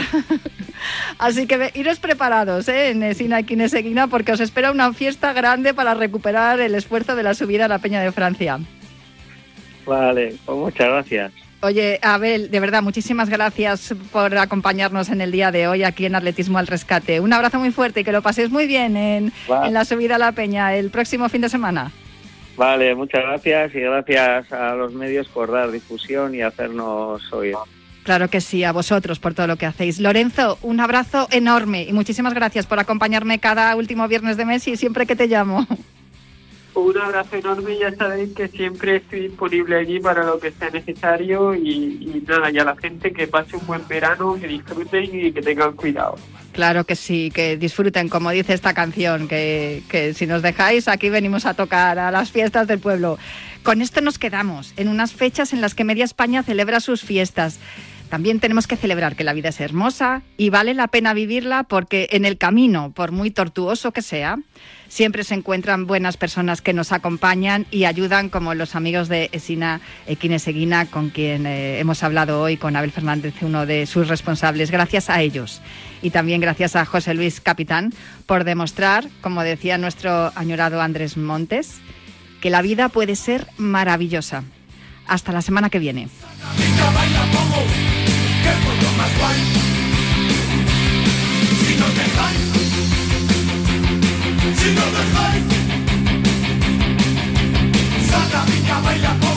Así 1.18 1.46
que 1.46 1.70
iros 1.74 1.98
preparados 2.00 2.66
¿eh? 2.70 2.88
en 2.88 3.02
Esina 3.02 3.40
y 3.40 4.06
porque 4.08 4.32
os 4.32 4.40
espera 4.40 4.72
una 4.72 4.94
fiesta 4.94 5.34
grande 5.34 5.74
para 5.74 5.92
recuperar 5.92 6.58
el 6.58 6.74
esfuerzo 6.74 7.14
de 7.14 7.24
la 7.24 7.34
subida 7.34 7.66
a 7.66 7.68
la 7.68 7.80
Peña 7.80 8.00
de 8.00 8.10
Francia. 8.10 8.58
Vale, 9.84 10.34
pues 10.46 10.56
muchas 10.56 10.88
gracias. 10.88 11.47
Oye, 11.60 11.98
Abel, 12.02 12.52
de 12.52 12.60
verdad, 12.60 12.82
muchísimas 12.82 13.28
gracias 13.28 13.92
por 14.12 14.36
acompañarnos 14.38 15.08
en 15.08 15.20
el 15.20 15.32
día 15.32 15.50
de 15.50 15.66
hoy 15.66 15.82
aquí 15.82 16.06
en 16.06 16.14
Atletismo 16.14 16.58
al 16.58 16.68
Rescate. 16.68 17.18
Un 17.18 17.32
abrazo 17.32 17.58
muy 17.58 17.72
fuerte 17.72 18.00
y 18.00 18.04
que 18.04 18.12
lo 18.12 18.22
paséis 18.22 18.50
muy 18.50 18.68
bien 18.68 18.96
en, 18.96 19.32
la 19.48 19.84
subida 19.84 20.14
a 20.14 20.18
la 20.18 20.32
Peña 20.32 20.76
el 20.76 20.90
próximo 20.90 21.28
fin 21.28 21.40
de 21.40 21.48
semana. 21.48 21.90
Vale, 22.56 22.94
muchas 22.94 23.22
gracias 23.22 23.74
y 23.74 23.80
gracias 23.80 24.52
a 24.52 24.74
los 24.74 24.92
medios 24.92 25.26
por 25.28 25.50
dar 25.50 25.72
difusión 25.72 26.34
y 26.34 26.42
hacernos 26.42 27.32
oír. 27.32 27.56
Claro 28.04 28.28
que 28.28 28.40
sí, 28.40 28.62
a 28.62 28.72
vosotros 28.72 29.18
por 29.18 29.34
todo 29.34 29.48
lo 29.48 29.56
que 29.56 29.66
hacéis. 29.66 29.98
Lorenzo, 29.98 30.58
un 30.62 30.78
abrazo 30.78 31.26
enorme 31.32 31.82
y 31.82 31.92
muchísimas 31.92 32.34
gracias 32.34 32.66
por 32.66 32.78
acompañarme 32.78 33.40
cada 33.40 33.74
último 33.74 34.06
viernes 34.06 34.36
de 34.36 34.44
mes 34.44 34.66
y 34.68 34.76
siempre 34.76 35.06
que 35.06 35.16
te 35.16 35.26
llamo. 35.26 35.66
Un 36.78 36.96
abrazo 36.96 37.36
enorme, 37.36 37.76
ya 37.76 37.92
sabéis 37.96 38.34
que 38.34 38.46
siempre 38.46 38.96
estoy 38.96 39.28
disponible 39.28 39.76
allí 39.76 39.98
para 39.98 40.24
lo 40.24 40.38
que 40.38 40.52
sea 40.52 40.70
necesario 40.70 41.52
y, 41.52 42.22
nada, 42.26 42.52
y 42.52 42.58
a 42.58 42.64
la 42.64 42.76
gente 42.76 43.12
que 43.12 43.26
pase 43.26 43.56
un 43.56 43.66
buen 43.66 43.86
verano, 43.88 44.36
que 44.40 44.46
disfruten 44.46 45.04
y 45.12 45.32
que 45.32 45.42
tengan 45.42 45.72
cuidado. 45.72 46.14
Claro 46.52 46.84
que 46.84 46.94
sí, 46.94 47.32
que 47.34 47.56
disfruten, 47.56 48.08
como 48.08 48.30
dice 48.30 48.54
esta 48.54 48.74
canción, 48.74 49.26
que, 49.26 49.82
que 49.88 50.14
si 50.14 50.26
nos 50.26 50.40
dejáis, 50.40 50.86
aquí 50.86 51.10
venimos 51.10 51.46
a 51.46 51.54
tocar 51.54 51.98
a 51.98 52.12
las 52.12 52.30
fiestas 52.30 52.68
del 52.68 52.78
pueblo. 52.78 53.18
Con 53.64 53.82
esto 53.82 54.00
nos 54.00 54.18
quedamos, 54.18 54.72
en 54.76 54.86
unas 54.86 55.12
fechas 55.12 55.52
en 55.52 55.60
las 55.60 55.74
que 55.74 55.82
Media 55.82 56.04
España 56.04 56.44
celebra 56.44 56.78
sus 56.78 57.02
fiestas. 57.02 57.58
También 58.08 58.40
tenemos 58.40 58.66
que 58.66 58.76
celebrar 58.76 59.16
que 59.16 59.24
la 59.24 59.34
vida 59.34 59.50
es 59.50 59.60
hermosa 59.60 60.22
y 60.36 60.50
vale 60.50 60.72
la 60.72 60.88
pena 60.88 61.12
vivirla 61.12 61.64
porque 61.64 62.08
en 62.12 62.24
el 62.24 62.38
camino, 62.38 62.92
por 62.94 63.12
muy 63.12 63.30
tortuoso 63.30 63.92
que 63.92 64.00
sea, 64.00 64.38
siempre 64.88 65.24
se 65.24 65.34
encuentran 65.34 65.86
buenas 65.86 66.16
personas 66.16 66.62
que 66.62 66.72
nos 66.72 66.92
acompañan 66.92 67.66
y 67.70 67.84
ayudan, 67.84 68.30
como 68.30 68.54
los 68.54 68.74
amigos 68.74 69.08
de 69.08 69.28
Esina 69.32 69.80
Equineseguina, 70.06 70.86
con 70.86 71.10
quien 71.10 71.46
eh, 71.46 71.78
hemos 71.78 72.02
hablado 72.02 72.40
hoy, 72.40 72.56
con 72.56 72.76
Abel 72.76 72.92
Fernández, 72.92 73.34
uno 73.42 73.66
de 73.66 73.84
sus 73.86 74.08
responsables. 74.08 74.70
Gracias 74.70 75.10
a 75.10 75.20
ellos 75.20 75.60
y 76.02 76.10
también 76.10 76.40
gracias 76.40 76.76
a 76.76 76.84
José 76.84 77.14
Luis 77.14 77.40
Capitán 77.40 77.92
por 78.26 78.44
demostrar, 78.44 79.06
como 79.20 79.42
decía 79.42 79.76
nuestro 79.78 80.32
añorado 80.34 80.80
Andrés 80.80 81.16
Montes, 81.16 81.78
que 82.40 82.50
la 82.50 82.62
vida 82.62 82.88
puede 82.88 83.16
ser 83.16 83.46
maravillosa. 83.58 84.44
Hasta 85.06 85.32
la 85.32 85.42
semana 85.42 85.70
que 85.70 85.78
viene. 85.78 86.08
Si 94.58 94.74
no 94.74 94.84
dejáis 94.96 95.44
Salta, 98.10 98.44
pica, 98.46 98.80
baila 98.80 99.16
como 99.20 99.27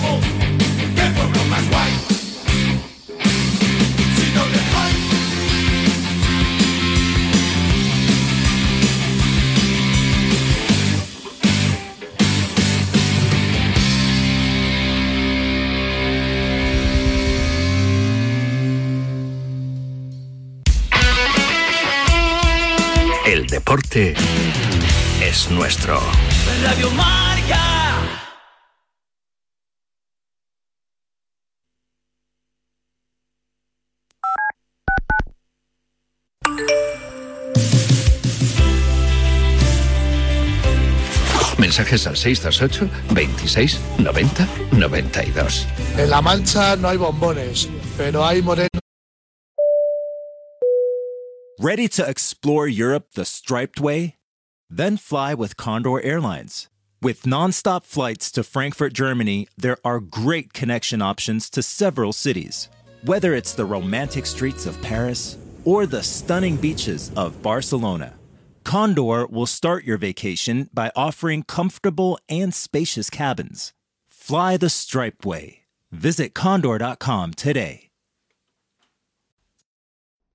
deporte 23.61 24.15
es 25.21 25.51
nuestro. 25.51 25.99
Radio 26.63 26.89
Marca. 26.91 27.59
Mensajes 41.59 42.07
al 42.07 42.17
628 42.17 42.89
26 43.13 43.79
90 43.99 44.47
92. 44.71 45.67
En 45.97 46.09
La 46.09 46.21
Mancha 46.21 46.75
no 46.77 46.89
hay 46.89 46.97
bombones, 46.97 47.69
pero 47.95 48.25
hay 48.25 48.41
morenos. 48.41 48.80
Ready 51.61 51.87
to 51.89 52.03
explore 52.03 52.67
Europe 52.67 53.09
the 53.13 53.23
striped 53.23 53.79
way? 53.79 54.15
Then 54.67 54.97
fly 54.97 55.35
with 55.35 55.57
Condor 55.57 56.01
Airlines. 56.01 56.69
With 57.03 57.21
nonstop 57.21 57.85
flights 57.85 58.31
to 58.31 58.41
Frankfurt, 58.41 58.93
Germany, 58.93 59.47
there 59.59 59.77
are 59.85 59.99
great 59.99 60.53
connection 60.53 61.03
options 61.03 61.51
to 61.51 61.61
several 61.61 62.13
cities. 62.13 62.67
Whether 63.03 63.35
it's 63.35 63.53
the 63.53 63.65
romantic 63.65 64.25
streets 64.25 64.65
of 64.65 64.81
Paris 64.81 65.37
or 65.63 65.85
the 65.85 66.01
stunning 66.01 66.57
beaches 66.57 67.11
of 67.15 67.43
Barcelona, 67.43 68.15
Condor 68.63 69.27
will 69.27 69.45
start 69.45 69.83
your 69.83 69.99
vacation 69.99 70.67
by 70.73 70.91
offering 70.95 71.43
comfortable 71.43 72.17
and 72.27 72.55
spacious 72.55 73.11
cabins. 73.11 73.71
Fly 74.09 74.57
the 74.57 74.71
striped 74.71 75.27
way. 75.27 75.65
Visit 75.91 76.33
condor.com 76.33 77.35
today. 77.35 77.90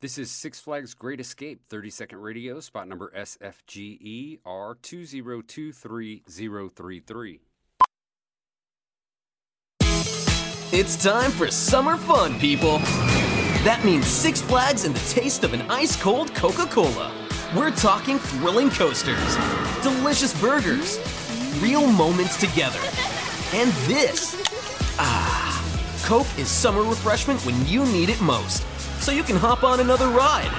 This 0.06 0.18
is 0.18 0.30
Six 0.30 0.60
Flags 0.60 0.94
Great 0.94 1.18
Escape 1.18 1.62
30 1.68 1.90
Second 1.90 2.20
Radio, 2.20 2.60
spot 2.60 2.86
number 2.86 3.12
SFGE 3.16 4.38
R202333. 4.46 7.40
It's 10.72 11.02
time 11.02 11.32
for 11.32 11.50
summer 11.50 11.96
fun, 11.96 12.38
people. 12.38 12.78
That 13.64 13.82
means 13.84 14.06
Six 14.06 14.40
Flags 14.40 14.84
and 14.84 14.94
the 14.94 15.12
taste 15.12 15.42
of 15.42 15.54
an 15.54 15.62
ice 15.62 16.00
cold 16.00 16.32
Coca 16.36 16.66
Cola. 16.66 17.10
We're 17.56 17.72
talking 17.72 18.20
thrilling 18.20 18.70
coasters, 18.70 19.36
delicious 19.82 20.40
burgers, 20.40 21.00
real 21.60 21.84
moments 21.84 22.36
together. 22.36 22.78
And 23.54 23.72
this. 23.88 24.40
Ah, 25.00 25.60
Coke 26.04 26.28
is 26.38 26.46
summer 26.46 26.84
refreshment 26.84 27.44
when 27.44 27.66
you 27.66 27.84
need 27.86 28.08
it 28.08 28.20
most. 28.20 28.62
So 29.06 29.12
you 29.12 29.22
can 29.22 29.36
hop 29.36 29.62
on 29.62 29.78
another 29.78 30.08
ride. 30.08 30.50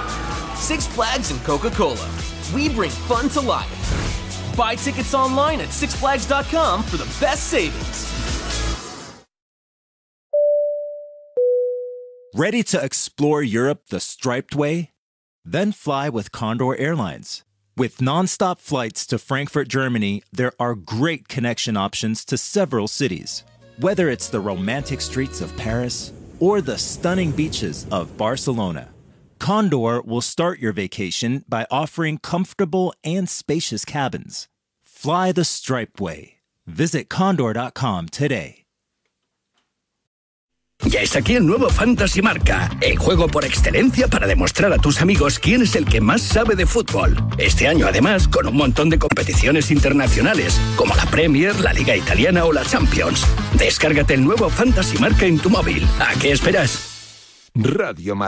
Six 0.56 0.86
Flags 0.86 1.30
and 1.30 1.38
Coca 1.42 1.68
Cola. 1.68 2.08
We 2.54 2.70
bring 2.70 2.88
fun 2.90 3.28
to 3.36 3.42
life. 3.42 4.56
Buy 4.56 4.74
tickets 4.74 5.12
online 5.12 5.60
at 5.60 5.68
sixflags.com 5.68 6.82
for 6.84 6.96
the 6.96 7.04
best 7.20 7.48
savings. 7.48 8.06
Ready 12.34 12.62
to 12.62 12.82
explore 12.82 13.42
Europe 13.42 13.82
the 13.90 14.00
striped 14.00 14.54
way? 14.54 14.92
Then 15.44 15.70
fly 15.70 16.08
with 16.08 16.32
Condor 16.32 16.74
Airlines. 16.74 17.44
With 17.76 17.98
nonstop 17.98 18.60
flights 18.60 19.06
to 19.08 19.18
Frankfurt, 19.18 19.68
Germany, 19.68 20.22
there 20.32 20.52
are 20.58 20.74
great 20.74 21.28
connection 21.28 21.76
options 21.76 22.24
to 22.24 22.38
several 22.38 22.88
cities. 22.88 23.44
Whether 23.78 24.08
it's 24.08 24.30
the 24.30 24.40
romantic 24.40 25.02
streets 25.02 25.42
of 25.42 25.54
Paris 25.58 26.14
or 26.40 26.60
the 26.60 26.78
stunning 26.78 27.32
beaches 27.32 27.86
of 27.90 28.16
Barcelona, 28.16 28.88
Condor 29.38 30.00
will 30.02 30.20
start 30.20 30.58
your 30.58 30.72
vacation 30.72 31.44
by 31.48 31.66
offering 31.70 32.18
comfortable 32.18 32.92
and 33.04 33.28
spacious 33.28 33.84
cabins. 33.84 34.48
Fly 34.84 35.32
the 35.32 35.44
Stripe 35.44 36.00
way. 36.00 36.34
Visit 36.66 37.08
condor.com 37.08 38.08
today. 38.10 38.67
Ya 40.88 41.02
está 41.02 41.18
aquí 41.18 41.34
el 41.34 41.44
nuevo 41.44 41.68
Fantasy 41.68 42.22
Marca, 42.22 42.70
el 42.80 42.96
juego 42.96 43.28
por 43.28 43.44
excelencia 43.44 44.08
para 44.08 44.26
demostrar 44.26 44.72
a 44.72 44.78
tus 44.78 45.02
amigos 45.02 45.38
quién 45.38 45.60
es 45.60 45.76
el 45.76 45.84
que 45.84 46.00
más 46.00 46.22
sabe 46.22 46.56
de 46.56 46.64
fútbol. 46.64 47.14
Este 47.36 47.68
año 47.68 47.86
además 47.86 48.26
con 48.26 48.46
un 48.46 48.56
montón 48.56 48.88
de 48.88 48.98
competiciones 48.98 49.70
internacionales, 49.70 50.58
como 50.76 50.96
la 50.96 51.04
Premier, 51.04 51.60
la 51.60 51.74
Liga 51.74 51.94
Italiana 51.94 52.46
o 52.46 52.54
la 52.54 52.64
Champions. 52.64 53.26
Descárgate 53.58 54.14
el 54.14 54.24
nuevo 54.24 54.48
Fantasy 54.48 54.96
Marca 54.96 55.26
en 55.26 55.38
tu 55.38 55.50
móvil. 55.50 55.86
¿A 56.00 56.18
qué 56.18 56.32
esperas? 56.32 56.80
Radio 57.54 58.16